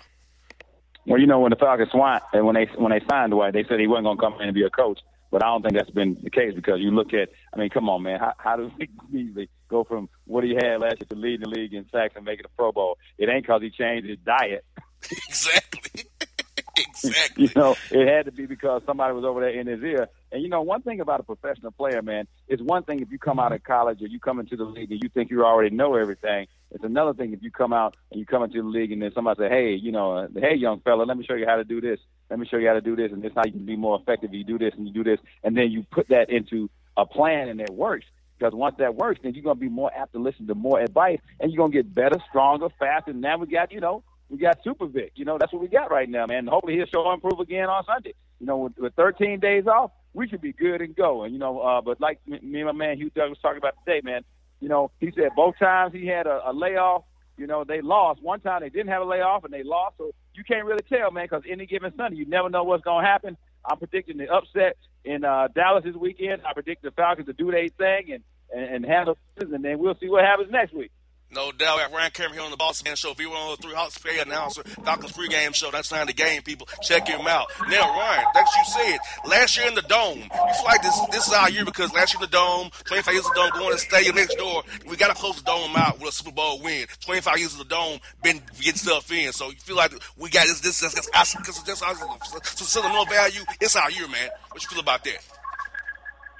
Well, 1.06 1.20
you 1.20 1.28
know 1.28 1.40
when 1.40 1.50
the 1.50 1.58
Falcons 1.58 1.90
signed 1.92 2.22
and 2.32 2.46
when 2.46 2.56
they 2.56 2.68
when 2.78 2.92
they 2.92 3.02
signed 3.10 3.32
Dwight, 3.32 3.54
they 3.54 3.66
said 3.68 3.80
he 3.80 3.88
wasn't 3.88 4.06
going 4.06 4.18
to 4.18 4.22
come 4.22 4.34
in 4.42 4.48
and 4.48 4.56
be 4.56 4.64
a 4.64 4.70
coach. 4.70 5.00
But 5.34 5.44
I 5.44 5.48
don't 5.48 5.64
think 5.64 5.74
that's 5.74 5.90
been 5.90 6.16
the 6.22 6.30
case 6.30 6.54
because 6.54 6.80
you 6.80 6.92
look 6.92 7.12
at, 7.12 7.30
I 7.52 7.58
mean, 7.58 7.72
come 7.72 7.90
on, 7.90 8.04
man, 8.04 8.20
how, 8.20 8.34
how 8.38 8.56
does 8.56 8.70
Vic 8.78 8.92
Beasley 9.12 9.50
go 9.68 9.84
from 9.84 10.08
what 10.26 10.44
he 10.44 10.54
had 10.54 10.80
last 10.80 10.98
year 11.00 11.08
to 11.10 11.16
leading 11.16 11.40
the 11.40 11.50
league 11.50 11.74
in 11.74 11.90
sacks 11.92 12.14
and 12.16 12.24
making 12.24 12.46
a 12.46 12.50
Pro 12.50 12.72
Bowl? 12.72 13.00
It 13.18 13.30
ain't 13.30 13.42
because 13.42 13.64
he 13.64 13.72
changed 13.72 14.08
his 14.08 14.20
diet. 14.24 14.64
exactly. 15.28 16.04
exactly. 16.78 17.46
you 17.46 17.50
know, 17.56 17.76
it 17.90 18.08
had 18.08 18.26
to 18.26 18.32
be 18.32 18.46
because 18.46 18.84
somebody 18.86 19.16
was 19.16 19.26
over 19.26 19.42
there 19.42 19.60
in 19.60 19.66
his 19.66 19.82
ear. 19.82 20.08
And 20.32 20.44
you 20.44 20.50
know, 20.50 20.62
one 20.62 20.84
thing 20.84 21.00
about 21.00 21.22
a 21.22 21.24
professional 21.24 21.72
player, 21.72 22.04
man, 22.04 22.28
it's 22.48 22.62
one 22.62 22.84
thing 22.84 23.00
if 23.00 23.10
you 23.10 23.18
come 23.18 23.40
out 23.40 23.54
of 23.54 23.64
college 23.64 24.04
or 24.04 24.08
you 24.08 24.20
come 24.20 24.40
into 24.40 24.56
the 24.56 24.66
league 24.66 24.92
and 24.92 25.02
you 25.02 25.10
think 25.10 25.32
you 25.32 25.44
already 25.44 25.76
know 25.76 25.96
everything. 25.96 26.46
It's 26.74 26.84
another 26.84 27.14
thing 27.14 27.34
if 27.34 27.44
you 27.44 27.52
come 27.52 27.72
out 27.72 27.96
and 28.12 28.20
you 28.20 28.26
come 28.26 28.44
into 28.44 28.62
the 28.62 28.68
league 28.68 28.92
and 28.92 29.02
then 29.02 29.12
somebody 29.14 29.44
say, 29.44 29.50
"Hey, 29.50 29.74
you 29.74 29.92
know, 29.92 30.28
hey, 30.36 30.56
young 30.56 30.80
fella, 30.82 31.04
let 31.04 31.18
me 31.18 31.26
show 31.26 31.36
you 31.36 31.46
how 31.46 31.58
to 31.58 31.64
do 31.64 31.80
this." 31.82 32.00
Let 32.30 32.40
me 32.40 32.48
show 32.48 32.58
you 32.58 32.68
how 32.68 32.74
to 32.74 32.82
do 32.82 32.96
this, 32.96 33.12
and 33.12 33.22
this 33.22 33.30
is 33.30 33.36
how 33.36 33.44
you 33.46 33.52
can 33.52 33.66
be 33.66 33.76
more 33.76 34.00
effective. 34.00 34.34
You 34.34 34.44
do 34.44 34.58
this 34.58 34.74
and 34.76 34.88
you 34.88 34.94
do 34.94 35.04
this, 35.04 35.20
and 35.44 35.56
then 35.56 35.70
you 35.70 35.86
put 35.92 36.08
that 36.08 36.32
into 36.32 36.68
a 36.98 37.06
plan, 37.06 37.48
and 37.48 37.62
it 37.62 37.70
works. 37.70 38.08
Because 38.40 38.56
once 38.56 38.76
that 38.80 38.96
works, 38.96 39.20
then 39.24 39.34
you're 39.36 39.44
gonna 39.44 39.56
be 39.56 39.70
more 39.70 39.92
apt 39.96 40.14
to 40.14 40.20
listen 40.20 40.48
to 40.48 40.56
more 40.56 40.80
advice, 40.80 41.20
and 41.40 41.52
you're 41.52 41.58
gonna 41.58 41.72
get 41.72 41.94
better, 41.94 42.18
stronger, 42.30 42.70
faster. 42.80 43.12
And 43.12 43.22
now 43.22 43.38
we 43.38 43.48
got, 43.48 43.72
you 43.72 43.80
know, 43.80 44.04
we 44.30 44.38
got 44.38 44.64
Super 44.64 44.88
Vic. 44.88 45.12
You 45.16 45.26
know, 45.26 45.38
that's 45.38 45.54
what 45.54 45.62
we 45.62 45.68
got 45.68 45.92
right 45.92 46.10
now, 46.10 46.26
man. 46.26 46.48
Hopefully 46.48 46.76
he'll 46.76 46.88
show 46.88 47.12
improve 47.12 47.40
again 47.40 47.70
on 47.70 47.86
Sunday. 47.86 48.16
You 48.40 48.48
know, 48.48 48.58
with, 48.58 48.78
with 48.78 48.96
13 48.96 49.40
days 49.40 49.68
off, 49.68 49.92
we 50.14 50.28
should 50.28 50.42
be 50.42 50.54
good 50.54 50.82
and 50.82 50.96
go. 50.96 51.24
And 51.24 51.34
you 51.34 51.40
know, 51.40 51.60
uh, 51.60 51.82
but 51.82 52.02
like 52.02 52.20
me 52.28 52.40
and 52.42 52.66
my 52.66 52.72
man 52.72 52.98
Hugh 52.98 53.12
Douglas 53.16 53.38
talking 53.42 53.60
about 53.60 53.76
today, 53.86 54.02
man, 54.04 54.24
You 54.64 54.70
know, 54.70 54.92
he 55.02 55.12
said 55.14 55.32
both 55.36 55.60
times 55.60 55.92
he 55.92 56.08
had 56.08 56.26
a, 56.26 56.40
a 56.50 56.54
layoff, 56.54 57.04
you 57.36 57.48
know, 57.48 57.66
they 57.66 57.82
lost. 57.82 58.24
One 58.24 58.40
time 58.40 58.62
they 58.62 58.70
didn't 58.70 58.88
have 58.88 59.02
a 59.02 59.06
layoff 59.06 59.44
and 59.44 59.54
they 59.54 59.62
lost. 59.62 59.98
So 59.98 60.12
you 60.36 60.46
can't 60.46 60.64
really 60.64 60.84
tell, 60.88 61.12
man, 61.12 61.26
because 61.26 61.44
any 61.50 61.66
given 61.66 61.92
Sunday, 61.98 62.16
you 62.16 62.26
never 62.26 62.50
know 62.50 62.64
what's 62.64 62.82
going 62.82 63.04
to 63.04 63.10
happen. 63.10 63.36
I'm 63.70 63.78
predicting 63.78 64.16
the 64.16 64.32
upset 64.32 64.78
in 65.04 65.26
uh, 65.26 65.50
Dallas 65.54 65.84
this 65.84 65.98
weekend. 65.98 66.44
I 66.48 66.54
predict 66.54 66.82
the 66.82 66.92
Falcons 66.92 67.28
to 67.28 67.34
do 67.34 67.52
their 67.52 67.68
thing 67.68 68.14
and, 68.14 68.24
and, 68.56 68.76
and 68.76 68.86
handle 68.86 69.18
this, 69.36 69.50
and 69.52 69.66
then 69.66 69.80
we'll 69.80 69.98
see 70.00 70.08
what 70.08 70.24
happens 70.24 70.50
next 70.50 70.74
week. 70.74 70.92
No 71.34 71.52
doubt. 71.52 71.80
Got 71.80 71.92
Ryan 71.92 72.12
Cameron 72.12 72.34
here 72.34 72.44
on 72.44 72.52
the 72.52 72.58
Boss 72.58 72.84
Man 72.84 72.96
Show. 72.96 73.12
If 73.12 73.20
you 73.20 73.32
want 73.32 73.60
to 73.60 73.66
three 73.66 73.74
Hawks 73.76 73.98
play 73.98 74.20
announcer, 74.20 74.62
Falcons 74.86 75.14
pregame 75.14 75.56
show, 75.56 75.72
that's 75.72 75.90
time 75.90 76.06
the 76.06 76.14
game, 76.14 76.44
people. 76.44 76.68
Check 76.82 77.08
him 77.08 77.26
out. 77.28 77.48
Now, 77.70 77.90
Ryan, 77.98 78.26
like 78.36 78.46
you 78.56 78.66
said, 78.66 79.00
last 79.26 79.58
year 79.58 79.68
in 79.68 79.74
the 79.74 79.82
Dome, 79.84 80.20
you 80.20 80.30
feel 80.30 80.66
like 80.66 80.84
this 80.84 81.00
this 81.12 81.28
is 81.28 81.34
our 81.34 81.50
year 81.50 81.66
because 81.66 81.92
last 81.94 82.14
year 82.14 82.24
in 82.24 82.30
the 82.30 82.36
Dome, 82.36 82.70
25 82.86 83.14
years 83.14 83.26
of 83.26 83.34
the 83.34 83.40
Dome, 83.40 83.50
going 83.54 83.72
to 83.74 83.80
stadium 83.80 84.16
next 84.16 84.36
door, 84.36 84.64
we 84.88 84.96
got 84.96 85.08
to 85.08 85.16
close 85.16 85.38
the 85.38 85.44
Dome 85.44 85.76
out 85.76 86.00
with 86.00 86.10
a 86.10 86.12
Super 86.12 86.32
Bowl 86.32 86.62
win. 86.62 86.86
25 87.00 87.38
years 87.40 87.54
of 87.54 87.60
the 87.60 87.66
Dome, 87.66 88.00
been 88.22 88.40
getting 88.60 88.76
stuff 88.76 89.12
in. 89.12 89.34
So 89.34 89.50
you 89.50 89.58
feel 89.58 89.76
like 89.76 89.92
we 90.18 90.30
got 90.30 90.46
this, 90.46 90.60
this, 90.60 90.82
this, 90.82 90.94
because 90.94 91.64
just 91.64 91.80
so 91.80 92.66
selling 92.66 92.94
no 92.94 93.06
value, 93.06 93.42
it's 93.60 93.76
our 93.76 93.90
year, 93.90 94.08
man. 94.08 94.30
What 94.52 94.62
you 94.62 94.70
feel 94.70 94.80
about 94.80 95.04
that? 95.06 95.18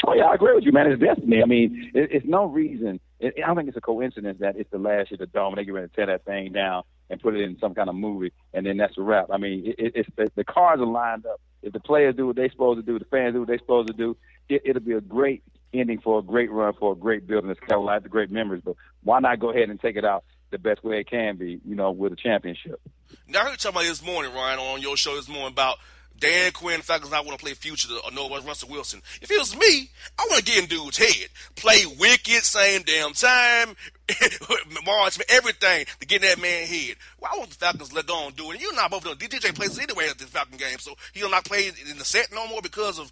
Oh, 0.06 0.14
yeah, 0.14 0.26
I 0.26 0.36
agree 0.36 0.54
with 0.54 0.66
you, 0.66 0.72
man. 0.72 0.92
It's 0.92 1.02
destiny. 1.02 1.42
I 1.42 1.46
mean, 1.46 1.92
it, 1.96 2.10
it's 2.12 2.26
no 2.28 2.46
reason– 2.46 3.00
it, 3.24 3.36
I 3.44 3.48
don't 3.48 3.56
think 3.56 3.70
it's 3.70 3.78
a 3.78 3.82
coincidence 3.82 4.40
that 4.40 4.56
it's 4.58 4.70
the 4.72 4.78
last 4.78 5.12
year 5.12 5.16
of 5.16 5.20
the 5.20 5.26
dome 5.28 5.56
they 5.56 5.64
get 5.64 5.74
ready 5.74 5.88
to 5.88 5.96
tear 5.96 6.06
that 6.08 6.26
thing 6.26 6.52
down 6.52 6.84
and 7.10 7.22
put 7.22 7.36
it 7.36 7.42
in 7.42 7.58
some 7.60 7.74
kind 7.74 7.90
of 7.90 7.96
movie, 7.96 8.32
and 8.54 8.66
then 8.66 8.78
that's 8.78 8.98
a 8.98 9.02
wrap. 9.02 9.28
I 9.32 9.38
mean, 9.38 9.74
it, 9.78 9.94
it's 9.96 10.10
the, 10.16 10.32
the 10.36 10.44
cards 10.44 10.82
are 10.82 10.86
lined 10.86 11.26
up. 11.26 11.40
If 11.62 11.74
the 11.74 11.80
players 11.80 12.16
do 12.16 12.28
what 12.28 12.36
they're 12.36 12.52
supposed 12.52 12.80
to 12.80 12.84
do, 12.84 13.00
the 13.00 13.06
fans 13.06 13.34
do 13.34 13.40
what 13.40 13.48
they're 13.48 13.58
supposed 13.58 13.88
to 13.88 13.94
do, 13.94 14.18
it, 14.50 14.62
it'll 14.66 14.82
be 14.82 14.94
a 14.94 15.02
great 15.02 15.44
ending 15.74 16.00
for 16.00 16.20
a 16.20 16.22
great 16.22 16.52
run 16.52 16.74
for 16.80 16.92
a 16.92 16.96
great 16.96 17.26
building. 17.26 17.50
It's 17.50 17.60
kind 17.60 17.74
of 17.80 17.84
like 17.84 18.04
the 18.04 18.10
great 18.10 18.32
memories, 18.32 18.62
but 18.64 18.76
why 19.04 19.20
not 19.20 19.40
go 19.40 19.52
ahead 19.52 19.70
and 19.70 19.80
take 19.80 19.96
it 19.96 20.06
out 20.06 20.24
the 20.52 20.58
best 20.58 20.84
way 20.84 21.00
it 21.00 21.10
can 21.10 21.38
be, 21.38 21.60
you 21.66 21.76
know, 21.76 21.92
with 21.92 22.14
a 22.14 22.18
championship? 22.18 22.80
Now, 23.28 23.42
I 23.42 23.50
heard 23.50 23.66
about 23.66 23.84
this 23.84 24.06
morning, 24.06 24.34
Ryan, 24.34 24.60
on 24.60 24.82
your 24.82 24.98
show 24.98 25.16
this 25.16 25.30
morning 25.30 25.54
about– 25.54 25.78
Dan 26.24 26.54
Quinn, 26.54 26.80
Falcons 26.80 27.12
not 27.12 27.26
want 27.26 27.38
to 27.38 27.44
play 27.44 27.54
future 27.54 27.90
or 27.94 28.08
uh, 28.08 28.16
no 28.16 28.30
Russell 28.30 28.70
Wilson. 28.70 29.02
If 29.22 29.30
it 29.30 29.38
was 29.38 29.58
me, 29.58 29.90
I 30.18 30.26
want 30.30 30.46
to 30.46 30.52
get 30.52 30.64
in 30.64 30.70
dude's 30.70 30.98
head. 30.98 31.28
Play 31.58 31.86
wicked, 32.00 32.44
same 32.44 32.84
damn 32.84 33.12
time, 33.12 33.76
March, 34.86 35.20
everything 35.28 35.86
to 36.00 36.08
get 36.08 36.24
in 36.24 36.30
that 36.30 36.42
man 36.42 36.66
head. 36.66 36.96
Why 37.20 37.32
won't 37.36 37.50
the 37.50 37.58
Falcons 37.58 37.92
let 37.92 38.08
go 38.08 38.16
on 38.16 38.32
do 38.34 38.52
it? 38.52 38.54
And 38.54 38.62
you're 38.62 38.74
not 38.74 38.90
both 38.90 39.04
doing 39.04 39.18
DJ 39.18 39.54
plays 39.54 39.78
anyway 39.78 40.08
at 40.10 40.18
the 40.18 40.24
Falcon 40.24 40.56
game, 40.56 40.80
so 40.80 40.96
he'll 41.12 41.30
not 41.30 41.44
play 41.44 41.68
in 41.68 41.98
the 41.98 42.06
set 42.06 42.30
no 42.34 42.48
more 42.48 42.62
because 42.62 43.00
of 43.00 43.12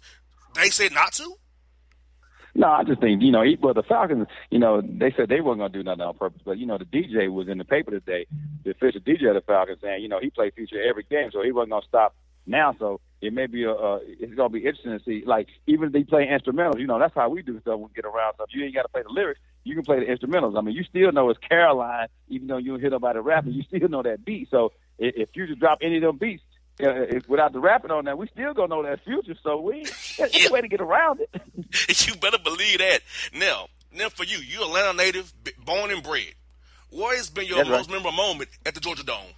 they 0.54 0.70
said 0.70 0.92
not 0.92 1.12
to? 1.12 1.34
No, 2.54 2.68
I 2.68 2.82
just 2.84 3.00
think, 3.00 3.20
you 3.20 3.30
know, 3.30 3.42
he, 3.42 3.58
well, 3.60 3.74
the 3.74 3.82
Falcons, 3.82 4.26
you 4.50 4.58
know, 4.58 4.80
they 4.80 5.12
said 5.14 5.28
they 5.28 5.42
weren't 5.42 5.58
going 5.58 5.72
to 5.72 5.78
do 5.78 5.84
nothing 5.84 6.00
on 6.00 6.14
purpose. 6.14 6.40
But, 6.42 6.56
you 6.56 6.64
know, 6.64 6.78
the 6.78 6.86
DJ 6.86 7.30
was 7.30 7.48
in 7.48 7.58
the 7.58 7.64
paper 7.64 7.90
today, 7.90 8.26
the 8.64 8.70
official 8.70 9.02
DJ 9.02 9.28
of 9.28 9.34
the 9.34 9.42
Falcons, 9.46 9.80
saying, 9.82 10.02
you 10.02 10.08
know, 10.08 10.18
he 10.18 10.30
played 10.30 10.54
future 10.54 10.82
every 10.82 11.04
game, 11.04 11.30
so 11.30 11.42
he 11.42 11.52
wasn't 11.52 11.72
going 11.72 11.82
to 11.82 11.88
stop 11.88 12.14
now. 12.46 12.74
So 12.78 13.00
it 13.20 13.32
may 13.32 13.46
be 13.46 13.64
a, 13.64 13.72
uh, 13.72 14.00
it's 14.02 14.34
gonna 14.34 14.48
be 14.48 14.60
interesting 14.60 14.98
to 14.98 15.04
see. 15.04 15.22
Like 15.24 15.48
even 15.66 15.86
if 15.86 15.92
they 15.92 16.02
play 16.02 16.26
instrumentals, 16.26 16.80
you 16.80 16.86
know, 16.86 16.98
that's 16.98 17.14
how 17.14 17.28
we 17.28 17.42
do 17.42 17.60
stuff 17.60 17.78
we 17.78 17.86
get 17.94 18.04
around 18.04 18.34
stuff. 18.34 18.48
You 18.52 18.64
ain't 18.64 18.74
got 18.74 18.82
to 18.82 18.88
play 18.88 19.02
the 19.02 19.10
lyrics. 19.10 19.40
You 19.64 19.74
can 19.74 19.84
play 19.84 20.00
the 20.00 20.06
instrumentals. 20.06 20.58
I 20.58 20.60
mean, 20.60 20.74
you 20.74 20.82
still 20.84 21.12
know 21.12 21.30
it's 21.30 21.38
Caroline, 21.38 22.08
even 22.28 22.48
though 22.48 22.56
you 22.56 22.72
don't 22.72 22.80
hear 22.80 22.90
nobody 22.90 23.20
rapping. 23.20 23.52
You 23.52 23.62
still 23.68 23.88
know 23.88 24.02
that 24.02 24.24
beat. 24.24 24.50
So 24.50 24.72
if, 24.98 25.14
if 25.16 25.28
you 25.34 25.46
just 25.46 25.60
drop 25.60 25.78
any 25.82 25.96
of 25.96 26.02
them 26.02 26.18
beats, 26.18 26.42
uh, 26.82 27.20
without 27.28 27.52
the 27.52 27.60
rapping 27.60 27.90
on 27.90 28.06
that, 28.06 28.18
we 28.18 28.26
still 28.28 28.54
gonna 28.54 28.68
know 28.68 28.82
that 28.82 29.04
future. 29.04 29.36
So 29.42 29.60
we 29.60 29.84
there's 30.18 30.48
a 30.48 30.52
way 30.52 30.60
to 30.60 30.68
get 30.68 30.80
around 30.80 31.20
it. 31.20 31.30
you 32.06 32.16
better 32.16 32.38
believe 32.38 32.78
that. 32.78 33.00
Now, 33.34 33.68
now 33.92 34.08
for 34.08 34.24
you, 34.24 34.38
you 34.38 34.64
Atlanta 34.64 34.96
native, 34.96 35.32
born 35.64 35.90
and 35.90 36.02
bred. 36.02 36.34
What 36.90 37.16
has 37.16 37.30
been 37.30 37.46
your 37.46 37.58
That's 37.58 37.70
most 37.70 37.88
right. 37.88 37.96
memorable 37.96 38.16
moment 38.16 38.50
at 38.66 38.74
the 38.74 38.80
Georgia 38.80 39.04
Dome? 39.04 39.32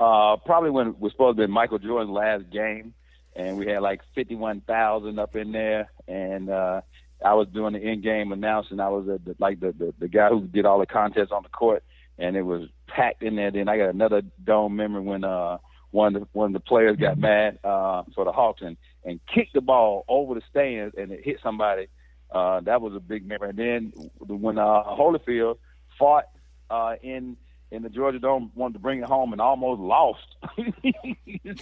Uh, 0.00 0.36
probably 0.36 0.70
when 0.70 0.88
it 0.88 1.00
was 1.00 1.12
supposed 1.12 1.36
to 1.36 1.46
be 1.46 1.52
Michael 1.52 1.78
Jordan's 1.78 2.12
last 2.12 2.50
game, 2.50 2.94
and 3.34 3.56
we 3.58 3.66
had 3.66 3.82
like 3.82 4.00
fifty-one 4.14 4.60
thousand 4.60 5.18
up 5.18 5.34
in 5.34 5.52
there, 5.52 5.90
and 6.06 6.48
uh, 6.50 6.80
I 7.24 7.34
was 7.34 7.48
doing 7.48 7.72
the 7.72 7.80
in-game 7.80 8.30
announcing. 8.32 8.78
I 8.78 8.88
was 8.88 9.06
the, 9.06 9.34
like 9.38 9.60
the, 9.60 9.72
the 9.72 9.94
the 9.98 10.08
guy 10.08 10.28
who 10.28 10.42
did 10.42 10.66
all 10.66 10.78
the 10.78 10.86
contests 10.86 11.32
on 11.32 11.42
the 11.42 11.48
court, 11.48 11.82
and 12.18 12.36
it 12.36 12.42
was 12.42 12.68
packed 12.86 13.22
in 13.22 13.36
there. 13.36 13.50
Then 13.50 13.68
I 13.68 13.76
got 13.76 13.90
another 13.90 14.22
dome 14.44 14.76
memory 14.76 15.02
when 15.02 15.24
uh, 15.24 15.58
one 15.90 16.14
of 16.16 16.22
the, 16.22 16.28
one 16.32 16.48
of 16.48 16.52
the 16.52 16.60
players 16.60 16.96
got 16.96 17.18
mad 17.18 17.58
uh, 17.64 18.02
for 18.14 18.24
the 18.24 18.32
Hawks 18.32 18.62
and, 18.62 18.76
and 19.04 19.20
kicked 19.32 19.54
the 19.54 19.60
ball 19.60 20.04
over 20.08 20.34
the 20.34 20.42
stands 20.50 20.94
and 20.98 21.12
it 21.12 21.24
hit 21.24 21.38
somebody. 21.42 21.88
Uh, 22.30 22.60
that 22.60 22.80
was 22.80 22.94
a 22.94 23.00
big 23.00 23.26
memory. 23.26 23.50
And 23.50 23.58
then 23.58 23.92
when 24.18 24.58
uh, 24.58 24.82
Holyfield 24.84 25.58
fought 25.98 26.24
uh, 26.70 26.94
in 27.02 27.36
in 27.70 27.82
the 27.82 27.88
Georgia 27.88 28.18
Dome 28.18 28.50
wanted 28.54 28.74
to 28.74 28.78
bring 28.78 29.00
it 29.00 29.04
home 29.04 29.32
and 29.32 29.40
almost 29.40 29.80
lost. 29.80 30.26
so 30.56 30.72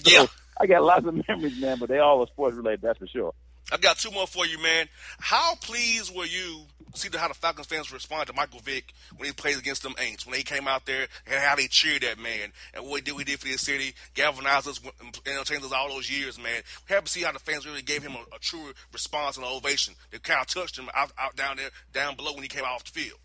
yeah. 0.04 0.26
I 0.60 0.66
got 0.66 0.82
lots 0.82 1.06
of 1.06 1.14
memories, 1.28 1.60
man, 1.60 1.78
but 1.78 1.88
they 1.88 1.98
all 1.98 2.22
are 2.22 2.26
sports 2.26 2.56
related, 2.56 2.82
that's 2.82 2.98
for 2.98 3.06
sure. 3.06 3.34
I've 3.72 3.80
got 3.80 3.98
two 3.98 4.12
more 4.12 4.28
for 4.28 4.46
you, 4.46 4.62
man. 4.62 4.86
How 5.18 5.56
pleased 5.56 6.14
were 6.14 6.24
you 6.24 6.66
see 6.96 7.08
how 7.16 7.28
the 7.28 7.34
Falcons 7.34 7.66
fans 7.66 7.92
responded 7.92 8.26
to 8.26 8.32
Michael 8.32 8.60
Vick 8.60 8.92
when 9.16 9.26
he 9.26 9.32
played 9.32 9.58
against 9.58 9.82
them 9.82 9.94
Aints, 9.94 10.26
when 10.26 10.32
they 10.32 10.42
came 10.42 10.66
out 10.66 10.86
there 10.86 11.06
and 11.26 11.40
how 11.40 11.56
they 11.56 11.66
cheered 11.66 12.02
that 12.02 12.18
man 12.18 12.52
and 12.74 12.86
what 12.86 12.96
he 12.96 13.02
did, 13.02 13.18
he 13.18 13.24
did 13.24 13.40
for 13.40 13.48
the 13.48 13.58
city, 13.58 13.94
galvanized 14.14 14.68
us, 14.68 14.80
entertained 15.26 15.64
us 15.64 15.72
all 15.72 15.88
those 15.88 16.10
years, 16.10 16.38
man. 16.38 16.62
We 16.88 16.94
have 16.94 17.04
to 17.04 17.10
see 17.10 17.22
how 17.22 17.32
the 17.32 17.38
fans 17.38 17.66
really 17.66 17.82
gave 17.82 18.02
him 18.02 18.14
a, 18.14 18.36
a 18.36 18.38
true 18.40 18.72
response 18.92 19.36
and 19.36 19.44
an 19.44 19.52
ovation. 19.52 19.94
They 20.10 20.18
kind 20.18 20.40
of 20.40 20.46
touched 20.46 20.78
him 20.78 20.88
out, 20.94 21.12
out 21.18 21.36
down 21.36 21.56
there, 21.56 21.70
down 21.92 22.16
below 22.16 22.32
when 22.32 22.42
he 22.42 22.48
came 22.48 22.64
off 22.64 22.84
the 22.84 22.98
field. 22.98 23.18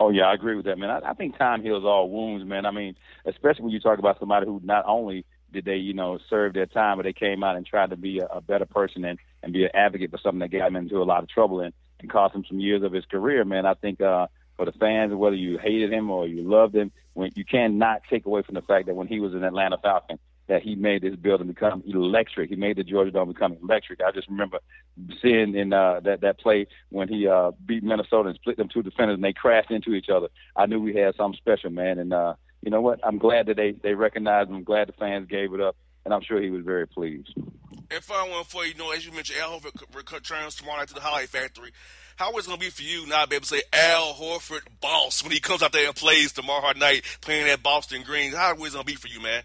Oh 0.00 0.08
yeah, 0.08 0.24
I 0.24 0.34
agree 0.34 0.56
with 0.56 0.64
that, 0.64 0.78
man. 0.78 0.88
I, 0.88 1.10
I 1.10 1.12
think 1.12 1.36
time 1.36 1.62
heals 1.62 1.84
all 1.84 2.08
wounds, 2.08 2.46
man. 2.46 2.64
I 2.64 2.70
mean, 2.70 2.96
especially 3.26 3.64
when 3.64 3.72
you 3.72 3.80
talk 3.80 3.98
about 3.98 4.18
somebody 4.18 4.46
who 4.46 4.58
not 4.64 4.86
only 4.86 5.26
did 5.52 5.66
they, 5.66 5.76
you 5.76 5.92
know, 5.92 6.18
serve 6.30 6.54
their 6.54 6.64
time, 6.64 6.96
but 6.96 7.02
they 7.02 7.12
came 7.12 7.44
out 7.44 7.56
and 7.56 7.66
tried 7.66 7.90
to 7.90 7.96
be 7.96 8.18
a, 8.18 8.26
a 8.26 8.40
better 8.40 8.64
person 8.64 9.04
and 9.04 9.18
and 9.42 9.52
be 9.52 9.64
an 9.64 9.70
advocate 9.74 10.10
for 10.10 10.18
something 10.18 10.38
that 10.40 10.50
got 10.50 10.68
him 10.68 10.76
into 10.76 11.02
a 11.02 11.04
lot 11.04 11.22
of 11.22 11.28
trouble 11.28 11.60
and 11.60 11.74
and 12.00 12.10
cost 12.10 12.34
him 12.34 12.44
some 12.48 12.58
years 12.58 12.82
of 12.82 12.92
his 12.92 13.04
career, 13.04 13.44
man. 13.44 13.66
I 13.66 13.74
think 13.74 14.00
uh, 14.00 14.28
for 14.56 14.64
the 14.64 14.72
fans, 14.72 15.12
whether 15.14 15.36
you 15.36 15.58
hated 15.58 15.92
him 15.92 16.10
or 16.10 16.26
you 16.26 16.48
loved 16.48 16.74
him, 16.74 16.92
when 17.12 17.30
you 17.34 17.44
cannot 17.44 18.00
take 18.08 18.24
away 18.24 18.40
from 18.42 18.54
the 18.54 18.62
fact 18.62 18.86
that 18.86 18.94
when 18.94 19.06
he 19.06 19.20
was 19.20 19.34
an 19.34 19.44
Atlanta 19.44 19.76
Falcon, 19.82 20.18
that 20.50 20.62
he 20.62 20.74
made 20.74 21.00
this 21.00 21.14
building 21.14 21.46
become 21.46 21.80
electric. 21.86 22.50
He 22.50 22.56
made 22.56 22.76
the 22.76 22.82
Georgia 22.82 23.12
Dome 23.12 23.28
become 23.28 23.56
electric. 23.62 24.00
I 24.02 24.10
just 24.10 24.28
remember 24.28 24.58
seeing 25.22 25.54
in 25.54 25.72
uh, 25.72 26.00
that 26.00 26.22
that 26.22 26.40
play 26.40 26.66
when 26.88 27.06
he 27.06 27.28
uh, 27.28 27.52
beat 27.64 27.84
Minnesota 27.84 28.30
and 28.30 28.34
split 28.34 28.56
them 28.56 28.68
two 28.68 28.82
defenders 28.82 29.14
and 29.14 29.22
they 29.22 29.32
crashed 29.32 29.70
into 29.70 29.94
each 29.94 30.08
other. 30.08 30.26
I 30.56 30.66
knew 30.66 30.80
we 30.80 30.96
had 30.96 31.14
something 31.14 31.38
special, 31.38 31.70
man. 31.70 32.00
And 32.00 32.12
uh, 32.12 32.34
you 32.62 32.70
know 32.72 32.80
what? 32.80 32.98
I'm 33.04 33.18
glad 33.18 33.46
that 33.46 33.56
they 33.56 33.70
they 33.70 33.94
recognized 33.94 34.50
him. 34.50 34.56
I'm 34.56 34.64
glad 34.64 34.88
the 34.88 34.92
fans 34.92 35.28
gave 35.28 35.54
it 35.54 35.60
up, 35.60 35.76
and 36.04 36.12
I'm 36.12 36.22
sure 36.22 36.42
he 36.42 36.50
was 36.50 36.64
very 36.64 36.88
pleased. 36.88 37.32
And 37.88 38.02
final 38.02 38.34
one 38.34 38.44
for 38.44 38.64
you, 38.64 38.72
you 38.72 38.78
know, 38.78 38.90
as 38.90 39.06
you 39.06 39.12
mentioned, 39.12 39.38
Al 39.40 39.60
Horford 39.60 39.94
returns 39.94 40.56
tomorrow 40.56 40.78
night 40.78 40.88
to 40.88 40.94
the 40.94 41.00
Highlight 41.00 41.28
Factory. 41.28 41.70
How 42.16 42.36
is 42.36 42.44
it 42.44 42.48
going 42.48 42.58
to 42.58 42.66
be 42.66 42.70
for 42.70 42.82
you 42.82 43.04
able 43.04 43.40
to 43.40 43.46
say 43.46 43.62
Al 43.72 44.14
Horford 44.14 44.62
boss 44.80 45.22
when 45.22 45.32
he 45.32 45.38
comes 45.38 45.62
out 45.62 45.72
there 45.72 45.86
and 45.86 45.94
plays 45.94 46.32
tomorrow 46.32 46.72
night 46.76 47.04
playing 47.20 47.48
at 47.48 47.62
Boston 47.62 48.02
Green? 48.02 48.32
How 48.32 48.52
is 48.54 48.58
it 48.58 48.72
going 48.72 48.84
to 48.84 48.84
be 48.84 48.96
for 48.96 49.08
you, 49.08 49.22
man? 49.22 49.42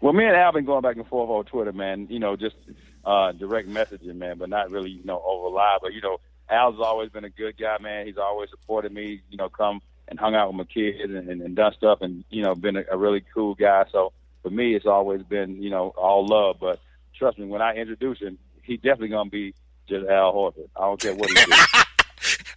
Well, 0.00 0.12
me 0.12 0.24
and 0.24 0.36
Al 0.36 0.52
been 0.52 0.64
going 0.64 0.82
back 0.82 0.96
and 0.96 1.06
forth 1.06 1.30
on 1.30 1.44
Twitter, 1.44 1.72
man. 1.72 2.06
You 2.10 2.18
know, 2.18 2.36
just 2.36 2.56
uh, 3.04 3.32
direct 3.32 3.68
messaging, 3.68 4.16
man, 4.16 4.38
but 4.38 4.48
not 4.48 4.70
really, 4.70 4.90
you 4.90 5.04
know, 5.04 5.22
over 5.24 5.54
live. 5.54 5.80
But 5.82 5.94
you 5.94 6.00
know, 6.00 6.18
Al's 6.50 6.80
always 6.80 7.10
been 7.10 7.24
a 7.24 7.30
good 7.30 7.56
guy, 7.56 7.76
man. 7.80 8.06
He's 8.06 8.18
always 8.18 8.50
supported 8.50 8.92
me. 8.92 9.22
You 9.30 9.36
know, 9.36 9.48
come 9.48 9.80
and 10.08 10.18
hung 10.18 10.34
out 10.34 10.48
with 10.48 10.56
my 10.56 10.64
kids 10.64 10.98
and, 11.02 11.28
and, 11.28 11.42
and 11.42 11.56
done 11.56 11.72
stuff, 11.76 11.98
and 12.02 12.24
you 12.30 12.42
know, 12.42 12.54
been 12.54 12.76
a, 12.76 12.84
a 12.92 12.96
really 12.96 13.24
cool 13.34 13.54
guy. 13.54 13.84
So 13.90 14.12
for 14.42 14.50
me, 14.50 14.74
it's 14.74 14.86
always 14.86 15.22
been, 15.22 15.62
you 15.62 15.70
know, 15.70 15.92
all 15.96 16.26
love. 16.26 16.56
But 16.60 16.78
trust 17.16 17.38
me, 17.38 17.46
when 17.46 17.62
I 17.62 17.74
introduce 17.74 18.20
him, 18.20 18.38
he 18.62 18.76
definitely 18.76 19.08
gonna 19.08 19.30
be 19.30 19.54
just 19.88 20.06
Al 20.06 20.32
Horford. 20.32 20.68
I 20.76 20.82
don't 20.82 21.00
care 21.00 21.14
what 21.14 21.28
he 21.28 21.34
does. 21.34 21.48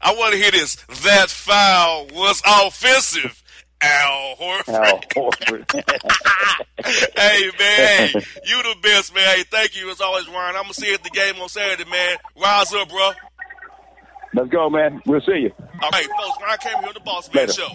I 0.02 0.14
want 0.14 0.34
to 0.34 0.40
hear 0.40 0.52
this. 0.52 0.76
That 1.04 1.30
foul 1.30 2.08
was 2.14 2.42
offensive. 2.46 3.44
Al 3.82 4.36
Horford. 4.36 4.74
Al 4.74 5.00
Horford. 5.16 5.72
hey 7.18 7.50
man, 7.58 8.10
you 8.46 8.64
the 8.64 8.76
best 8.82 9.14
man. 9.16 9.38
Hey, 9.38 9.44
thank 9.44 9.76
you 9.76 9.90
as 9.90 10.02
always, 10.02 10.28
Ryan. 10.28 10.56
I'm 10.56 10.64
gonna 10.64 10.74
see 10.74 10.88
you 10.88 10.96
at 10.96 11.04
the 11.04 11.10
game 11.10 11.36
on 11.42 11.50
Saturday, 11.50 11.90
man. 11.90 12.18
Rise 12.42 12.74
up, 12.74 12.90
bro. 12.90 13.12
Let's 14.34 14.50
go, 14.50 14.70
man. 14.70 15.02
We'll 15.06 15.22
see 15.22 15.40
you. 15.40 15.52
All 15.82 15.90
right, 15.92 16.06
folks. 16.06 16.38
Ryan 16.42 16.58
came 16.60 16.78
here 16.80 16.88
on 16.88 16.94
the 16.94 17.00
Boss 17.00 17.34
Man 17.34 17.50
Show. 17.50 17.70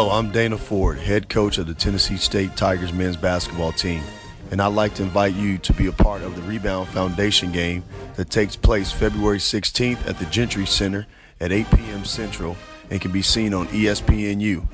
Hello, 0.00 0.12
I'm 0.12 0.32
Dana 0.32 0.56
Ford, 0.56 0.96
head 0.96 1.28
coach 1.28 1.58
of 1.58 1.66
the 1.66 1.74
Tennessee 1.74 2.16
State 2.16 2.56
Tigers 2.56 2.90
men's 2.90 3.18
basketball 3.18 3.70
team, 3.70 4.02
and 4.50 4.62
I'd 4.62 4.68
like 4.68 4.94
to 4.94 5.02
invite 5.02 5.34
you 5.34 5.58
to 5.58 5.74
be 5.74 5.88
a 5.88 5.92
part 5.92 6.22
of 6.22 6.34
the 6.34 6.40
Rebound 6.40 6.88
Foundation 6.88 7.52
game 7.52 7.84
that 8.16 8.30
takes 8.30 8.56
place 8.56 8.90
February 8.90 9.36
16th 9.36 10.08
at 10.08 10.18
the 10.18 10.24
Gentry 10.24 10.64
Center 10.64 11.06
at 11.38 11.52
8 11.52 11.66
p.m. 11.72 12.06
Central 12.06 12.56
and 12.88 12.98
can 12.98 13.12
be 13.12 13.20
seen 13.20 13.52
on 13.52 13.66
ESPNU. 13.66 14.66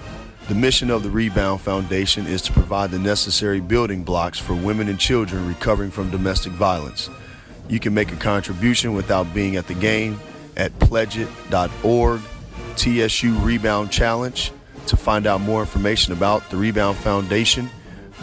The 0.46 0.54
mission 0.54 0.92
of 0.92 1.02
the 1.02 1.10
Rebound 1.10 1.60
Foundation 1.60 2.28
is 2.28 2.40
to 2.42 2.52
provide 2.52 2.92
the 2.92 3.00
necessary 3.00 3.58
building 3.58 4.04
blocks 4.04 4.38
for 4.38 4.54
women 4.54 4.88
and 4.88 5.00
children 5.00 5.48
recovering 5.48 5.90
from 5.90 6.08
domestic 6.08 6.52
violence. 6.52 7.10
You 7.68 7.80
can 7.80 7.92
make 7.92 8.12
a 8.12 8.16
contribution 8.16 8.94
without 8.94 9.34
being 9.34 9.56
at 9.56 9.66
the 9.66 9.74
game 9.74 10.20
at 10.56 10.70
pledgeit.org, 10.78 12.20
TSU 12.76 13.34
Rebound 13.40 13.90
Challenge. 13.90 14.52
To 14.86 14.96
find 14.96 15.26
out 15.26 15.40
more 15.40 15.60
information 15.60 16.12
about 16.12 16.48
the 16.48 16.56
Rebound 16.56 16.96
Foundation, 16.98 17.68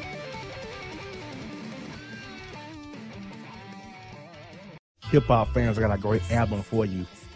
Hip 5.11 5.25
hop 5.25 5.53
fans, 5.53 5.77
I 5.77 5.81
got 5.81 5.95
a 5.95 6.01
great 6.01 6.23
album 6.31 6.63
for 6.63 6.87
you. 6.87 7.05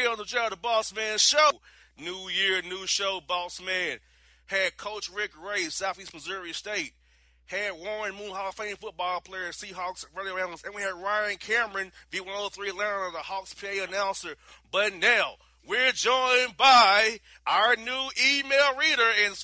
Here 0.00 0.08
on 0.08 0.16
the 0.16 0.24
JR 0.24 0.48
the 0.48 0.56
Boss 0.56 0.94
Man 0.94 1.18
Show. 1.18 1.50
New 1.98 2.30
year, 2.30 2.62
new 2.62 2.86
show, 2.86 3.20
Boss 3.20 3.60
Man. 3.60 3.98
Had 4.46 4.78
Coach 4.78 5.10
Rick 5.10 5.32
Ray, 5.38 5.64
Southeast 5.64 6.14
Missouri 6.14 6.54
State. 6.54 6.94
Had 7.44 7.72
Warren 7.72 8.14
Moon 8.14 8.30
Hall 8.30 8.48
of 8.48 8.54
Fame 8.54 8.76
football 8.76 9.20
player, 9.20 9.50
Seahawks 9.50 10.06
radio 10.16 10.38
analyst. 10.38 10.64
And 10.64 10.74
we 10.74 10.80
had 10.80 10.94
Ryan 10.94 11.36
Cameron, 11.36 11.92
V103 12.12 12.70
Atlanta, 12.70 13.10
the 13.12 13.18
Hawks 13.18 13.52
PA 13.52 13.66
announcer. 13.86 14.36
But 14.72 14.94
now, 14.94 15.34
we're 15.68 15.92
joined 15.92 16.56
by 16.56 17.20
our 17.46 17.76
new 17.76 18.08
email 18.32 18.76
reader 18.78 19.10
and 19.26 19.36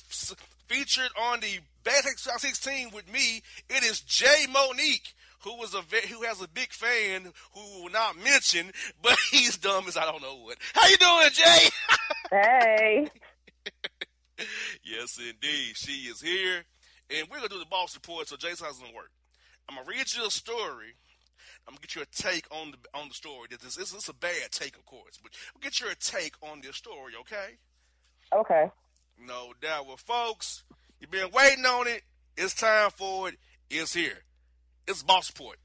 featured 0.67 1.11
on 1.21 1.39
the 1.41 1.59
Basic 1.83 2.17
16 2.17 2.89
with 2.95 3.13
me. 3.13 3.43
It 3.69 3.83
is 3.83 4.01
Jae 4.01 4.51
Monique 4.51 5.13
who 5.47 5.57
was 5.57 5.73
a 5.73 5.81
who 6.07 6.23
has 6.23 6.41
a 6.41 6.47
big 6.49 6.71
fan 6.71 7.31
who 7.53 7.83
will 7.83 7.91
not 7.91 8.21
mention, 8.21 8.71
but 9.01 9.17
he's 9.31 9.57
dumb 9.57 9.85
as 9.87 9.95
I 9.95 10.03
don't 10.03 10.21
know 10.21 10.35
what. 10.35 10.57
How 10.73 10.87
you 10.87 10.97
doing, 10.97 11.29
Jae? 11.29 11.71
Hey. 12.29 13.07
yes, 14.83 15.17
indeed, 15.17 15.77
she 15.77 16.09
is 16.09 16.19
here, 16.19 16.65
and 17.09 17.25
we're 17.29 17.37
gonna 17.37 17.47
do 17.47 17.59
the 17.59 17.65
boss 17.65 17.95
report. 17.95 18.27
So, 18.27 18.35
Jae's 18.35 18.59
how's 18.59 18.79
gonna 18.79 18.93
work? 18.93 19.11
I'm 19.69 19.77
gonna 19.77 19.87
read 19.87 20.13
you 20.13 20.27
a 20.27 20.29
story. 20.29 20.95
I'm 21.65 21.73
gonna 21.73 21.79
get 21.79 21.95
you 21.95 22.01
a 22.01 22.05
take 22.07 22.45
on 22.51 22.71
the 22.71 22.99
on 22.99 23.07
the 23.07 23.13
story. 23.13 23.47
This 23.49 23.59
this, 23.59 23.75
this 23.77 23.93
is 23.93 24.09
a 24.09 24.13
bad 24.13 24.51
take, 24.51 24.75
of 24.75 24.85
course, 24.85 25.17
but 25.23 25.31
we'll 25.53 25.61
get 25.61 25.79
your 25.79 25.93
take 26.01 26.33
on 26.41 26.59
this 26.59 26.75
story, 26.75 27.13
okay? 27.21 27.55
Okay. 28.33 28.69
No 29.25 29.53
doubt. 29.61 29.87
Well, 29.87 29.95
folks, 29.95 30.65
you've 30.99 31.11
been 31.11 31.31
waiting 31.31 31.65
on 31.65 31.87
it. 31.87 32.01
It's 32.35 32.53
time 32.53 32.89
for 32.89 33.29
it. 33.29 33.35
It's 33.69 33.93
here. 33.93 34.25
It's 34.89 35.03
Bossport. 35.03 35.55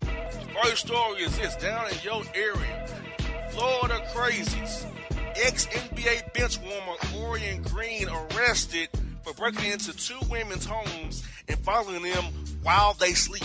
First 0.00 0.88
story 0.88 1.22
is 1.22 1.38
this 1.38 1.54
down 1.54 1.88
in 1.92 1.96
your 2.02 2.24
area. 2.34 2.88
Florida 3.50 4.00
crazies. 4.12 4.84
Ex 5.36 5.66
NBA 5.66 6.32
bench 6.32 6.58
warmer 6.58 6.98
Orien 7.14 7.62
Greene 7.70 8.08
arrested 8.08 8.88
for 9.22 9.34
breaking 9.34 9.70
into 9.70 9.96
two 9.96 10.18
women's 10.28 10.66
homes 10.66 11.22
and 11.46 11.56
following 11.60 12.02
them 12.02 12.24
while 12.64 12.94
they 12.94 13.12
sleep. 13.12 13.44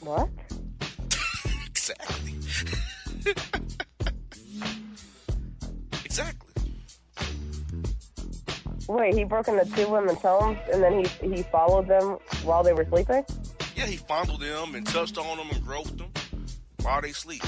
What? 0.00 0.28
Exactly. 1.66 2.34
exactly. 6.04 6.52
Wait, 8.88 9.14
he 9.14 9.24
broke 9.24 9.48
into 9.48 9.64
two 9.76 9.88
women's 9.88 10.18
homes 10.20 10.58
and 10.72 10.82
then 10.82 11.04
he 11.04 11.36
he 11.36 11.42
followed 11.44 11.86
them 11.88 12.18
while 12.44 12.62
they 12.62 12.72
were 12.72 12.84
sleeping? 12.86 13.24
Yeah, 13.76 13.86
he 13.86 13.96
fondled 13.96 14.40
them 14.40 14.74
and 14.74 14.86
touched 14.86 15.18
on 15.18 15.36
them 15.36 15.48
and 15.50 15.62
groped 15.64 15.96
them 15.98 16.08
while 16.82 17.00
they 17.02 17.12
sleep. 17.12 17.42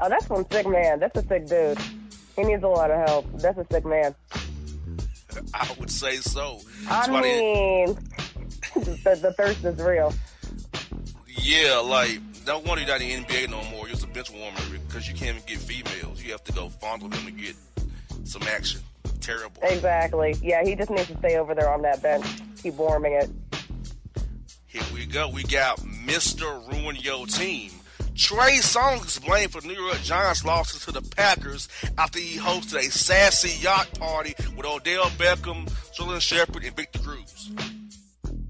Oh, 0.00 0.08
that's 0.08 0.28
one 0.28 0.48
sick 0.50 0.68
man. 0.68 1.00
That's 1.00 1.16
a 1.16 1.26
sick 1.26 1.46
dude. 1.46 1.78
He 2.36 2.44
needs 2.44 2.62
a 2.62 2.68
lot 2.68 2.90
of 2.90 3.08
help. 3.08 3.26
That's 3.40 3.58
a 3.58 3.66
sick 3.72 3.84
man. 3.86 4.14
I 5.54 5.74
would 5.78 5.90
say 5.90 6.16
so. 6.16 6.60
I 6.88 7.06
That's 7.06 7.08
they- 7.08 7.86
mean, 7.86 7.98
the, 8.74 9.18
the 9.22 9.34
thirst 9.36 9.64
is 9.64 9.78
real. 9.80 10.12
Yeah, 11.38 11.78
like 11.84 12.20
no 12.46 12.58
wonder 12.58 12.82
you're 12.82 12.88
not 12.90 13.00
in 13.02 13.22
the 13.22 13.26
NBA 13.26 13.50
no 13.50 13.62
more. 13.70 13.86
You're 13.86 13.96
just 13.96 14.04
a 14.04 14.08
bench 14.08 14.30
warmer 14.30 14.58
because 14.86 15.08
you 15.08 15.14
can't 15.14 15.36
even 15.36 15.46
get 15.46 15.58
females. 15.58 16.22
You 16.22 16.32
have 16.32 16.44
to 16.44 16.52
go 16.52 16.68
fondle 16.68 17.08
them 17.08 17.24
to 17.24 17.30
get 17.30 17.54
some 18.24 18.42
action. 18.44 18.80
Terrible. 19.20 19.60
Exactly. 19.62 20.34
Yeah, 20.42 20.62
he 20.64 20.74
just 20.74 20.90
needs 20.90 21.06
to 21.08 21.16
stay 21.18 21.36
over 21.36 21.54
there 21.54 21.70
on 21.70 21.82
that 21.82 22.02
bench, 22.02 22.26
keep 22.62 22.74
warming 22.74 23.12
it. 23.12 23.30
Here 24.76 24.94
we 24.94 25.06
go. 25.06 25.28
We 25.28 25.42
got 25.44 25.78
Mr. 25.80 26.70
Ruin 26.70 26.96
Your 26.96 27.26
Team. 27.26 27.70
Trey 28.14 28.58
Songz 28.58 29.06
is 29.06 29.18
blamed 29.18 29.52
for 29.52 29.66
New 29.66 29.72
York 29.74 29.98
Giants' 30.02 30.44
losses 30.44 30.84
to 30.84 30.92
the 30.92 31.00
Packers 31.02 31.68
after 31.96 32.18
he 32.18 32.38
hosted 32.38 32.78
a 32.86 32.90
sassy 32.90 33.58
yacht 33.62 33.88
party 33.98 34.34
with 34.54 34.66
Odell 34.66 35.04
Beckham, 35.10 35.66
Sterling 35.92 36.20
Shepard, 36.20 36.64
and 36.64 36.76
Victor 36.76 36.98
Cruz. 36.98 37.50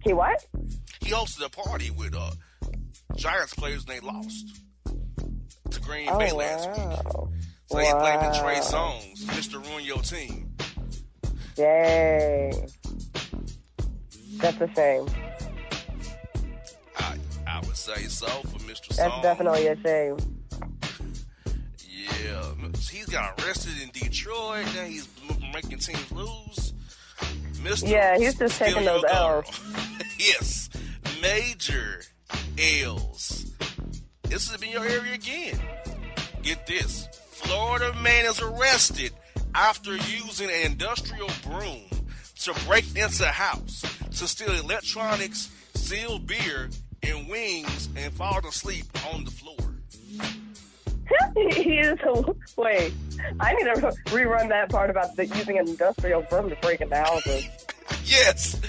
He 0.03 0.13
what? 0.13 0.45
He 1.01 1.11
hosted 1.13 1.45
a 1.45 1.49
party 1.49 1.91
with 1.91 2.17
uh, 2.17 2.31
Giants 3.17 3.55
players 3.55 3.85
and 3.85 3.89
they 3.97 4.01
lost 4.01 4.57
to 5.71 5.81
Green 5.81 6.09
Oh 6.11 6.19
Bay 6.19 6.33
last 6.33 6.69
week. 6.71 6.79
wow. 6.79 7.29
So 7.67 7.77
they 7.79 7.93
blaming 7.93 8.33
Trey 8.41 8.61
Wow. 8.61 9.01
Songz, 9.01 9.25
Mr. 9.27 9.65
Ruin 9.71 9.85
Your 9.85 9.99
Team. 10.03 10.55
Dang. 11.55 12.69
That's 14.39 14.61
a 14.61 14.69
shame. 14.75 15.07
I 17.77 17.93
I 17.93 17.95
would 17.95 18.01
say 18.01 18.09
so 18.09 18.27
for 18.27 18.59
Mr. 18.61 18.89
That's 18.89 18.99
Songz. 18.99 19.23
definitely 19.23 19.67
a 19.67 19.77
shame. 19.83 20.17
Yeah, 22.25 22.53
he's 22.91 23.07
got 23.07 23.41
arrested 23.43 23.73
in 23.83 23.91
Detroit. 23.91 24.65
Now 24.75 24.85
he's 24.85 25.09
making 25.53 25.79
teams 25.79 26.13
lose. 26.13 26.73
Mr. 27.63 27.89
Yeah, 27.89 28.17
he's 28.17 28.35
just 28.35 28.59
taking 28.59 28.85
those 28.85 29.03
Girl. 29.03 29.43
L's. 29.47 29.61
yes, 30.19 30.71
major 31.21 32.03
L's. 32.59 33.53
This 34.23 34.51
has 34.51 34.61
been 34.61 34.71
your 34.71 34.85
area 34.87 35.15
again. 35.15 35.59
Get 36.43 36.67
this: 36.67 37.09
Florida 37.31 37.93
man 38.03 38.25
is 38.25 38.41
arrested 38.41 39.13
after 39.55 39.97
using 39.97 40.49
an 40.51 40.73
industrial 40.73 41.31
broom 41.43 41.83
to 42.41 42.55
break 42.67 42.85
into 42.97 43.25
a 43.25 43.33
house 43.33 43.83
to 44.19 44.27
steal 44.27 44.53
electronics, 44.53 45.51
steal 45.75 46.19
beer 46.19 46.71
and 47.11 47.29
wings, 47.29 47.89
and 47.97 48.13
fall 48.13 48.39
asleep 48.47 48.87
on 49.13 49.25
the 49.25 49.31
floor. 49.31 49.57
he 51.53 51.79
is. 51.79 51.99
Wait, 52.57 52.93
I 53.41 53.55
need 53.55 53.65
to 53.65 53.93
rerun 54.07 54.49
that 54.49 54.71
part 54.71 54.91
about 54.91 55.17
the, 55.17 55.27
using 55.27 55.59
an 55.59 55.69
industrial 55.69 56.23
broom 56.23 56.51
to 56.51 56.57
break 56.57 56.81
into 56.81 56.97
houses. 56.97 57.49
Yes, 58.05 58.61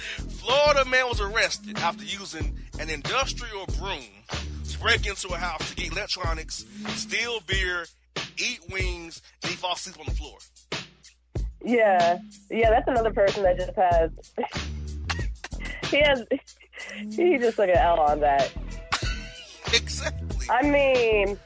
Florida 0.41 0.83
man 0.85 1.07
was 1.07 1.21
arrested 1.21 1.77
after 1.79 2.03
using 2.03 2.57
an 2.79 2.89
industrial 2.89 3.65
broom 3.79 3.99
to 4.67 4.79
break 4.79 5.05
into 5.05 5.27
a 5.29 5.38
house 5.38 5.69
to 5.69 5.75
get 5.75 5.91
electronics, 5.91 6.65
steal 6.89 7.39
beer, 7.45 7.85
eat 8.38 8.59
wings, 8.71 9.21
and 9.43 9.51
he 9.51 9.57
falls 9.57 9.79
asleep 9.79 9.99
on 9.99 10.05
the 10.05 10.11
floor. 10.11 10.38
Yeah, 11.63 12.19
yeah, 12.49 12.69
that's 12.69 12.88
another 12.88 13.11
person 13.11 13.43
that 13.43 13.57
just 13.57 13.75
has. 13.75 14.11
he 15.91 15.99
has. 16.01 16.23
He 17.11 17.38
just 17.38 17.57
took 17.57 17.69
an 17.69 17.78
L 17.78 17.99
on 17.99 18.19
that. 18.21 18.51
Exactly. 19.73 20.47
I 20.49 20.61
mean, 20.63 21.38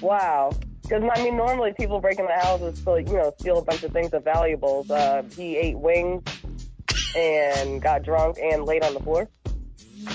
wow. 0.00 0.52
Because 0.82 1.02
I 1.14 1.22
mean, 1.22 1.36
normally 1.36 1.72
people 1.72 2.00
break 2.00 2.18
into 2.18 2.32
houses 2.32 2.82
to 2.84 3.02
you 3.02 3.14
know 3.14 3.32
steal 3.38 3.58
a 3.58 3.62
bunch 3.62 3.82
of 3.82 3.92
things 3.92 4.12
of 4.12 4.24
valuables. 4.24 4.90
Uh, 4.90 5.22
he 5.34 5.56
ate 5.56 5.78
wings 5.78 6.22
and 7.16 7.80
got 7.80 8.02
drunk 8.02 8.36
and 8.42 8.64
laid 8.64 8.84
on 8.84 8.94
the 8.94 9.00
floor. 9.00 9.28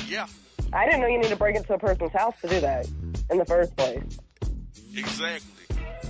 Yeah, 0.07 0.27
I 0.73 0.85
didn't 0.85 1.01
know 1.01 1.07
you 1.07 1.17
need 1.17 1.29
to 1.29 1.35
break 1.35 1.55
into 1.55 1.73
a 1.73 1.79
person's 1.79 2.11
house 2.11 2.35
to 2.41 2.49
do 2.49 2.59
that 2.59 2.87
in 3.31 3.37
the 3.37 3.45
first 3.45 3.75
place. 3.75 4.03
exactly. 4.95 5.53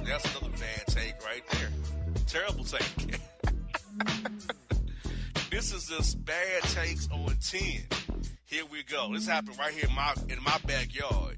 That's 0.03 0.26
another 0.38 0.53
bad 0.57 0.88
take 0.88 1.26
right 1.26 1.43
there. 1.51 1.70
Terrible 2.28 2.63
take. 2.63 3.20
this 5.51 5.74
is 5.74 5.88
just 5.88 6.24
bad 6.24 6.63
takes 6.63 7.09
on 7.11 7.36
10. 7.41 7.61
Here 8.48 8.64
we 8.72 8.82
go. 8.84 9.14
This 9.14 9.28
happened 9.28 9.60
right 9.60 9.74
here 9.74 9.89
in 9.89 9.93
my 9.93 10.14
in 10.30 10.41
my 10.41 10.58
backyard. 10.66 11.38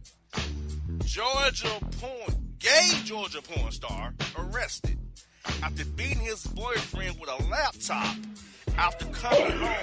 Georgia 1.05 1.79
porn, 1.99 2.53
gay 2.59 2.87
Georgia 3.03 3.41
porn 3.41 3.71
star 3.71 4.13
arrested 4.37 4.99
after 5.63 5.85
beating 5.85 6.19
his 6.19 6.45
boyfriend 6.45 7.19
with 7.19 7.31
a 7.31 7.49
laptop 7.49 8.15
after 8.77 9.05
coming 9.07 9.51
home 9.51 9.75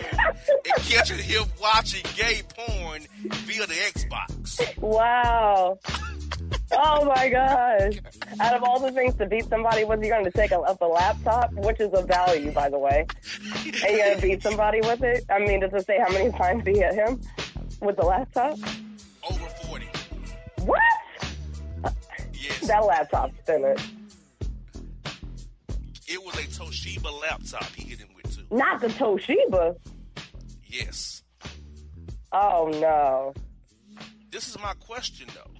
and 0.46 0.84
catching 0.84 1.18
him 1.18 1.44
watching 1.60 2.02
gay 2.14 2.42
porn 2.54 3.02
via 3.30 3.66
the 3.66 3.74
Xbox. 3.74 4.78
Wow. 4.78 5.78
Oh 6.72 7.04
my 7.04 7.28
gosh. 7.28 7.94
Out 8.40 8.54
of 8.54 8.62
all 8.62 8.80
the 8.80 8.92
things 8.92 9.14
to 9.14 9.26
beat 9.26 9.44
somebody 9.48 9.84
with, 9.84 10.00
you're 10.00 10.10
going 10.10 10.24
to 10.24 10.30
take 10.30 10.50
a, 10.50 10.58
up 10.58 10.80
a 10.80 10.84
laptop, 10.84 11.52
which 11.52 11.80
is 11.80 11.90
a 11.92 12.02
value, 12.02 12.50
by 12.52 12.68
the 12.68 12.78
way. 12.78 13.06
And 13.64 13.74
you're 13.74 13.98
going 13.98 14.16
to 14.16 14.22
beat 14.22 14.42
somebody 14.42 14.80
with 14.80 15.02
it? 15.02 15.24
I 15.30 15.38
mean, 15.38 15.60
does 15.60 15.72
it 15.72 15.86
say 15.86 15.98
how 15.98 16.12
many 16.12 16.30
times 16.32 16.64
he 16.66 16.78
hit 16.78 16.94
him 16.94 17.20
with 17.80 17.96
the 17.96 18.04
laptop? 18.04 18.58
Over 19.30 19.46
40. 19.66 19.86
What? 20.62 20.80
Yes. 22.32 22.66
That 22.66 22.84
laptop's 22.84 23.38
finished. 23.44 23.90
It 26.08 26.14
It 26.14 26.24
was 26.24 26.34
a 26.36 26.42
Toshiba 26.42 27.20
laptop 27.20 27.64
he 27.74 27.90
hit 27.90 28.00
him. 28.00 28.08
Not 28.50 28.80
the 28.80 28.88
Toshiba. 28.88 29.76
Yes. 30.64 31.22
Oh 32.32 32.70
no. 32.80 33.34
This 34.30 34.48
is 34.48 34.58
my 34.58 34.74
question 34.74 35.28
though. 35.34 35.50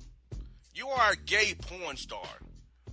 You 0.75 0.89
are 0.89 1.13
a 1.13 1.17
gay 1.17 1.55
porn 1.59 1.97
star. 1.97 2.27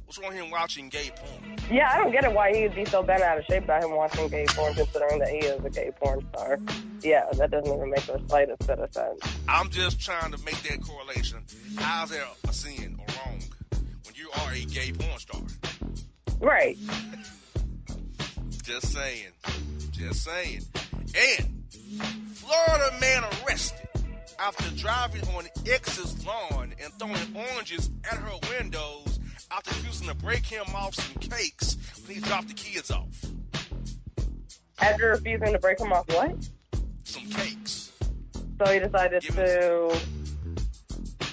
What's 0.06 0.18
wrong 0.20 0.30
with 0.30 0.38
him 0.44 0.52
watching 0.52 0.90
gay 0.90 1.12
porn? 1.16 1.58
Yeah, 1.72 1.90
I 1.92 1.98
don't 1.98 2.12
get 2.12 2.24
it 2.24 2.32
why 2.34 2.54
he'd 2.54 2.76
be 2.76 2.86
so 2.86 3.02
bent 3.02 3.24
out 3.24 3.40
of 3.40 3.46
shape 3.46 3.64
about 3.64 3.84
him 3.84 3.96
watching 3.96 4.28
gay 4.28 4.46
porn, 4.48 4.74
considering 4.76 5.20
that 5.20 5.30
he 5.30 5.38
is 5.38 5.64
a 5.66 5.70
gay 5.70 5.92
porn 6.00 6.26
star. 6.34 6.60
Yeah, 7.02 7.26
that 7.34 7.50
doesn't 7.52 7.76
even 7.76 7.90
make 7.90 8.06
the 8.06 8.22
slightest 8.28 8.68
bit 8.68 8.80
of 8.80 8.94
sense. 8.94 9.20
I'm 9.48 9.70
just 9.70 10.00
trying 10.00 10.32
to 10.32 10.38
make 10.46 10.62
that 10.64 10.82
correlation. 10.82 11.40
How's 11.78 12.12
that 12.12 12.28
a 12.48 12.54
sin 12.54 13.00
or 13.00 13.06
wrong 13.16 13.40
when 14.06 14.16
you 14.16 14.30
are 14.46 14.54
a 14.54 14.66
gay 14.66 14.92
porn 14.92 15.20
star? 15.20 15.42
Right. 16.40 16.78
Just 18.64 18.94
saying. 18.94 19.28
Just 19.94 20.24
saying. 20.24 20.62
And 21.16 21.64
Florida 22.34 22.96
man 23.00 23.24
arrested 23.24 23.88
after 24.40 24.76
driving 24.76 25.24
on 25.36 25.46
ex's 25.68 26.26
lawn 26.26 26.74
and 26.84 26.94
throwing 27.00 27.48
oranges 27.54 27.90
at 28.12 28.18
her 28.18 28.38
windows 28.50 29.20
after 29.52 29.70
refusing 29.70 30.08
to 30.08 30.16
break 30.16 30.46
him 30.46 30.66
off 30.76 30.96
some 30.96 31.16
cakes 31.22 31.78
when 32.06 32.16
he 32.16 32.22
dropped 32.22 32.48
the 32.48 32.54
kids 32.54 32.92
off. 32.92 33.26
After 34.80 35.12
refusing 35.12 35.54
to 35.54 35.60
break 35.60 35.80
him 35.80 35.94
off 35.94 36.08
what? 36.10 36.36
Some 37.04 37.30
cakes. 37.30 37.92
So 38.58 38.74
he 38.74 38.80
decided 38.80 39.22
Give 39.22 39.36
to 39.36 40.00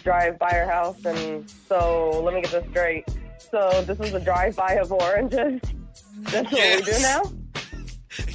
drive 0.05 0.39
by 0.39 0.51
her 0.51 0.67
house, 0.67 1.05
and 1.05 1.49
so 1.49 2.23
let 2.25 2.35
me 2.35 2.43
get 2.43 2.51
this 2.51 2.65
straight. 2.71 3.05
So 3.39 3.83
this 3.87 3.99
is 4.01 4.15
a 4.15 4.21
drive-by 4.21 4.75
of 4.75 4.93
oranges. 4.93 5.61
That's 6.21 6.53
what 6.53 6.87
we 6.87 6.93
do 6.93 6.99
now. 7.01 7.23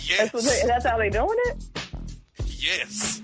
Yes. 0.08 0.32
That's 0.32 0.62
they, 0.62 0.68
that's 0.68 0.86
how 0.86 0.98
they 0.98 1.10
doing 1.10 1.38
it. 1.46 1.66
yes. 2.46 3.22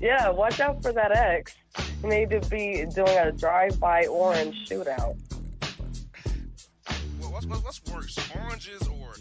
Yeah, 0.00 0.30
watch 0.30 0.60
out 0.60 0.82
for 0.82 0.92
that 0.92 1.12
ex. 1.12 1.54
You 2.02 2.08
need 2.08 2.30
to 2.30 2.40
be 2.48 2.84
doing 2.94 3.16
a 3.16 3.32
drive-by 3.32 4.06
orange 4.06 4.68
shootout. 4.68 5.16
Well, 7.20 7.32
what's, 7.32 7.46
what's, 7.46 7.82
worse, 7.92 8.18
oranges 8.36 8.86
or 8.88 9.14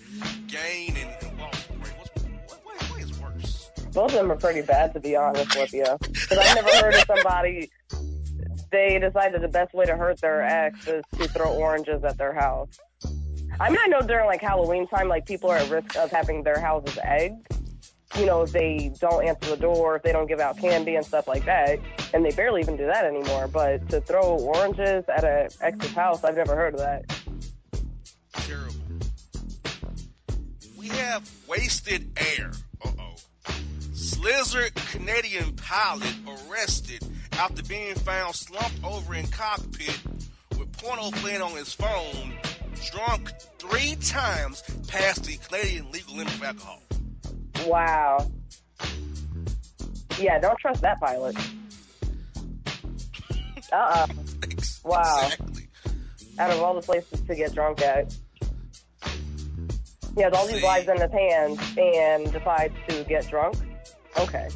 gain 0.48 0.96
and? 0.98 1.40
What's, 1.40 1.70
what, 1.70 2.60
what, 2.64 2.84
what 2.90 3.02
is 3.02 3.20
worse? 3.20 3.72
Both 3.94 4.12
of 4.12 4.14
them 4.14 4.32
are 4.32 4.36
pretty 4.36 4.62
bad, 4.62 4.94
to 4.94 5.00
be 5.00 5.16
honest 5.16 5.56
with 5.56 5.74
you. 5.74 5.86
Because 6.02 6.38
I've 6.38 6.56
never 6.56 6.70
heard 6.78 6.96
of 6.96 7.06
somebody. 7.06 7.72
They 8.72 8.98
decided 9.00 9.42
the 9.42 9.48
best 9.48 9.74
way 9.74 9.86
to 9.86 9.96
hurt 9.96 10.20
their 10.20 10.42
ex 10.42 10.88
is 10.88 11.04
to 11.20 11.28
throw 11.28 11.54
oranges 11.54 12.04
at 12.04 12.18
their 12.18 12.34
house. 12.34 12.80
I 13.60 13.70
mean, 13.70 13.80
I 13.82 13.88
know 13.88 14.02
during 14.02 14.26
like 14.26 14.42
Halloween 14.42 14.88
time, 14.88 15.08
like 15.08 15.26
people 15.26 15.50
are 15.50 15.58
at 15.58 15.70
risk 15.70 15.96
of 15.96 16.12
having 16.12 16.44
their 16.44 16.60
houses 16.60 16.98
egged. 17.04 17.48
You 18.18 18.26
know, 18.28 18.44
if 18.44 18.52
they 18.52 18.92
don't 19.00 19.26
answer 19.26 19.52
the 19.52 19.58
door, 19.58 19.96
if 19.96 20.04
they 20.04 20.12
don't 20.12 20.28
give 20.28 20.40
out 20.40 20.58
candy 20.58 20.96
and 20.96 21.06
stuff 21.06 21.28
like 21.28 21.46
that, 21.46 21.80
and 22.14 22.24
they 22.24 22.32
barely 22.32 22.62
even 22.62 22.78
do 22.78 22.86
that 22.86 23.06
anymore. 23.06 23.48
But 23.48 23.90
to 23.90 24.02
throw 24.02 24.38
oranges 24.38 25.04
at 25.10 25.24
an 25.24 25.50
ex's 25.62 25.94
house, 25.94 26.24
I've 26.24 26.36
never 26.36 26.56
heard 26.56 26.76
of 26.76 26.80
that. 26.82 27.06
Terrible. 28.34 28.74
We 30.78 30.90
have 30.90 31.30
wasted 31.48 32.12
air. 32.38 32.52
Uh 32.86 32.92
oh. 33.00 33.16
Slizzard 33.94 34.76
Canadian 34.92 35.56
pilot 35.56 36.16
arrested 36.28 37.04
after 37.34 37.64
being 37.64 37.96
found 37.96 38.36
slumped 38.36 38.84
over 38.84 39.16
in 39.16 39.26
cockpit 39.28 40.00
with 40.60 40.72
porno 40.74 41.10
playing 41.12 41.42
on 41.42 41.52
his 41.52 41.74
phone, 41.74 42.34
drunk 42.92 43.32
three 43.60 43.96
times 44.02 44.62
past 44.88 45.24
the 45.26 45.38
Canadian 45.38 45.92
legal 45.92 46.16
limit 46.16 46.34
of 46.34 46.44
alcohol. 46.44 46.82
Wow. 47.66 48.28
Yeah, 50.20 50.40
don't 50.40 50.58
trust 50.60 50.82
that 50.82 51.00
pilot. 51.00 51.36
Uh 53.72 53.76
uh 53.76 54.08
Ex- 54.44 54.82
Wow. 54.84 55.20
Exactly. 55.24 55.68
Out 56.40 56.52
of 56.52 56.62
all 56.62 56.76
the 56.76 56.82
places 56.82 57.22
to 57.22 57.36
get 57.36 57.54
drunk 57.54 57.82
at. 57.82 58.16
He 60.16 60.22
has 60.22 60.34
all 60.34 60.46
these 60.46 60.62
lives 60.64 60.88
in 60.88 61.02
his 61.02 61.12
hands 61.12 61.60
and 61.78 62.32
decides 62.32 62.76
to 62.90 63.04
get 63.06 63.28
drunk. 63.30 63.56
Okay. 64.20 64.48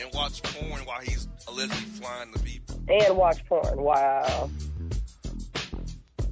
And 0.00 0.14
watch 0.14 0.42
porn 0.42 0.80
while 0.86 1.00
he's 1.00 1.28
allegedly 1.48 1.76
flying 1.76 2.32
the 2.32 2.38
people. 2.38 2.80
And 2.88 3.16
watch 3.16 3.44
porn. 3.46 3.82
Wow. 3.82 4.50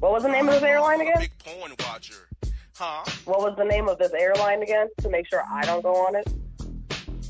What 0.00 0.12
was 0.12 0.22
the 0.22 0.28
name 0.30 0.48
of 0.48 0.54
this 0.54 0.62
airline 0.62 1.00
again? 1.02 1.16
big 1.18 1.32
porn 1.38 1.72
watcher. 1.80 2.28
Huh? 2.74 3.04
What 3.26 3.40
was 3.40 3.54
the 3.56 3.64
name 3.64 3.88
of 3.88 3.98
this 3.98 4.12
airline 4.12 4.62
again? 4.62 4.88
To 5.02 5.10
make 5.10 5.26
sure 5.28 5.42
I 5.50 5.62
don't 5.66 5.82
go 5.82 5.94
on 6.06 6.16
it. 6.16 6.26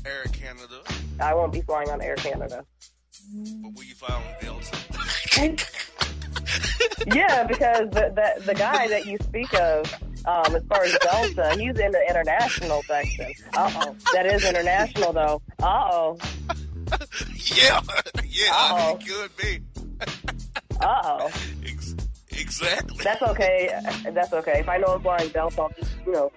Air 0.05 0.23
Canada. 0.31 0.81
I 1.19 1.33
won't 1.33 1.51
be 1.53 1.61
flying 1.61 1.89
on 1.89 2.01
Air 2.01 2.15
Canada. 2.15 2.65
But 3.61 3.73
will 3.75 3.83
you 3.83 3.93
fly 3.93 4.15
on 4.15 4.23
Delta? 4.41 4.77
yeah, 7.13 7.43
because 7.45 7.89
the, 7.91 8.11
the 8.15 8.41
the 8.45 8.53
guy 8.55 8.87
that 8.87 9.05
you 9.05 9.17
speak 9.21 9.53
of, 9.53 9.93
um, 10.25 10.55
as 10.55 10.63
far 10.65 10.83
as 10.83 10.97
Delta, 10.99 11.55
he's 11.59 11.77
in 11.77 11.91
the 11.91 12.03
international 12.09 12.81
section. 12.83 13.33
Uh 13.53 13.71
oh, 13.75 13.95
that 14.13 14.25
is 14.25 14.43
international 14.45 15.13
though. 15.13 15.41
Uh 15.61 15.87
oh, 15.91 16.17
yeah. 17.35 17.81
Yeah, 18.25 18.51
Uh-oh. 18.53 18.97
it 18.99 19.07
could 19.07 19.37
be. 19.37 19.59
uh 20.81 21.01
oh. 21.03 21.31
Ex- 22.41 22.61
exactly. 22.61 23.03
That's 23.03 23.21
okay. 23.21 23.79
That's 24.11 24.33
okay. 24.33 24.59
If 24.59 24.69
I 24.69 24.77
know 24.77 24.87
I'm 24.87 25.01
flying 25.01 25.29
Delta, 25.29 25.61
I'll 25.61 25.69
just 25.77 25.91
you 26.05 26.11
know 26.11 26.31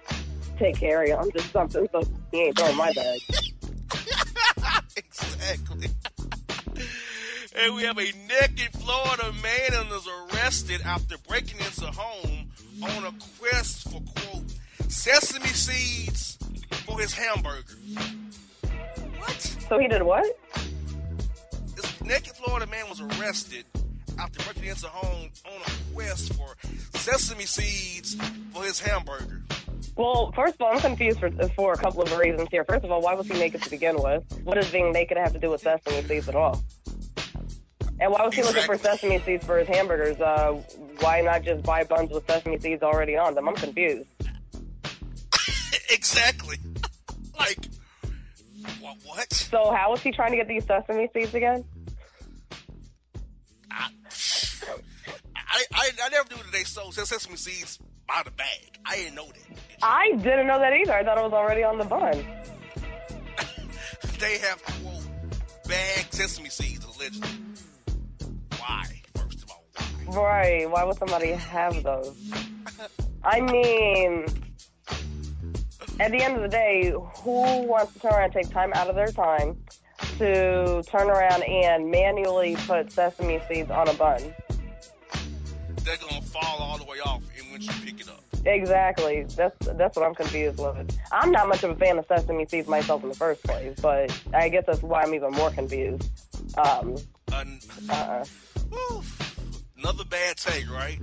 take 0.57 0.77
carry 0.77 1.11
on 1.11 1.29
just 1.31 1.51
something 1.51 1.87
so 1.91 2.03
he 2.31 2.43
ain't 2.43 2.57
throwing 2.57 2.77
my 2.77 2.93
bag. 2.93 3.19
exactly. 4.95 5.87
And 7.57 7.75
we 7.75 7.83
have 7.83 7.97
a 7.97 8.11
naked 8.27 8.73
Florida 8.73 9.33
man 9.41 9.73
and 9.73 9.91
is 9.91 10.07
arrested 10.07 10.81
after 10.83 11.17
breaking 11.27 11.59
into 11.59 11.87
a 11.87 11.91
home 11.91 12.49
on 12.83 13.05
a 13.05 13.13
quest 13.39 13.89
for 13.89 14.01
quote 14.01 14.53
sesame 14.89 15.47
seeds 15.47 16.37
for 16.85 16.99
his 16.99 17.13
hamburger. 17.13 17.75
What? 19.17 19.41
So 19.41 19.79
he 19.79 19.87
did 19.87 20.03
what? 20.03 20.25
This 21.75 22.01
naked 22.01 22.33
Florida 22.33 22.67
man 22.67 22.89
was 22.89 23.01
arrested 23.01 23.65
after 24.19 24.43
breaking 24.43 24.69
into 24.69 24.87
home 24.87 25.29
on 25.45 25.61
a 25.61 25.93
quest 25.93 26.33
for 26.33 26.55
sesame 26.97 27.45
seeds 27.45 28.15
for 28.53 28.63
his 28.63 28.79
hamburger. 28.79 29.41
Well, 29.95 30.31
first 30.33 30.55
of 30.55 30.61
all, 30.61 30.73
I'm 30.73 30.79
confused 30.79 31.19
for 31.19 31.31
for 31.49 31.73
a 31.73 31.77
couple 31.77 32.01
of 32.01 32.17
reasons 32.17 32.49
here. 32.51 32.65
First 32.65 32.83
of 32.83 32.91
all, 32.91 33.01
why 33.01 33.13
was 33.13 33.27
he 33.27 33.33
naked 33.33 33.61
to 33.63 33.69
begin 33.69 33.95
with? 34.01 34.23
What 34.43 34.55
does 34.55 34.69
being 34.71 34.91
naked 34.91 35.17
have 35.17 35.33
to 35.33 35.39
do 35.39 35.49
with 35.49 35.61
sesame 35.61 36.05
seeds 36.07 36.27
at 36.27 36.35
all? 36.35 36.61
And 37.99 38.11
why 38.11 38.25
was 38.25 38.33
he 38.33 38.43
looking 38.43 38.63
for 38.63 38.77
sesame 38.77 39.19
seeds 39.19 39.45
for 39.45 39.57
his 39.57 39.69
hamburgers? 39.69 40.19
Uh, 40.19 40.61
why 40.99 41.21
not 41.21 41.43
just 41.43 41.63
buy 41.63 41.83
buns 41.85 42.11
with 42.11 42.27
sesame 42.27 42.59
seeds 42.59 42.83
already 42.83 43.15
on 43.15 43.35
them? 43.35 43.47
I'm 43.47 43.55
confused. 43.55 44.09
exactly. 45.89 46.57
like, 47.39 47.65
what? 48.81 48.97
what? 49.05 49.33
So 49.33 49.71
how 49.71 49.91
was 49.91 50.01
he 50.01 50.11
trying 50.11 50.31
to 50.31 50.37
get 50.37 50.49
these 50.49 50.65
sesame 50.65 51.09
seeds 51.13 51.33
again? 51.33 51.63
I, 55.55 55.63
I, 55.73 55.89
I 56.03 56.09
never 56.09 56.27
knew 56.29 56.43
that 56.43 56.51
they 56.51 56.65
sold 56.65 56.95
sesame 56.95 57.37
seeds 57.37 57.79
by 58.05 58.21
the 58.25 58.31
bag. 58.31 58.77
I 58.85 58.97
didn't 58.97 59.15
know 59.15 59.27
that. 59.27 59.57
I 59.81 60.11
didn't 60.11 60.47
know 60.47 60.59
that 60.59 60.73
either. 60.73 60.93
I 60.93 61.01
thought 61.01 61.17
it 61.17 61.23
was 61.23 61.31
already 61.31 61.63
on 61.63 61.77
the 61.77 61.85
bun. 61.85 62.25
They 64.19 64.37
have 64.37 64.63
quote 64.63 65.07
bag 65.67 66.05
sesame 66.09 66.49
seeds 66.49 66.85
allegedly. 66.85 67.29
Why? 68.57 68.85
First 69.15 69.43
of 69.43 69.51
all, 69.51 69.65
why? 70.05 70.15
Right. 70.15 70.69
Why 70.69 70.83
would 70.85 70.97
somebody 70.97 71.31
have 71.31 71.83
those? 71.83 72.15
I 73.23 73.41
mean, 73.41 74.25
at 75.99 76.11
the 76.11 76.21
end 76.21 76.37
of 76.37 76.43
the 76.43 76.47
day, 76.47 76.91
who 76.91 77.67
wants 77.67 77.93
to 77.93 77.99
turn 77.99 78.13
around 78.13 78.23
and 78.23 78.33
take 78.33 78.49
time 78.49 78.71
out 78.73 78.87
of 78.89 78.95
their 78.95 79.11
time 79.11 79.57
to 80.17 80.81
turn 80.87 81.09
around 81.09 81.43
and 81.43 81.91
manually 81.91 82.55
put 82.67 82.91
sesame 82.91 83.41
seeds 83.49 83.69
on 83.69 83.89
a 83.89 83.93
bun? 83.95 84.33
They're 85.85 85.97
gonna 85.97 86.21
fall 86.23 86.57
all 86.59 86.77
the 86.77 86.83
way 86.83 86.97
off, 86.99 87.21
and 87.37 87.51
once 87.51 87.65
you 87.67 87.85
pick 87.85 88.01
it 88.01 88.09
up, 88.09 88.23
Exactly. 88.45 89.23
That's 89.35 89.55
that's 89.65 89.95
what 89.95 90.05
I'm 90.05 90.13
confused 90.15 90.59
with. 90.59 90.97
I'm 91.11 91.31
not 91.31 91.47
much 91.47 91.63
of 91.63 91.71
a 91.71 91.75
fan 91.75 91.97
of 91.97 92.05
sesame 92.07 92.45
seeds 92.45 92.67
myself 92.67 93.01
in 93.03 93.09
the 93.09 93.15
first 93.15 93.43
place, 93.43 93.79
but 93.81 94.11
I 94.33 94.49
guess 94.49 94.65
that's 94.67 94.81
why 94.83 95.01
I'm 95.01 95.13
even 95.13 95.31
more 95.31 95.49
confused. 95.51 96.09
Um, 96.57 96.95
An- 97.33 97.59
uh-uh. 97.89 98.25
whew, 98.69 99.03
another 99.77 100.05
bad 100.05 100.37
take, 100.37 100.69
right? 100.71 100.99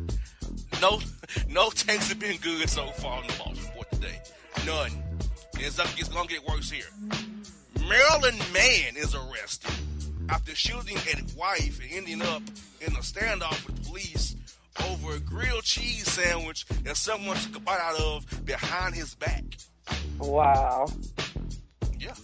No, 0.81 1.01
no 1.49 1.71
takes 1.71 2.09
have 2.09 2.19
been 2.21 2.37
good 2.39 2.69
so 2.71 2.87
far 2.89 3.19
on 3.19 3.27
the 3.27 3.35
boss 3.39 3.61
report 3.67 3.91
today. 3.93 4.21
None. 4.67 4.91
It's, 5.59 5.79
it's 5.99 6.09
gonna 6.09 6.29
get 6.29 6.47
worse 6.47 6.71
here. 6.71 6.87
Maryland 7.89 8.39
man 8.53 8.97
is 8.97 9.15
arrested 9.15 9.73
after 10.29 10.55
shooting 10.55 10.97
at 11.13 11.23
wife 11.37 11.81
and 11.83 11.93
ending 11.93 12.23
up 12.23 12.43
in 12.81 12.93
a 12.95 13.01
standoff 13.01 13.67
with 13.67 13.85
police 13.87 14.37
over 14.81 15.17
a 15.17 15.21
grilled 15.21 15.65
cheese 15.65 16.09
sandwich 16.11 16.67
that 16.85 16.97
someone 16.97 17.37
took 17.37 17.57
a 17.57 17.61
bite 17.61 17.81
out 17.81 18.01
of 18.01 18.45
behind 18.45 18.95
his 18.95 19.15
back. 19.15 19.45
Wow. 20.19 20.87
Yeah. 21.99 22.15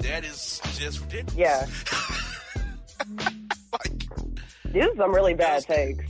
That 0.00 0.24
is 0.24 0.60
just 0.76 1.00
ridiculous. 1.00 1.34
Yeah. 1.36 1.66
like, 3.72 4.06
These 4.72 4.82
are 4.84 4.96
some 4.96 5.14
really 5.14 5.34
bad 5.34 5.62
takes. 5.64 6.04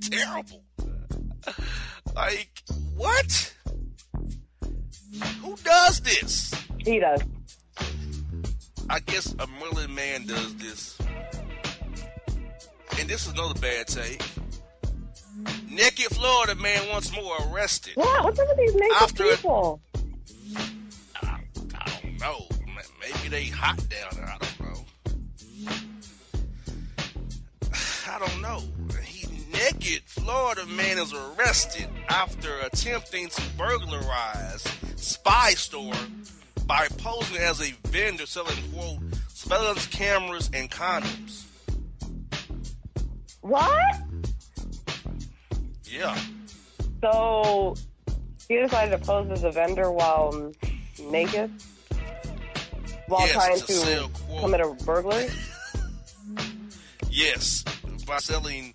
terrible. 0.10 0.62
Like, 2.14 2.62
what? 2.96 3.54
Who 5.42 5.56
does 5.62 6.00
this? 6.00 6.54
He 6.78 6.98
does. 6.98 7.20
I 8.88 9.00
guess 9.00 9.34
a 9.38 9.46
Merlin 9.46 9.94
man 9.94 10.26
does 10.26 10.54
this. 10.56 10.95
And 12.98 13.08
this 13.08 13.26
is 13.26 13.32
another 13.32 13.58
bad 13.60 13.86
take. 13.86 14.22
Naked 15.70 16.06
Florida 16.06 16.54
man 16.54 16.88
once 16.90 17.14
more 17.14 17.36
arrested. 17.50 17.94
Wow, 17.96 18.20
what's 18.24 18.40
up 18.40 18.48
with 18.48 18.56
these 18.56 18.74
naked 18.74 18.96
After 18.96 19.24
people? 19.24 19.80
I, 21.22 21.40
I 21.74 22.00
don't 22.02 22.20
know. 22.20 22.46
Maybe 23.00 23.28
they 23.28 23.44
hot 23.44 23.76
down 23.76 24.10
there. 24.14 24.24
I 24.26 24.38
don't 24.38 24.60
know. 24.60 24.84
I 28.08 28.18
don't 28.18 28.40
know. 28.40 28.62
He 29.02 29.26
naked 29.52 30.02
Florida 30.06 30.64
man 30.66 30.98
is 30.98 31.12
arrested 31.12 31.88
after 32.08 32.58
attempting 32.60 33.28
to 33.28 33.42
burglarize 33.58 34.64
spy 34.96 35.50
store 35.50 35.92
by 36.66 36.88
posing 36.96 37.36
as 37.36 37.60
a 37.60 37.72
vendor 37.88 38.26
selling 38.26 38.56
quote 38.72 39.00
surveillance 39.28 39.86
cameras 39.86 40.50
and 40.52 40.70
condoms. 40.70 41.44
What? 43.46 43.96
Yeah. 45.84 46.18
So 47.02 47.74
he 48.48 48.56
decided 48.56 48.98
to 48.98 49.04
pose 49.06 49.30
as 49.30 49.44
a 49.44 49.50
vendor 49.50 49.90
while 49.92 50.52
naked, 51.00 51.50
while 53.06 53.20
Yes, 53.26 53.32
trying 53.32 53.58
to 53.58 53.66
to 53.66 53.72
sell, 53.72 54.10
commit 54.40 54.60
a 54.60 54.74
burglary. 54.84 55.28
Yes. 57.10 57.64
By 58.06 58.18
selling 58.18 58.74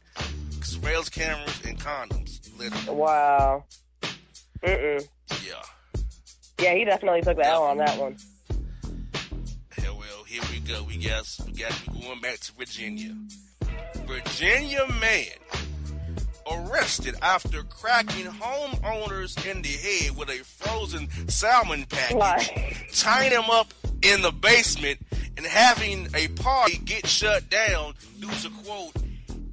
surveillance 0.63 1.09
cameras 1.09 1.61
and 1.63 1.80
condoms. 1.80 2.39
Literally. 2.57 2.97
Wow. 2.99 3.65
Mm-mm. 4.63 5.07
Yeah. 5.45 5.53
Yeah, 6.59 6.74
he 6.74 6.84
definitely 6.86 7.22
took 7.22 7.38
the 7.38 7.45
L 7.45 7.61
on 7.63 7.78
that 7.78 7.99
one. 7.99 8.17
Hell 9.78 9.95
well, 9.95 10.24
here 10.24 10.41
we 10.51 10.59
go. 10.59 10.82
We 10.84 10.97
got 10.97 11.28
we 11.45 11.51
got 11.53 11.88
we 11.93 12.01
going 12.01 12.19
back 12.22 12.39
to 12.39 12.53
Virginia. 12.53 13.15
Virginia 14.12 14.86
man 14.99 15.26
arrested 16.51 17.16
after 17.22 17.64
cracking 17.64 18.26
homeowners 18.26 19.49
in 19.49 19.62
the 19.62 19.70
head 19.70 20.18
with 20.18 20.28
a 20.30 20.43
frozen 20.43 21.07
salmon 21.30 21.86
package, 21.88 22.18
Why? 22.18 22.76
tying 22.93 23.32
him 23.32 23.49
up 23.49 23.74
in 24.01 24.22
the 24.22 24.34
basement, 24.34 24.99
and 25.38 25.45
having 25.45 26.09
a 26.14 26.28
party 26.28 26.78
get 26.84 27.07
shut 27.07 27.49
down 27.49 27.93
due 28.20 28.30
to 28.30 28.49
quote 28.66 28.91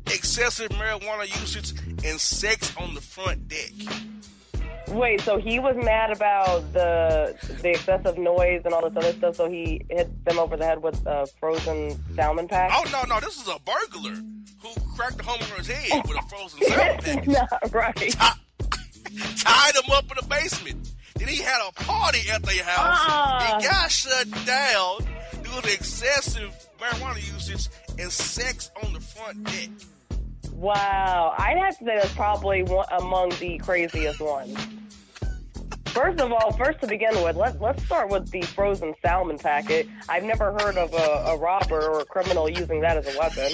excessive 0.06 0.70
marijuana 0.70 1.28
usage 1.40 1.74
and 2.04 2.18
sex 2.20 2.74
on 2.76 2.94
the 2.94 3.00
front 3.00 3.46
deck. 3.46 3.70
Wait, 4.90 5.20
so 5.20 5.38
he 5.38 5.58
was 5.58 5.76
mad 5.76 6.10
about 6.10 6.72
the 6.72 7.34
the 7.62 7.70
excessive 7.70 8.18
noise 8.18 8.62
and 8.64 8.72
all 8.74 8.88
this 8.88 8.96
other 8.96 9.12
stuff, 9.12 9.36
so 9.36 9.50
he 9.50 9.84
hit 9.90 10.24
them 10.24 10.38
over 10.38 10.56
the 10.56 10.64
head 10.64 10.82
with 10.82 11.00
a 11.06 11.26
frozen 11.38 11.98
salmon 12.14 12.48
pack? 12.48 12.70
Oh 12.74 12.84
no, 12.90 13.02
no, 13.14 13.20
this 13.20 13.40
is 13.40 13.48
a 13.48 13.58
burglar 13.60 14.16
who 14.60 14.68
cracked 14.96 15.18
the 15.18 15.22
homeowner's 15.24 15.68
head 15.68 16.02
with 16.06 16.16
a 16.16 16.22
frozen 16.28 16.60
salmon. 16.66 17.32
Not 17.32 17.72
right. 17.72 18.16
tied 19.36 19.74
him 19.74 19.90
up 19.92 20.04
in 20.04 20.16
the 20.20 20.26
basement. 20.28 20.92
Then 21.16 21.28
he 21.28 21.42
had 21.42 21.60
a 21.68 21.72
party 21.72 22.20
at 22.30 22.42
their 22.42 22.64
house. 22.64 22.98
Ah. 23.00 23.58
It 23.58 23.64
got 23.64 23.90
shut 23.90 24.30
down 24.46 24.98
due 25.42 25.60
to 25.60 25.72
excessive 25.72 26.54
marijuana 26.80 27.16
usage 27.32 27.68
and 27.98 28.10
sex 28.10 28.70
on 28.82 28.92
the 28.92 29.00
front 29.00 29.44
deck. 29.44 29.68
Wow, 30.58 31.34
I'd 31.38 31.56
have 31.56 31.78
to 31.78 31.84
say 31.84 31.96
that's 31.98 32.12
probably 32.14 32.64
one, 32.64 32.84
among 32.90 33.28
the 33.38 33.58
craziest 33.58 34.20
ones. 34.20 34.58
First 35.86 36.20
of 36.20 36.32
all, 36.32 36.52
first 36.52 36.80
to 36.80 36.88
begin 36.88 37.14
with, 37.22 37.36
let, 37.36 37.60
let's 37.60 37.84
start 37.84 38.10
with 38.10 38.28
the 38.32 38.42
frozen 38.42 38.92
salmon 39.00 39.38
packet. 39.38 39.86
I've 40.08 40.24
never 40.24 40.50
heard 40.60 40.76
of 40.76 40.92
a, 40.94 41.30
a 41.30 41.36
robber 41.38 41.80
or 41.88 42.00
a 42.00 42.04
criminal 42.04 42.48
using 42.48 42.80
that 42.80 42.96
as 42.96 43.14
a 43.14 43.16
weapon. 43.18 43.52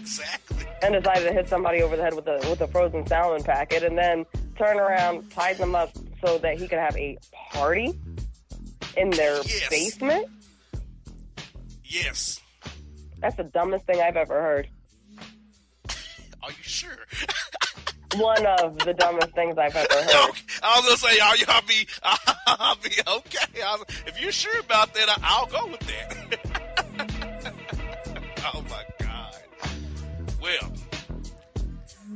Exactly. 0.00 0.66
and 0.82 0.94
decided 1.02 1.26
to 1.28 1.32
hit 1.32 1.48
somebody 1.48 1.80
over 1.80 1.96
the 1.96 2.02
head 2.02 2.14
with 2.14 2.26
a 2.28 2.46
with 2.50 2.60
a 2.60 2.68
frozen 2.68 3.06
salmon 3.06 3.42
packet, 3.42 3.82
and 3.82 3.96
then 3.96 4.26
turn 4.58 4.78
around, 4.78 5.30
tied 5.30 5.56
them 5.56 5.74
up 5.74 5.90
so 6.22 6.36
that 6.38 6.58
he 6.58 6.68
could 6.68 6.78
have 6.78 6.96
a 6.98 7.16
party 7.52 7.98
in 8.98 9.08
their 9.10 9.36
Yes. 9.36 9.68
basement. 9.70 10.26
Yes. 11.84 12.40
That's 13.18 13.36
the 13.36 13.44
dumbest 13.44 13.86
thing 13.86 14.00
I've 14.02 14.16
ever 14.18 14.40
heard. 14.42 14.68
Are 16.44 16.50
you 16.50 16.62
sure? 16.62 16.96
One 18.16 18.44
of 18.46 18.78
the 18.78 18.94
dumbest 18.94 19.32
things 19.34 19.56
I've 19.58 19.74
ever 19.74 19.92
heard. 19.92 20.28
Okay. 20.30 20.42
I 20.62 20.76
was 20.80 20.84
gonna 20.86 20.96
say, 20.98 21.18
y'all, 21.18 21.36
y'all 21.36 21.62
be, 21.66 21.86
I'll 22.46 22.76
be 22.76 22.90
okay. 23.06 23.62
I 23.62 23.76
was- 23.76 23.86
if 24.06 24.20
you're 24.20 24.30
sure 24.30 24.60
about 24.60 24.94
that, 24.94 25.18
I'll 25.22 25.46
go 25.46 25.66
with 25.66 25.80
that. 25.80 26.38
oh 28.54 28.62
my 28.70 28.84
God. 29.00 29.36
Well, 30.40 30.72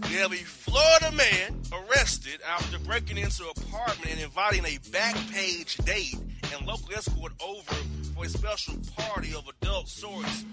we 0.03 0.09
have 0.17 0.33
a 0.33 0.37
Florida 0.37 1.11
man 1.17 1.61
arrested 1.73 2.41
after 2.47 2.79
breaking 2.81 3.17
into 3.19 3.43
an 3.45 3.51
apartment 3.57 4.11
and 4.13 4.21
inviting 4.21 4.65
a 4.67 4.79
back 4.93 5.17
page 5.33 5.77
date 5.79 6.15
and 6.55 6.67
local 6.67 6.95
escort 6.95 7.33
over 7.45 7.75
for 8.15 8.25
a 8.25 8.29
special 8.29 8.75
party 8.97 9.35
of 9.35 9.45
adult 9.49 9.89
sorts 9.89 10.45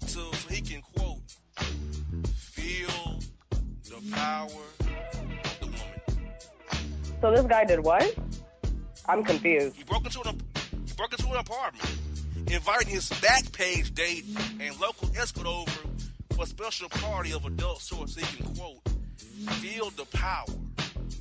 to, 0.00 0.06
so 0.08 0.48
he 0.50 0.60
can 0.60 0.82
quote 0.82 1.20
feel 2.66 3.20
the 3.84 4.10
power 4.12 4.44
of 4.44 5.60
the 5.60 5.66
woman. 5.66 6.30
So 7.20 7.30
this 7.30 7.46
guy 7.46 7.64
did 7.64 7.80
what? 7.80 8.12
I'm 9.08 9.22
confused. 9.22 9.76
He 9.76 9.84
broke 9.84 10.04
into 10.04 10.20
an 10.28 10.40
he 10.84 10.92
broke 10.94 11.12
into 11.12 11.30
an 11.30 11.36
apartment, 11.36 11.96
inviting 12.48 12.88
his 12.88 13.08
back 13.20 13.52
page 13.52 13.94
date 13.94 14.24
and 14.60 14.80
local 14.80 15.08
escort 15.16 15.46
over 15.46 15.70
for 16.34 16.42
a 16.42 16.46
special 16.46 16.88
party 16.88 17.32
of 17.32 17.44
adult 17.44 17.80
sorts 17.80 18.14
so 18.14 18.20
he 18.20 18.36
can 18.36 18.54
quote 18.56 18.78
feel 19.60 19.90
the 19.90 20.06
power 20.06 20.46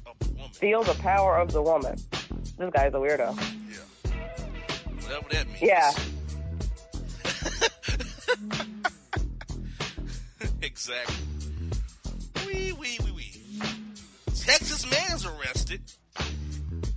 of 0.07 0.17
the 0.19 0.29
woman. 0.31 0.49
Feel 0.53 0.83
the 0.83 0.95
power 0.95 1.37
of 1.37 1.51
the 1.51 1.61
woman. 1.61 1.95
This 2.57 2.71
guy's 2.73 2.93
a 2.93 2.97
weirdo. 2.97 3.37
Yeah. 3.69 4.11
Whatever 5.01 5.29
that 5.29 5.47
means. 5.47 5.61
Yeah. 5.61 5.91
exactly. 10.61 11.24
Wee 12.56 12.72
wee 12.72 12.97
wee 13.03 13.12
wee. 13.12 13.41
Texas 14.28 14.89
man 14.89 15.12
is 15.14 15.26
arrested 15.26 15.82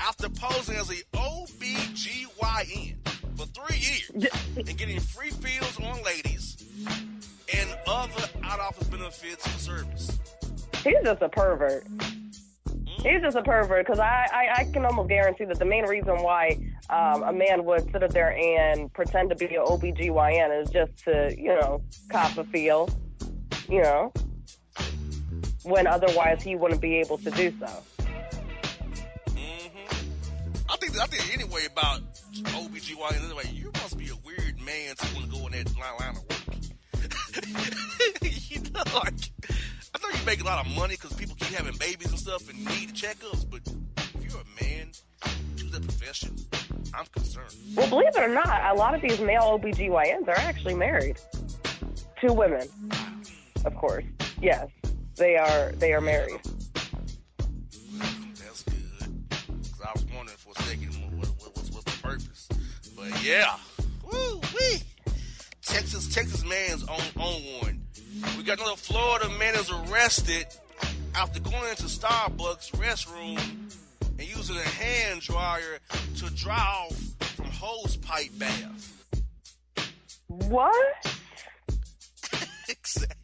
after 0.01 0.29
posing 0.29 0.77
as 0.77 0.89
a 0.89 1.03
OBGYN 1.17 2.95
for 3.37 3.47
three 3.47 3.77
years 3.77 4.33
and 4.57 4.79
getting 4.79 5.01
free 5.01 5.31
feels 5.31 5.81
on 5.81 6.01
ladies 6.05 6.65
and 7.53 7.77
other 7.89 8.23
out 8.45 8.61
of 8.61 8.67
office 8.67 8.87
benefits 8.87 9.49
for 9.49 9.59
service. 9.59 10.19
He's 10.85 10.95
just 11.03 11.23
a 11.23 11.29
pervert. 11.29 11.85
He's 12.85 13.21
just 13.21 13.37
a 13.37 13.43
pervert 13.43 13.85
because 13.85 13.99
I, 13.99 14.29
I, 14.33 14.61
I 14.61 14.65
can 14.73 14.85
almost 14.85 15.09
guarantee 15.09 15.47
that 15.47 15.59
the 15.59 15.65
main 15.65 15.87
reason 15.87 16.23
why 16.23 16.57
um, 16.89 17.25
a 17.25 17.33
man 17.33 17.65
would 17.65 17.91
sit 17.91 18.05
up 18.05 18.13
there 18.13 18.31
and 18.37 18.93
pretend 18.93 19.31
to 19.31 19.35
be 19.35 19.47
an 19.47 19.65
OBGYN 19.65 20.63
is 20.63 20.71
just 20.71 20.97
to, 21.05 21.35
you 21.37 21.49
know, 21.49 21.83
cop 22.13 22.39
a 22.39 22.45
feel, 22.45 22.89
you 23.69 23.83
know, 23.83 24.13
when 25.65 25.87
otherwise 25.87 26.43
he 26.43 26.57
wouldn't 26.57 26.81
be 26.81 26.97
able 26.97 27.19
to 27.19 27.31
do 27.31 27.53
so. 27.59 27.67
hmm 29.31 29.69
I 30.71 30.77
think 30.77 30.99
I 30.99 31.07
think 31.07 31.35
anyway 31.35 31.67
about 31.71 32.01
OBGYN 32.35 33.25
anyway, 33.25 33.45
you 33.53 33.71
must 33.75 33.97
be 33.99 34.09
a 34.09 34.17
weird 34.25 34.61
man 34.61 34.95
to 34.97 35.15
want 35.15 35.31
to 35.31 35.39
go 35.39 35.47
in 35.47 35.53
that 35.53 35.77
line, 35.79 35.97
line 35.99 36.17
of 36.17 36.23
work. 36.29 36.39
you 38.23 38.61
know, 38.61 38.83
like 38.95 39.15
I 39.95 39.99
know 40.03 40.19
you 40.19 40.25
make 40.27 40.41
a 40.41 40.45
lot 40.45 40.65
of 40.65 40.73
money 40.77 40.95
because 40.95 41.15
people 41.15 41.37
keep 41.37 41.49
having 41.57 41.77
babies 41.79 42.11
and 42.11 42.19
stuff 42.19 42.49
and 42.49 42.59
need 42.59 42.95
checkups, 42.95 43.49
but 43.49 43.61
if 44.15 44.31
you're 44.31 44.41
a 44.41 44.65
man, 44.65 44.91
choose 45.57 45.71
that 45.73 45.83
profession. 45.83 46.37
I'm 46.95 47.07
concerned. 47.07 47.55
Well, 47.75 47.89
believe 47.89 48.09
it 48.09 48.19
or 48.19 48.29
not, 48.29 48.49
a 48.71 48.75
lot 48.75 48.95
of 48.95 49.01
these 49.03 49.21
male 49.21 49.59
OBGYNs 49.59 50.29
are 50.29 50.39
actually 50.39 50.75
married 50.75 51.17
to 52.21 52.33
women. 52.33 52.67
Of 53.65 53.75
course. 53.75 54.05
Yes. 54.41 54.69
They 55.19 55.37
are 55.37 55.73
they 55.73 55.93
are 55.95 56.01
married. 56.01 56.39
That's 58.39 58.63
good. 58.63 59.25
I 59.85 59.93
was 59.93 60.05
wondering 60.15 60.39
for 60.39 60.53
a 60.57 60.63
second 60.63 60.95
what, 61.19 61.27
what, 61.27 61.57
what's, 61.57 61.71
what's 61.73 61.85
the 61.85 62.03
purpose. 62.03 62.49
But 62.97 63.25
yeah. 63.25 63.57
Woo 64.05 64.41
wee. 64.55 64.81
Texas, 65.63 66.15
Texas 66.15 66.45
man's 66.45 66.85
on, 66.85 67.01
on 67.17 67.43
one. 67.63 67.83
We 68.37 68.45
got 68.45 68.61
another 68.61 68.77
Florida 68.77 69.29
man 69.41 69.57
is 69.57 69.71
arrested 69.71 70.47
after 71.17 71.41
going 71.41 71.69
into 71.69 71.85
Starbucks 71.85 72.71
restroom 72.77 73.41
and 74.19 74.29
using 74.29 74.57
a 74.57 74.61
hand 74.61 75.21
dryer 75.23 75.81
to 76.19 76.35
dry 76.35 76.87
off 76.89 76.97
from 77.35 77.47
hose 77.47 77.97
pipe 77.97 78.31
bath. 78.39 79.05
What? 80.29 81.17
exactly. 82.69 83.18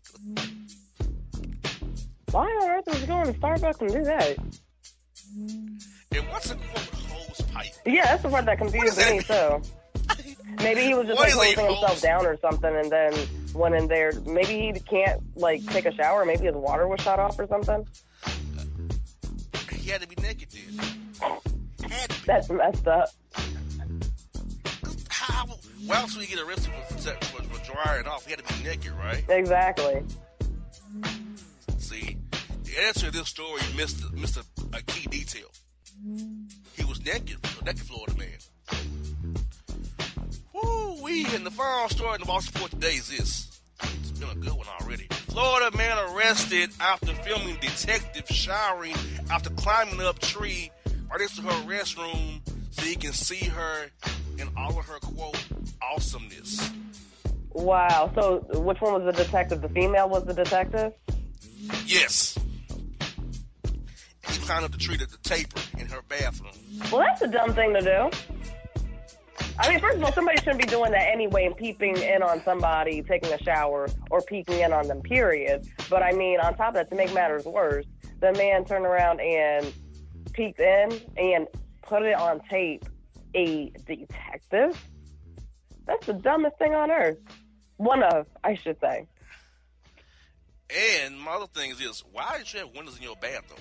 Why 2.35 2.47
on 2.47 2.69
earth 2.69 2.85
would 2.89 2.99
you 2.99 3.07
go 3.07 3.21
into 3.21 3.33
Starbucks 3.39 3.81
and 3.81 3.91
do 3.93 4.03
that? 4.03 4.37
And 6.11 6.29
what's 6.33 6.51
a 6.51 6.57
quote 6.57 6.89
hose 7.09 7.41
pipe? 7.43 7.73
Yeah, 7.87 8.07
that's 8.07 8.25
the 8.25 8.29
part 8.29 8.45
that 8.47 8.61
is 8.61 8.73
me 8.75 9.21
too. 9.21 10.35
Maybe 10.65 10.81
he 10.81 10.95
was 10.95 11.07
just 11.07 11.17
What 11.17 11.33
like 11.37 11.55
closing 11.55 11.77
himself 11.77 12.01
down 12.03 12.27
or 12.27 12.37
something, 12.41 12.75
and 12.75 12.91
then 12.91 13.15
went 13.55 13.77
in 13.77 13.87
there. 13.87 14.11
Maybe 14.27 14.73
he 14.73 14.73
can't 14.81 15.23
like 15.37 15.65
take 15.67 15.87
a 15.87 15.95
shower. 15.95 16.25
Maybe 16.25 16.47
his 16.47 16.57
water 16.57 16.89
was 16.89 17.01
shut 17.03 17.21
off 17.21 17.39
or 17.39 17.47
something. 17.47 17.87
He 19.71 19.91
had 19.91 20.03
to 20.03 20.09
be 20.09 20.17
naked 20.21 20.49
then. 20.51 21.89
Had 21.89 22.11
to 22.11 22.21
be. 22.21 22.27
That's 22.27 22.51
messed 22.51 22.89
up. 22.89 23.11
How? 25.09 25.47
Why 25.87 25.99
else 25.99 26.17
would 26.17 26.25
he 26.25 26.35
get 26.35 26.45
arrested 26.45 26.73
for, 26.89 27.11
for, 27.11 27.43
for 27.45 27.73
drying 27.73 28.09
off? 28.09 28.25
He 28.25 28.33
had 28.33 28.45
to 28.45 28.55
be 28.55 28.65
naked, 28.65 28.91
right? 29.01 29.23
Exactly. 29.29 30.03
The 32.75 32.83
answer 32.83 33.07
to 33.07 33.13
this 33.13 33.29
story 33.29 33.61
missed 33.77 34.13
missed 34.15 34.37
a, 34.37 34.45
a 34.77 34.83
key 34.83 35.07
detail. 35.07 35.47
He 36.77 36.85
was 36.85 37.05
naked, 37.05 37.37
a 37.61 37.65
naked 37.65 37.83
Florida 37.83 38.17
man. 38.19 38.39
Woo 40.53 41.01
wee! 41.01 41.25
And 41.35 41.47
the 41.47 41.53
final 41.53 41.89
story 41.89 42.15
in 42.15 42.21
the 42.21 42.27
Boss 42.27 42.53
Report 42.53 42.73
today 42.73 42.95
is 42.95 43.09
this. 43.17 43.61
It's 43.81 44.11
been 44.19 44.29
a 44.29 44.35
good 44.35 44.55
one 44.55 44.67
already. 44.81 45.07
Florida 45.29 45.77
man 45.77 45.99
arrested 45.99 46.71
after 46.81 47.15
filming 47.15 47.57
detective 47.61 48.27
showering 48.29 48.97
after 49.31 49.51
climbing 49.51 50.01
up 50.01 50.19
tree 50.19 50.73
right 51.09 51.21
next 51.21 51.37
to 51.37 51.43
her 51.43 51.69
restroom 51.71 52.41
so 52.73 52.83
he 52.83 52.97
can 52.97 53.13
see 53.13 53.45
her 53.45 53.87
in 54.39 54.49
all 54.57 54.77
of 54.77 54.85
her 54.87 54.99
quote 54.99 55.39
awesomeness. 55.81 56.73
Wow. 57.51 58.11
So, 58.17 58.45
which 58.55 58.81
one 58.81 58.95
was 58.95 59.15
the 59.15 59.23
detective? 59.23 59.63
The 59.63 59.69
female 59.69 60.09
was 60.09 60.25
the 60.25 60.35
detective. 60.35 60.93
Yes. 61.87 62.37
He 64.35 64.41
climbed 64.41 64.65
up 64.65 64.73
the 64.73 64.79
tree 64.79 64.97
to 64.97 65.07
the 65.07 65.17
taper 65.19 65.61
in 65.79 65.87
her 65.87 66.03
bathroom. 66.09 66.53
Well, 66.91 67.03
that's 67.03 67.23
a 67.23 67.29
dumb 67.29 67.55
thing 67.55 67.73
to 67.75 67.81
do. 67.81 68.11
I 69.59 69.71
mean, 69.71 69.79
first 69.79 69.99
of 69.99 70.05
all, 70.05 70.13
somebody 70.13 70.39
shouldn't 70.39 70.59
be 70.59 70.67
doing 70.67 70.91
that 70.91 71.09
anyway 71.13 71.47
and 71.47 71.57
peeping 71.57 71.97
in 71.97 72.23
on 72.23 72.43
somebody 72.43 73.03
taking 73.03 73.33
a 73.33 73.39
shower 73.39 73.89
or 74.11 74.21
peeking 74.23 74.59
in 74.59 74.73
on 74.73 74.89
them, 74.89 75.01
period. 75.01 75.69
But 75.89 76.03
I 76.03 76.11
mean, 76.13 76.41
on 76.41 76.57
top 76.57 76.71
of 76.71 76.75
that, 76.75 76.91
to 76.91 76.97
make 76.97 77.15
matters 77.15 77.45
worse, 77.45 77.87
the 78.21 78.33
man 78.33 78.65
turned 78.65 78.85
around 78.85 79.21
and 79.21 79.73
peeked 80.33 80.59
in 80.59 81.01
and 81.17 81.47
put 81.83 82.03
it 82.03 82.15
on 82.15 82.41
tape. 82.51 82.85
A 83.37 83.71
detective? 83.87 84.81
That's 85.87 86.07
the 86.07 86.13
dumbest 86.13 86.57
thing 86.59 86.73
on 86.75 86.91
earth. 86.91 87.19
One 87.79 88.03
of, 88.03 88.27
I 88.45 88.55
should 88.55 88.79
say. 88.81 89.09
And 90.71 91.21
my 91.21 91.33
other 91.33 91.49
thing 91.49 91.73
is 91.73 91.79
this: 91.79 92.05
Why 92.13 92.39
did 92.39 92.53
you 92.53 92.61
have 92.61 92.69
windows 92.75 92.97
in 92.97 93.03
your 93.03 93.17
bathroom? 93.17 93.61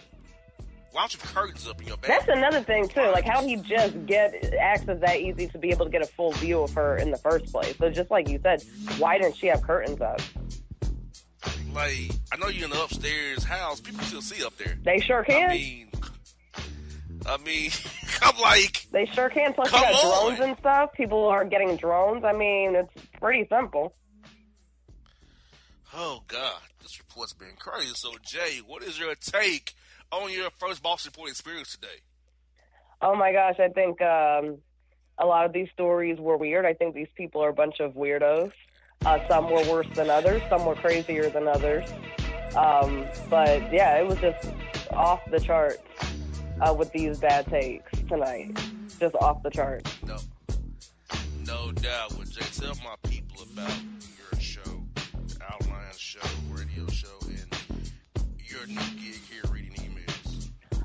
Why 0.93 1.01
don't 1.01 1.13
you 1.15 1.19
have 1.21 1.33
curtains 1.33 1.67
up 1.67 1.81
in 1.81 1.87
your 1.87 1.97
That's 1.97 2.27
another 2.27 2.61
thing 2.61 2.87
too. 2.87 3.01
Like, 3.01 3.25
how 3.25 3.43
he 3.43 3.55
just 3.55 4.05
get 4.05 4.53
access 4.53 4.99
that 5.01 5.19
easy 5.19 5.47
to 5.47 5.57
be 5.57 5.71
able 5.71 5.85
to 5.85 5.91
get 5.91 6.03
a 6.03 6.05
full 6.05 6.31
view 6.33 6.61
of 6.61 6.71
her 6.75 6.97
in 6.97 7.09
the 7.09 7.17
first 7.17 7.51
place? 7.51 7.75
So, 7.77 7.89
just 7.89 8.11
like 8.11 8.29
you 8.29 8.39
said, 8.43 8.63
why 8.99 9.17
didn't 9.17 9.35
she 9.35 9.47
have 9.47 9.63
curtains 9.63 9.99
up? 10.01 10.21
Like, 11.73 12.11
I 12.31 12.37
know 12.37 12.47
you're 12.47 12.65
in 12.65 12.69
the 12.69 12.83
upstairs 12.83 13.43
house. 13.43 13.81
People 13.81 14.03
still 14.05 14.21
see 14.21 14.45
up 14.45 14.55
there. 14.57 14.77
They 14.83 14.99
sure 14.99 15.23
can. 15.23 15.49
I 15.49 15.53
mean, 15.55 15.87
I 17.25 17.37
mean, 17.37 17.71
I'm 18.21 18.39
like, 18.39 18.85
They 18.91 19.07
sure 19.07 19.29
can. 19.29 19.53
Plus, 19.53 19.71
you 19.73 19.79
got 19.79 19.93
on. 19.95 20.25
drones 20.35 20.39
and 20.47 20.57
stuff. 20.59 20.93
People 20.93 21.25
are 21.25 21.43
getting 21.43 21.75
drones. 21.75 22.23
I 22.23 22.33
mean, 22.33 22.75
it's 22.75 22.93
pretty 23.19 23.47
simple. 23.49 23.95
oh 25.95 26.21
god, 26.27 26.61
this 26.83 26.99
report's 26.99 27.33
been 27.33 27.55
crazy. 27.57 27.93
So 27.95 28.11
Jae, 28.23 28.59
what 28.59 28.83
is 28.83 28.99
your 28.99 29.15
take 29.15 29.73
on 30.13 30.31
your 30.31 30.49
first 30.51 30.83
Boss 30.83 31.05
Report 31.05 31.29
experience 31.29 31.71
today? 31.75 32.01
Oh 33.01 33.15
my 33.15 33.33
gosh, 33.33 33.59
I 33.59 33.69
think 33.69 34.01
um, 34.01 34.59
a 35.17 35.25
lot 35.25 35.45
of 35.45 35.53
these 35.53 35.67
stories 35.73 36.19
were 36.19 36.37
weird. 36.37 36.65
I 36.65 36.73
think 36.73 36.95
these 36.95 37.09
people 37.15 37.43
are 37.43 37.49
a 37.49 37.53
bunch 37.53 37.79
of 37.79 37.93
weirdos. 37.93 38.53
Uh, 39.05 39.19
some 39.27 39.49
were 39.49 39.63
worse 39.69 39.87
than 39.95 40.09
others. 40.09 40.41
Some 40.49 40.65
were 40.65 40.75
crazier 40.75 41.29
than 41.29 41.47
others. 41.47 41.89
Um, 42.55 43.05
but 43.29 43.73
yeah, 43.73 43.97
it 43.97 44.07
was 44.07 44.17
just 44.19 44.49
off 44.91 45.19
the 45.29 45.39
charts 45.39 45.81
uh, 46.61 46.73
with 46.73 46.91
these 46.93 47.19
bad 47.19 47.47
takes 47.47 47.91
tonight. 48.07 48.57
Just 48.99 49.15
off 49.15 49.43
the 49.43 49.49
charts. 49.49 49.91
No, 50.05 50.17
no 51.45 51.71
doubt. 51.73 52.13
Well, 52.13 52.21
Jae, 52.21 52.59
tell 52.59 52.75
my 52.83 52.95
people 53.09 53.43
about 53.51 53.73
your 54.17 54.39
show, 54.39 54.61
the 55.27 55.37
Outline 55.51 55.81
Show, 55.97 56.19
radio 56.51 56.87
show, 56.87 57.17
and 57.27 57.55
your 58.37 58.65
new 58.67 59.01
gig 59.01 59.12
here 59.12 59.12
reading 59.12 59.12
emails. 59.12 59.12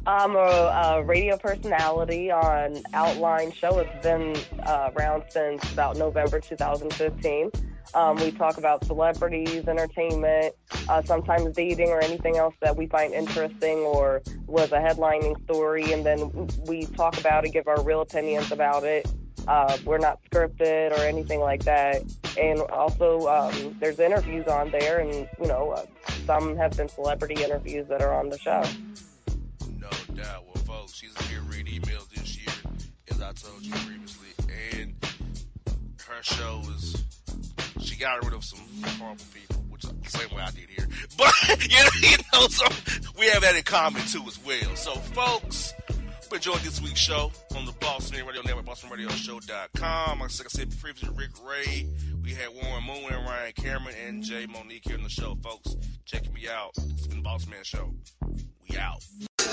I'm 0.09 0.37
a, 0.37 0.39
a 0.39 1.03
radio 1.05 1.37
personality 1.37 2.31
on 2.31 2.83
Outline 2.95 3.53
Show. 3.53 3.79
It's 3.81 4.03
been 4.03 4.35
uh, 4.61 4.91
around 4.97 5.25
since 5.29 5.71
about 5.71 5.99
November 5.99 6.41
2015. 6.41 7.51
Um, 7.93 8.17
we 8.17 8.31
talk 8.31 8.57
about 8.57 8.87
celebrities, 8.87 9.69
entertainment, 9.69 10.55
uh, 10.89 11.03
sometimes 11.03 11.55
dating 11.55 11.91
or 11.91 12.01
anything 12.01 12.39
else 12.39 12.55
that 12.63 12.75
we 12.75 12.87
find 12.87 13.13
interesting 13.13 13.81
or 13.81 14.23
was 14.47 14.73
a 14.73 14.79
headlining 14.79 15.45
story, 15.45 15.93
and 15.93 16.07
then 16.07 16.49
we 16.65 16.87
talk 16.87 17.21
about 17.21 17.45
it, 17.45 17.53
give 17.53 17.69
our 17.69 17.83
real 17.83 18.01
opinions 18.01 18.51
about 18.51 18.85
it. 18.85 19.07
Uh, 19.47 19.77
we're 19.85 19.99
not 19.99 20.21
scripted 20.31 20.91
or 20.91 21.03
anything 21.03 21.41
like 21.41 21.65
that. 21.65 22.03
And 22.39 22.61
also, 22.71 23.29
um, 23.29 23.77
there's 23.79 23.99
interviews 23.99 24.47
on 24.47 24.71
there, 24.71 25.01
and 25.01 25.29
you 25.39 25.49
know, 25.49 25.73
uh, 25.73 25.85
some 26.25 26.57
have 26.57 26.75
been 26.79 26.89
celebrity 26.89 27.45
interviews 27.45 27.87
that 27.89 28.01
are 28.01 28.19
on 28.19 28.31
the 28.31 28.39
show. 28.39 28.65
Doubt. 30.19 30.47
Well, 30.47 30.65
folks, 30.65 30.95
she's 30.95 31.17
here 31.29 31.43
reading 31.43 31.81
emails 31.81 32.09
this 32.11 32.37
year, 32.37 32.53
as 33.09 33.23
I 33.23 33.33
told 33.35 33.63
you 33.63 33.73
previously, 33.73 34.29
and 34.73 34.97
her 36.09 36.23
show 36.23 36.61
is 36.77 37.05
she 37.81 37.97
got 37.97 38.25
rid 38.25 38.35
of 38.35 38.43
some 38.43 38.59
horrible 38.99 39.25
people, 39.33 39.63
which 39.69 39.85
is 39.85 39.93
the 39.93 40.11
same 40.11 40.37
way 40.37 40.43
I 40.43 40.51
did 40.51 40.71
here. 40.71 40.89
But 41.17 41.33
you 41.71 42.17
know, 42.33 42.49
so 42.49 42.67
we 43.17 43.27
have 43.27 43.43
that 43.43 43.55
in 43.55 43.63
common 43.63 44.03
too 44.07 44.25
as 44.27 44.45
well. 44.45 44.75
So, 44.75 44.95
folks. 44.95 45.75
Enjoyed 46.31 46.61
this 46.61 46.83
week's 46.83 47.01
show 47.01 47.33
on 47.57 47.65
the 47.65 47.73
Bossman 47.73 48.27
Radio 48.27 48.43
Network, 48.43 48.67
BossmanRadioShow.com. 48.67 50.21
Like 50.21 50.31
I 50.31 50.49
said 50.49 50.79
previously, 50.79 51.09
Rick 51.17 51.31
Ray, 51.43 51.89
we 52.23 52.35
had 52.35 52.49
Warren 52.51 52.85
Moon 52.85 53.11
and 53.11 53.25
Ryan 53.25 53.53
Cameron 53.57 53.95
and 54.07 54.23
Jae 54.23 54.47
Monique 54.47 54.85
here 54.85 54.99
on 54.99 55.05
the 55.05 55.09
show, 55.09 55.39
folks. 55.43 55.75
Check 56.05 56.31
me 56.35 56.47
out. 56.47 56.73
It's 56.91 57.07
been 57.07 57.17
the 57.17 57.23
Boss 57.23 57.47
Man 57.47 57.65
Show. 57.65 57.95
We 58.69 58.77
out. 58.77 59.03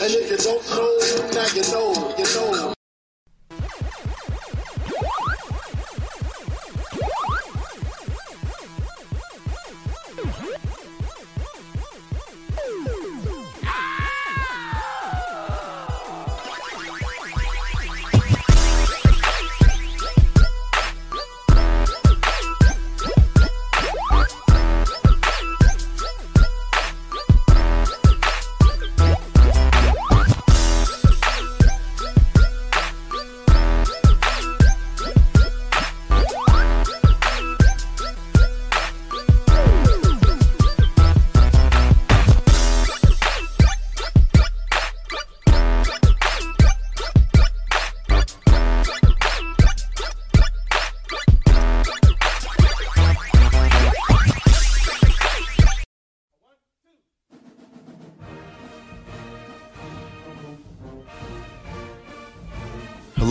And 0.02 0.12
if 0.14 0.30
you 0.30 0.38
don't 0.38 0.70
know, 0.70 1.32
now 1.32 1.48
you 1.56 1.62
know, 1.72 2.16
you 2.18 2.26
know. 2.36 2.75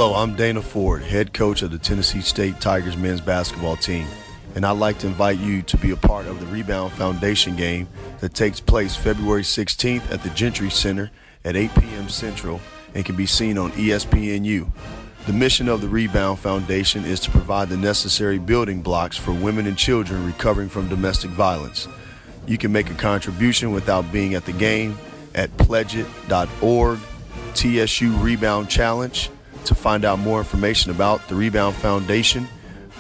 Hello, 0.05 0.17
I'm 0.17 0.37
Dana 0.37 0.61
Ford, 0.61 1.01
head 1.01 1.33
coach 1.33 1.63
of 1.63 1.71
the 1.71 1.79
Tennessee 1.79 2.21
State 2.21 2.61
Tigers 2.61 2.95
men's 2.95 3.23
basketball 3.23 3.77
team, 3.77 4.07
and 4.55 4.67
I'd 4.67 4.73
like 4.73 4.99
to 4.99 5.07
invite 5.07 5.39
you 5.39 5.63
to 5.63 5.79
be 5.79 5.93
a 5.93 5.97
part 5.97 6.27
of 6.27 6.41
the 6.41 6.47
Rebound 6.47 6.93
Foundation 6.93 7.57
game 7.57 7.89
that 8.21 8.35
takes 8.35 8.61
place 8.61 8.95
February 8.95 9.41
16th 9.41 10.13
at 10.13 10.23
the 10.23 10.29
Gentry 10.29 10.69
Center 10.69 11.11
at 11.47 11.57
8 11.57 11.75
p.m. 11.77 12.11
Central 12.11 12.61
and 12.95 13.03
can 13.03 13.17
be 13.17 13.25
seen 13.25 13.57
on 13.57 13.73
ESPNU. 13.73 14.71
The 15.25 15.33
mission 15.33 15.71
of 15.71 15.81
the 15.81 15.89
Rebound 15.89 16.39
Foundation 16.39 17.07
is 17.07 17.19
to 17.21 17.31
provide 17.31 17.71
the 17.71 17.79
necessary 17.79 18.39
building 18.39 18.83
blocks 18.83 19.17
for 19.17 19.33
women 19.33 19.67
and 19.67 19.79
children 19.79 20.27
recovering 20.27 20.69
from 20.69 20.87
domestic 20.87 21.31
violence. 21.31 21.89
You 22.47 22.59
can 22.59 22.73
make 22.73 22.91
a 22.91 22.95
contribution 22.95 23.73
without 23.73 24.13
being 24.13 24.35
at 24.35 24.45
the 24.45 24.53
game 24.53 24.99
at 25.35 25.49
pledgeit.org, 25.57 26.99
TSU 27.55 28.13
Rebound 28.19 28.69
Challenge. 28.69 29.31
To 29.65 29.75
find 29.75 30.05
out 30.05 30.19
more 30.19 30.39
information 30.39 30.91
about 30.91 31.27
the 31.29 31.35
Rebound 31.35 31.75
Foundation, 31.77 32.47